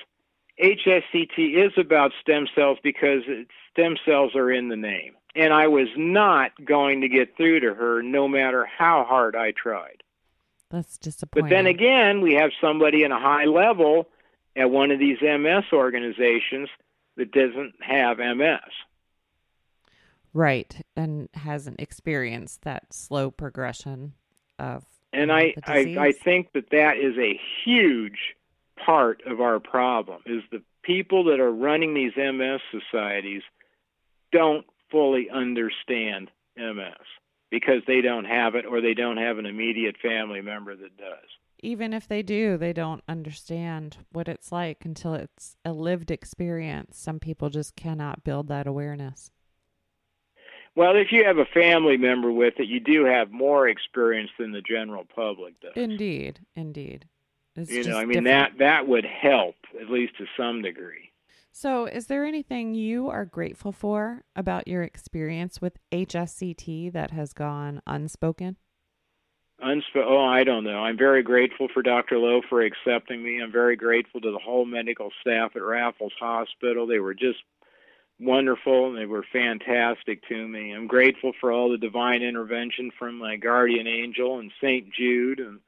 HSCT 0.62 1.38
is 1.38 1.74
about 1.78 2.12
stem 2.22 2.48
cells 2.56 2.78
because 2.84 3.24
stem 3.72 3.98
cells 4.06 4.36
are 4.36 4.52
in 4.52 4.70
the 4.70 4.76
name. 4.76 5.14
And 5.36 5.54
I 5.54 5.68
was 5.68 5.90
not 5.98 6.52
going 6.64 7.02
to 7.02 7.10
get 7.10 7.36
through 7.36 7.62
to 7.62 7.74
her 7.74 8.02
no 8.02 8.28
matter 8.28 8.66
how 8.66 9.04
hard 9.04 9.36
I 9.36 9.52
tried. 9.52 10.02
That's 10.76 10.98
disappointing. 10.98 11.50
But 11.50 11.56
then 11.56 11.68
again, 11.68 12.20
we 12.20 12.34
have 12.34 12.52
somebody 12.60 13.04
in 13.04 13.14
a 13.14 13.20
high 13.20 13.46
level 13.46 14.10
at 14.58 14.70
one 14.70 14.92
of 14.92 15.00
these 15.00 15.18
MS 15.22 15.64
organizations 15.72 16.68
that 17.16 17.32
doesn't 17.32 17.76
have 17.80 18.18
MS. 18.18 18.60
right, 20.34 20.76
and 20.98 21.30
hasn't 21.34 21.80
experienced 21.80 22.64
that 22.64 22.94
slow 22.94 23.32
progression 23.32 24.16
of 24.60 24.84
And 25.14 25.32
I, 25.32 25.54
I, 25.64 25.96
I 25.98 26.12
think 26.12 26.52
that 26.52 26.72
that 26.72 26.98
is 26.98 27.18
a 27.18 27.40
huge 27.64 28.36
part 28.86 29.22
of 29.26 29.40
our 29.40 29.62
problem 29.62 30.24
is 30.26 30.44
the 30.52 30.62
people 30.84 31.24
that 31.24 31.40
are 31.40 31.54
running 31.54 31.94
these 31.94 32.18
MS 32.18 32.60
societies 32.70 33.44
don't 34.34 34.66
fully 34.92 35.30
understand 35.30 36.32
MS 36.58 36.98
because 37.52 37.82
they 37.88 38.02
don't 38.02 38.26
have 38.26 38.56
it 38.56 38.66
or 38.66 38.82
they 38.82 38.94
don't 38.94 39.18
have 39.18 39.38
an 39.38 39.46
immediate 39.46 39.96
family 40.02 40.42
member 40.42 40.76
that 40.76 40.98
does. 40.98 41.30
Even 41.60 41.94
if 41.94 42.08
they 42.08 42.22
do, 42.22 42.58
they 42.58 42.74
don't 42.74 43.02
understand 43.08 43.98
what 44.12 44.28
it's 44.28 44.52
like 44.52 44.86
until 44.86 45.14
it's 45.14 45.56
a 45.64 45.72
lived 45.72 46.12
experience. 46.12 46.98
Some 46.98 47.20
people 47.20 47.50
just 47.50 47.76
cannot 47.76 48.24
build 48.24 48.48
that 48.50 48.68
awareness. 48.68 49.32
Well, 50.76 50.98
if 50.98 51.12
you 51.12 51.24
have 51.24 51.38
a 51.38 51.46
family 51.46 51.96
member 51.96 52.32
with 52.32 52.56
it, 52.60 52.68
you 52.68 52.82
do 52.82 53.06
have 53.06 53.32
more 53.32 53.68
experience 53.68 54.32
than 54.38 54.52
the 54.52 54.62
general 54.62 55.06
public 55.16 55.60
does. 55.62 55.72
Indeed, 55.76 56.42
indeed. 56.56 57.06
It's 57.56 57.72
you 57.72 57.86
know, 57.86 57.98
I 57.98 58.02
mean 58.02 58.24
different. 58.24 58.58
that 58.58 58.58
that 58.60 58.88
would 58.88 59.06
help 59.06 59.56
at 59.80 59.90
least 59.90 60.18
to 60.18 60.26
some 60.38 60.62
degree. 60.62 61.12
So, 61.58 61.86
is 61.86 62.08
there 62.08 62.26
anything 62.26 62.76
you 62.76 63.08
are 63.10 63.24
grateful 63.24 63.72
for 63.72 64.26
about 64.36 64.68
your 64.68 64.84
experience 64.84 65.62
with 65.62 65.78
HSCT 65.90 66.92
that 66.92 67.12
has 67.12 67.32
gone 67.32 67.82
unspoken? 67.88 68.58
Unsp- 69.64 70.04
oh, 70.06 70.26
I 70.26 70.44
don't 70.44 70.66
know. 70.66 70.80
I'm 70.80 70.98
very 70.98 71.24
grateful 71.24 71.70
for 71.74 71.82
Dr. 71.82 72.18
Lowe 72.18 72.42
for 72.50 72.62
accepting 72.62 73.24
me. 73.24 73.42
I'm 73.42 73.54
very 73.54 73.78
grateful 73.78 74.20
to 74.20 74.32
the 74.34 74.38
whole 74.38 74.66
medical 74.66 75.12
staff 75.22 75.56
at 75.56 75.64
Raffles 75.64 76.12
Hospital. 76.20 76.88
They 76.88 77.00
were 77.00 77.14
just 77.14 77.40
wonderful. 78.20 78.88
and 78.90 78.98
They 78.98 79.06
were 79.06 79.26
fantastic 79.32 80.28
to 80.28 80.48
me. 80.50 80.72
I'm 80.74 80.88
grateful 80.88 81.32
for 81.40 81.54
all 81.54 81.70
the 81.70 81.78
divine 81.78 82.22
intervention 82.22 82.92
from 83.00 83.18
my 83.18 83.38
guardian 83.38 83.88
angel 83.88 84.40
and 84.40 84.52
St. 84.62 84.94
Jude 84.94 85.40
and 85.40 85.62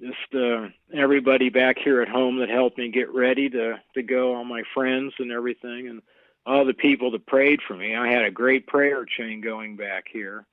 just 0.00 0.34
uh, 0.34 0.68
everybody 0.92 1.48
back 1.48 1.78
here 1.78 2.02
at 2.02 2.08
home 2.08 2.38
that 2.40 2.50
helped 2.50 2.78
me 2.78 2.90
get 2.90 3.14
ready 3.14 3.48
to 3.50 3.80
to 3.94 4.02
go, 4.02 4.34
all 4.34 4.44
my 4.44 4.62
friends 4.74 5.14
and 5.18 5.30
everything, 5.30 5.88
and 5.88 6.02
all 6.46 6.64
the 6.64 6.74
people 6.74 7.10
that 7.12 7.26
prayed 7.26 7.60
for 7.66 7.74
me. 7.74 7.94
I 7.94 8.08
had 8.08 8.24
a 8.24 8.30
great 8.30 8.66
prayer 8.66 9.04
chain 9.04 9.40
going 9.40 9.76
back 9.76 10.06
here, 10.12 10.46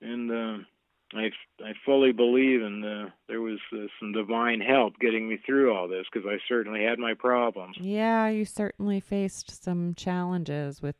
and 0.00 0.30
uh, 0.30 0.64
I 1.14 1.30
I 1.64 1.72
fully 1.84 2.12
believe 2.12 2.62
in 2.62 2.80
the, 2.80 3.12
there 3.28 3.40
was 3.40 3.58
uh, 3.72 3.86
some 4.00 4.12
divine 4.12 4.60
help 4.60 4.98
getting 4.98 5.28
me 5.28 5.38
through 5.44 5.74
all 5.74 5.88
this 5.88 6.06
because 6.12 6.28
I 6.28 6.38
certainly 6.48 6.84
had 6.84 6.98
my 6.98 7.14
problems. 7.14 7.76
Yeah, 7.78 8.28
you 8.28 8.44
certainly 8.44 9.00
faced 9.00 9.62
some 9.62 9.94
challenges 9.94 10.82
with 10.82 10.96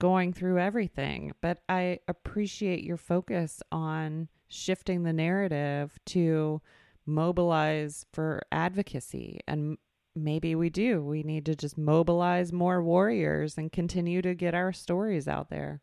going 0.00 0.32
through 0.32 0.58
everything, 0.58 1.32
but 1.40 1.62
I 1.68 2.00
appreciate 2.08 2.82
your 2.82 2.96
focus 2.96 3.62
on 3.70 4.28
shifting 4.48 5.04
the 5.04 5.12
narrative 5.12 5.96
to 6.06 6.60
mobilize 7.06 8.04
for 8.12 8.42
advocacy 8.50 9.40
and 9.46 9.78
maybe 10.16 10.56
we 10.56 10.70
do. 10.70 11.04
We 11.04 11.22
need 11.22 11.46
to 11.46 11.54
just 11.54 11.78
mobilize 11.78 12.52
more 12.52 12.82
warriors 12.82 13.56
and 13.56 13.70
continue 13.70 14.22
to 14.22 14.34
get 14.34 14.54
our 14.54 14.72
stories 14.72 15.28
out 15.28 15.50
there. 15.50 15.80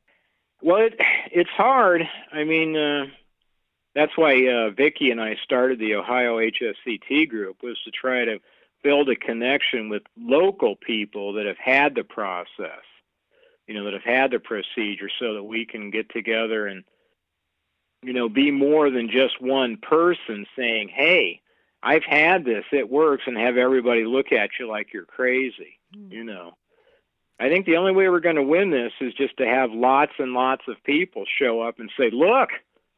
Well 0.62 0.86
it 0.86 1.00
it's 1.32 1.50
hard. 1.52 2.02
I 2.34 2.44
mean 2.44 2.76
uh, 2.76 3.06
that's 3.96 4.18
why 4.18 4.48
uh, 4.48 4.72
Vicki 4.72 5.12
and 5.12 5.22
I 5.22 5.38
started 5.44 5.80
the 5.80 5.96
Ohio 5.96 6.38
HSCT 6.38 7.30
group 7.30 7.64
was 7.64 7.78
to 7.86 7.92
try 7.92 8.26
to 8.26 8.40
build 8.84 9.10
a 9.10 9.16
connection 9.16 9.90
with 9.90 10.04
local 10.18 10.76
people 10.76 11.34
that 11.34 11.46
have 11.46 11.58
had 11.58 11.96
the 11.96 12.04
process, 12.04 12.84
you 13.68 13.74
know, 13.74 13.86
that 13.86 13.94
have 13.94 14.04
had 14.04 14.32
the 14.32 14.40
procedure, 14.40 15.10
so 15.20 15.36
that 15.36 15.44
we 15.44 15.66
can 15.66 15.92
get 15.92 16.10
together 16.10 16.68
and 16.68 16.84
you 18.04 18.14
know, 18.14 18.30
be 18.30 18.52
more 18.52 18.90
than 18.90 19.10
just 19.10 19.42
one 19.42 19.78
person 19.78 20.46
saying, 20.56 20.90
"Hey, 20.90 21.42
I've 21.82 22.04
had 22.04 22.46
this; 22.46 22.66
it 22.72 22.90
works," 22.90 23.24
and 23.28 23.38
have 23.38 23.58
everybody 23.58 24.06
look 24.06 24.32
at 24.32 24.52
you 24.60 24.68
like 24.68 24.94
you're 24.94 25.06
crazy. 25.06 25.80
Mm. 25.96 26.12
You 26.12 26.24
know, 26.24 26.58
I 27.40 27.50
think 27.50 27.66
the 27.66 27.78
only 27.78 27.94
way 27.94 28.08
we're 28.10 28.20
going 28.20 28.36
to 28.36 28.44
win 28.44 28.70
this 28.70 28.94
is 29.02 29.14
just 29.14 29.38
to 29.38 29.46
have 29.46 29.72
lots 29.72 30.14
and 30.20 30.34
lots 30.34 30.64
of 30.68 30.84
people 30.84 31.26
show 31.40 31.62
up 31.62 31.80
and 31.80 31.92
say, 31.98 32.10
"Look, 32.12 32.50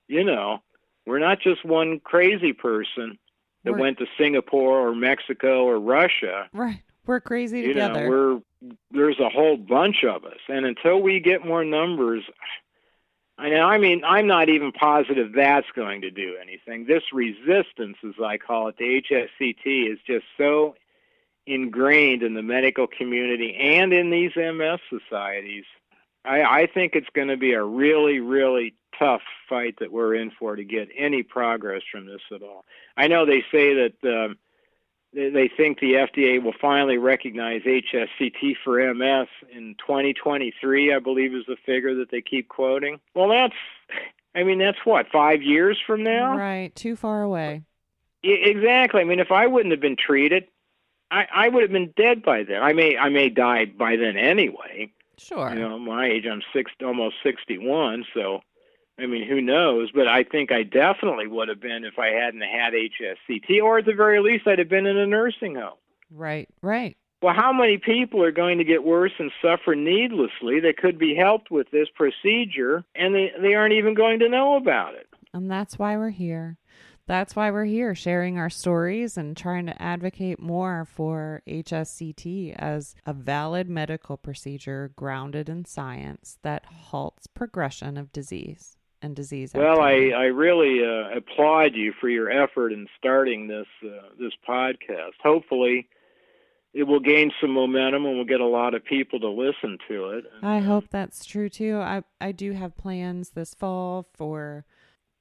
you 0.07 0.24
know, 0.24 0.61
we're 1.05 1.20
not 1.20 1.39
just 1.39 1.65
one 1.65 1.99
crazy 1.99 2.53
person 2.53 3.17
that 3.63 3.74
we're, 3.74 3.80
went 3.80 3.97
to 3.99 4.05
Singapore 4.17 4.88
or 4.88 4.95
Mexico 4.95 5.63
or 5.63 5.80
Russia. 5.80 6.49
Right, 6.53 6.82
we're 7.10 7.20
crazy 7.20 7.62
you 7.62 7.70
together. 7.70 8.03
Know, 8.03 8.10
we're 8.10 8.39
there's 8.91 9.20
a 9.20 9.30
whole 9.30 9.57
bunch 9.57 10.03
of 10.03 10.24
us, 10.26 10.39
and 10.47 10.66
until 10.66 11.01
we 11.01 11.20
get 11.20 11.43
more 11.45 11.66
numbers, 11.66 12.24
I 13.38 13.49
know. 13.49 13.66
I 13.66 13.80
mean, 13.80 14.03
I'm 14.05 14.28
not 14.28 14.47
even 14.47 14.72
positive 14.72 15.34
that's 15.34 15.68
going 15.76 16.01
to 16.01 16.12
do 16.12 16.36
anything. 16.39 16.86
This 16.86 17.01
resistance, 17.12 17.97
as 18.07 18.14
I 18.24 18.38
call 18.38 18.68
it, 18.68 18.78
the 18.78 19.01
HSCT, 19.01 19.91
is 19.91 19.97
just 20.05 20.26
so 20.38 20.76
ingrained 21.47 22.22
in 22.22 22.36
the 22.36 22.43
medical 22.43 22.86
community 22.86 23.55
and 23.55 23.91
in 23.91 24.12
these 24.12 24.36
MS 24.36 24.80
societies. 24.89 25.66
I, 26.24 26.43
I 26.43 26.68
think 26.72 26.93
it's 26.93 27.10
going 27.14 27.30
to 27.30 27.38
be 27.38 27.53
a 27.53 27.64
really, 27.64 28.20
really 28.20 28.76
tough 28.99 29.22
fight 29.47 29.78
that 29.80 29.91
we're 29.91 30.14
in 30.14 30.32
for 30.38 30.55
to 30.55 30.64
get 30.64 30.89
any 30.95 31.24
progress 31.24 31.82
from 31.91 32.05
this 32.05 32.22
at 32.32 32.43
all. 32.43 32.66
I 32.95 33.07
know 33.07 33.26
they 33.26 33.43
say 33.51 33.74
that. 33.74 33.93
Um, 34.03 34.38
they 35.14 35.49
think 35.55 35.80
the 35.80 35.93
FDA 35.93 36.41
will 36.41 36.53
finally 36.62 36.97
recognize 36.97 37.62
HSCT 37.64 38.55
for 38.64 38.93
MS 38.93 39.28
in 39.51 39.76
2023, 39.80 40.93
I 40.93 40.99
believe 40.99 41.34
is 41.34 41.45
the 41.47 41.57
figure 41.66 41.95
that 41.95 42.12
they 42.12 42.22
keep 42.22 42.47
quoting. 42.47 42.99
Well, 43.16 43.30
that's, 43.30 43.55
I 44.36 44.43
mean, 44.43 44.60
that's 44.60 44.78
what, 44.84 45.07
five 45.12 45.41
years 45.41 45.80
from 45.86 46.03
now? 46.03 46.38
Right, 46.38 46.76
too 46.76 46.95
far 46.95 47.24
away. 47.24 47.64
Exactly. 48.22 49.01
I 49.01 49.05
mean, 49.05 49.20
if 49.20 49.32
I 49.32 49.47
wouldn't 49.47 49.72
have 49.72 49.82
been 49.82 49.95
treated, 49.95 50.45
I, 51.10 51.26
I 51.34 51.49
would 51.49 51.64
have 51.64 51.72
been 51.72 51.93
dead 51.95 52.22
by 52.22 52.43
then. 52.43 52.62
I 52.62 52.74
may, 52.74 52.97
I 52.97 53.10
may 53.10 53.30
die 53.30 53.66
by 53.66 53.95
then 53.95 54.16
anyway. 54.18 54.91
Sure. 55.18 55.49
You 55.53 55.60
know, 55.60 55.80
my 55.80 56.07
age, 56.07 56.26
I'm 56.32 56.41
six, 56.53 56.72
almost 56.84 57.16
61, 57.24 58.05
so 58.14 58.41
I 59.01 59.05
mean, 59.05 59.27
who 59.27 59.41
knows? 59.41 59.91
But 59.93 60.07
I 60.07 60.23
think 60.23 60.51
I 60.51 60.63
definitely 60.63 61.27
would 61.27 61.49
have 61.49 61.59
been 61.59 61.83
if 61.83 61.97
I 61.97 62.07
hadn't 62.07 62.41
had 62.41 62.73
HSCT, 62.73 63.61
or 63.61 63.79
at 63.79 63.85
the 63.85 63.93
very 63.93 64.19
least, 64.19 64.47
I'd 64.47 64.59
have 64.59 64.69
been 64.69 64.85
in 64.85 64.97
a 64.97 65.07
nursing 65.07 65.55
home. 65.55 65.77
Right, 66.11 66.49
right. 66.61 66.97
Well, 67.21 67.33
how 67.33 67.51
many 67.51 67.77
people 67.77 68.23
are 68.23 68.31
going 68.31 68.59
to 68.59 68.63
get 68.63 68.83
worse 68.83 69.11
and 69.19 69.31
suffer 69.41 69.75
needlessly 69.75 70.61
that 70.61 70.77
could 70.77 70.97
be 70.97 71.15
helped 71.15 71.51
with 71.51 71.69
this 71.71 71.89
procedure, 71.93 72.85
and 72.95 73.13
they, 73.13 73.31
they 73.41 73.55
aren't 73.55 73.73
even 73.73 73.93
going 73.93 74.19
to 74.19 74.29
know 74.29 74.55
about 74.55 74.95
it? 74.95 75.07
And 75.33 75.51
that's 75.51 75.77
why 75.77 75.97
we're 75.97 76.09
here. 76.09 76.57
That's 77.07 77.35
why 77.35 77.49
we're 77.49 77.65
here, 77.65 77.95
sharing 77.95 78.37
our 78.37 78.51
stories 78.51 79.17
and 79.17 79.35
trying 79.35 79.65
to 79.65 79.81
advocate 79.81 80.39
more 80.39 80.85
for 80.85 81.41
HSCT 81.47 82.55
as 82.55 82.95
a 83.05 83.13
valid 83.13 83.67
medical 83.67 84.15
procedure 84.15 84.91
grounded 84.95 85.49
in 85.49 85.65
science 85.65 86.37
that 86.43 86.65
halts 86.65 87.25
progression 87.25 87.97
of 87.97 88.13
disease 88.13 88.77
and 89.01 89.15
disease. 89.15 89.51
Well, 89.53 89.79
I, 89.79 90.11
I 90.15 90.25
really 90.25 90.83
uh, 90.83 91.17
applaud 91.17 91.75
you 91.75 91.93
for 91.99 92.09
your 92.09 92.29
effort 92.29 92.71
in 92.71 92.87
starting 92.97 93.47
this 93.47 93.67
uh, 93.83 94.09
this 94.19 94.33
podcast. 94.47 95.13
Hopefully, 95.23 95.87
it 96.73 96.83
will 96.83 96.99
gain 96.99 97.31
some 97.41 97.51
momentum 97.51 98.05
and 98.05 98.15
we'll 98.15 98.25
get 98.25 98.41
a 98.41 98.45
lot 98.45 98.73
of 98.73 98.83
people 98.83 99.19
to 99.19 99.29
listen 99.29 99.77
to 99.87 100.09
it. 100.09 100.25
I 100.41 100.57
uh, 100.57 100.61
hope 100.61 100.85
that's 100.89 101.25
true 101.25 101.49
too. 101.49 101.77
I 101.77 102.03
I 102.21 102.31
do 102.31 102.53
have 102.53 102.77
plans 102.77 103.31
this 103.31 103.53
fall 103.53 104.07
for 104.13 104.65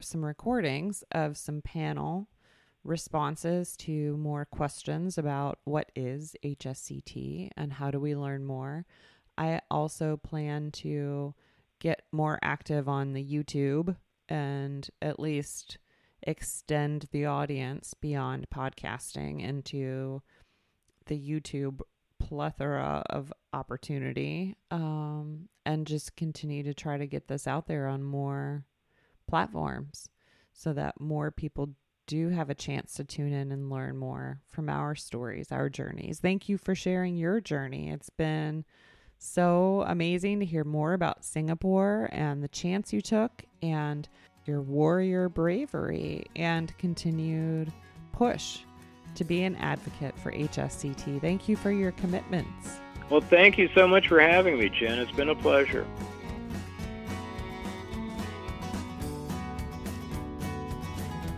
some 0.00 0.24
recordings 0.24 1.02
of 1.12 1.36
some 1.36 1.62
panel 1.62 2.28
responses 2.84 3.76
to 3.76 4.16
more 4.16 4.44
questions 4.44 5.18
about 5.18 5.58
what 5.64 5.90
is 5.94 6.36
HSCT 6.44 7.50
and 7.56 7.72
how 7.72 7.90
do 7.90 7.98
we 8.00 8.14
learn 8.14 8.44
more. 8.44 8.86
I 9.36 9.60
also 9.70 10.16
plan 10.16 10.70
to 10.72 11.34
get 11.80 12.02
more 12.12 12.38
active 12.42 12.88
on 12.88 13.12
the 13.12 13.24
YouTube 13.24 13.96
and 14.28 14.88
at 15.00 15.20
least 15.20 15.78
extend 16.22 17.06
the 17.12 17.26
audience 17.26 17.94
beyond 17.94 18.48
podcasting 18.50 19.42
into 19.42 20.20
the 21.06 21.18
YouTube 21.18 21.80
plethora 22.18 23.02
of 23.08 23.32
opportunity 23.52 24.56
um, 24.70 25.48
and 25.64 25.86
just 25.86 26.16
continue 26.16 26.62
to 26.62 26.74
try 26.74 26.98
to 26.98 27.06
get 27.06 27.28
this 27.28 27.46
out 27.46 27.66
there 27.66 27.86
on 27.86 28.02
more 28.02 28.64
platforms 29.28 30.08
so 30.52 30.72
that 30.72 31.00
more 31.00 31.30
people 31.30 31.70
do 32.06 32.30
have 32.30 32.50
a 32.50 32.54
chance 32.54 32.94
to 32.94 33.04
tune 33.04 33.32
in 33.32 33.52
and 33.52 33.70
learn 33.70 33.96
more 33.96 34.40
from 34.48 34.68
our 34.68 34.94
stories, 34.94 35.52
our 35.52 35.68
journeys. 35.68 36.18
Thank 36.18 36.48
you 36.48 36.58
for 36.58 36.74
sharing 36.74 37.16
your 37.16 37.40
journey. 37.40 37.90
It's 37.90 38.10
been 38.10 38.64
so 39.18 39.84
amazing 39.86 40.40
to 40.40 40.46
hear 40.46 40.64
more 40.64 40.92
about 40.92 41.24
Singapore 41.24 42.08
and 42.12 42.42
the 42.42 42.48
chance 42.48 42.92
you 42.92 43.00
took 43.00 43.44
and 43.62 44.08
your 44.44 44.62
warrior 44.62 45.28
bravery 45.28 46.26
and 46.36 46.76
continued 46.78 47.72
push 48.12 48.60
to 49.14 49.24
be 49.24 49.42
an 49.42 49.56
advocate 49.56 50.18
for 50.18 50.32
HSCT. 50.32 51.20
Thank 51.20 51.48
you 51.48 51.56
for 51.56 51.70
your 51.70 51.92
commitments. 51.92 52.80
Well, 53.10 53.20
thank 53.20 53.58
you 53.58 53.68
so 53.74 53.88
much 53.88 54.08
for 54.08 54.20
having 54.20 54.58
me, 54.58 54.68
Jen. 54.68 54.98
It's 54.98 55.12
been 55.12 55.30
a 55.30 55.34
pleasure. 55.34 55.86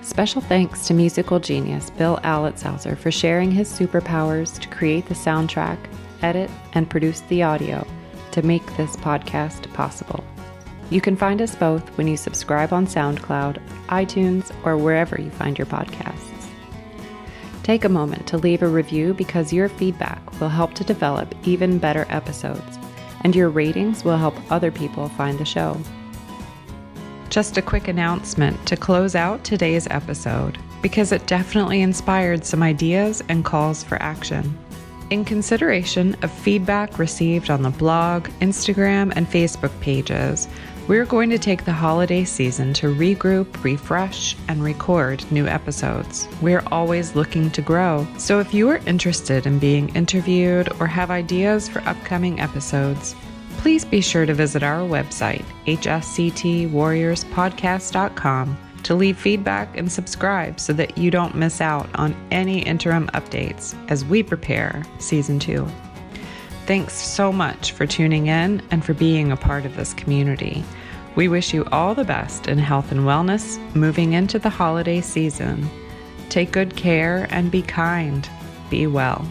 Special 0.02 0.42
thanks 0.42 0.88
to 0.88 0.94
musical 0.94 1.40
genius 1.40 1.92
Bill 1.92 2.18
Alitzhauser 2.24 2.98
for 2.98 3.12
sharing 3.12 3.52
his 3.52 3.72
superpowers 3.72 4.60
to 4.60 4.68
create 4.70 5.06
the 5.06 5.14
soundtrack, 5.14 5.78
edit, 6.22 6.50
and 6.74 6.90
produce 6.90 7.22
the 7.22 7.44
audio 7.44 7.86
to 8.32 8.42
make 8.42 8.66
this 8.78 8.96
podcast 8.96 9.72
possible. 9.74 10.24
You 10.90 11.00
can 11.00 11.16
find 11.16 11.42
us 11.42 11.56
both 11.56 11.88
when 11.98 12.08
you 12.08 12.18
subscribe 12.18 12.74
on 12.74 12.88
SoundCloud, 12.88 13.62
iTunes, 13.88 14.52
or 14.66 14.76
wherever 14.76 15.22
you 15.22 15.30
find 15.30 15.58
your 15.58 15.68
podcasts. 15.68 16.41
Take 17.72 17.86
a 17.86 18.00
moment 18.04 18.28
to 18.28 18.38
leave 18.38 18.64
a 18.64 18.68
review 18.68 19.14
because 19.14 19.54
your 19.54 19.70
feedback 19.70 20.42
will 20.42 20.50
help 20.50 20.74
to 20.74 20.84
develop 20.84 21.34
even 21.46 21.78
better 21.78 22.06
episodes, 22.10 22.78
and 23.22 23.34
your 23.34 23.50
ratings 23.50 24.04
will 24.04 24.18
help 24.18 24.36
other 24.52 24.72
people 24.72 25.08
find 25.08 25.40
the 25.40 25.46
show. 25.46 25.80
Just 27.30 27.56
a 27.56 27.62
quick 27.62 27.88
announcement 27.88 28.68
to 28.68 28.76
close 28.76 29.16
out 29.16 29.46
today's 29.46 29.88
episode 29.88 30.58
because 30.82 31.14
it 31.14 31.28
definitely 31.28 31.82
inspired 31.82 32.44
some 32.44 32.62
ideas 32.62 33.24
and 33.30 33.46
calls 33.46 33.86
for 33.86 33.96
action. 34.04 34.54
In 35.10 35.24
consideration 35.24 36.18
of 36.24 36.30
feedback 36.30 37.00
received 37.00 37.50
on 37.50 37.62
the 37.62 37.70
blog, 37.70 38.28
Instagram, 38.42 39.14
and 39.16 39.26
Facebook 39.28 39.72
pages, 39.80 40.50
we're 40.88 41.06
going 41.06 41.30
to 41.30 41.38
take 41.38 41.66
the 41.66 41.72
holiday 41.72 42.24
season 42.24 42.74
to 42.74 42.92
regroup, 42.94 43.64
refresh, 43.64 44.36
and 44.48 44.64
record 44.64 45.24
new 45.32 45.46
episodes. 45.48 46.28
We're 46.42 46.64
always 46.72 47.16
looking 47.16 47.52
to 47.52 47.62
grow, 47.62 48.08
so 48.18 48.40
if 48.40 48.52
you 48.54 48.70
are 48.70 48.80
interested 48.88 49.46
in 49.46 49.60
being 49.60 49.94
interviewed 49.96 50.72
or 50.80 50.88
have 50.88 51.12
ideas 51.12 51.70
for 51.70 51.82
upcoming 51.82 52.40
episodes, 52.40 53.16
please 53.58 53.84
be 53.86 54.02
sure 54.02 54.26
to 54.26 54.34
visit 54.34 54.64
our 54.64 54.80
website, 54.80 55.46
hsctwarriorspodcast.com, 55.66 58.58
to 58.84 58.96
leave 58.96 59.18
feedback 59.18 59.78
and 59.78 59.92
subscribe 59.92 60.60
so 60.60 60.74
that 60.74 60.98
you 60.98 61.12
don't 61.12 61.36
miss 61.36 61.62
out 61.62 61.88
on 61.96 62.16
any 62.32 62.64
interim 62.64 63.08
updates 63.10 63.76
as 63.90 64.04
we 64.04 64.24
prepare 64.24 64.84
season 64.98 65.38
two. 65.38 65.68
Thanks 66.66 66.94
so 66.94 67.32
much 67.32 67.72
for 67.72 67.86
tuning 67.86 68.28
in 68.28 68.62
and 68.72 68.86
for 68.86 68.94
being 68.94 69.32
a 69.32 69.38
part 69.38 69.66
of 69.66 69.76
this 69.76 69.94
community. 69.94 70.64
We 71.16 71.28
wish 71.28 71.54
you 71.54 71.66
all 71.72 71.94
the 71.96 72.06
best 72.06 72.48
in 72.48 72.58
health 72.58 72.92
and 72.92 73.02
wellness 73.02 73.60
moving 73.76 74.14
into 74.14 74.40
the 74.40 74.50
holiday 74.50 75.02
season. 75.02 75.70
Take 76.30 76.52
good 76.52 76.78
care 76.78 77.28
and 77.32 77.52
be 77.52 77.62
kind. 77.62 78.30
Be 78.70 78.88
well. 78.88 79.28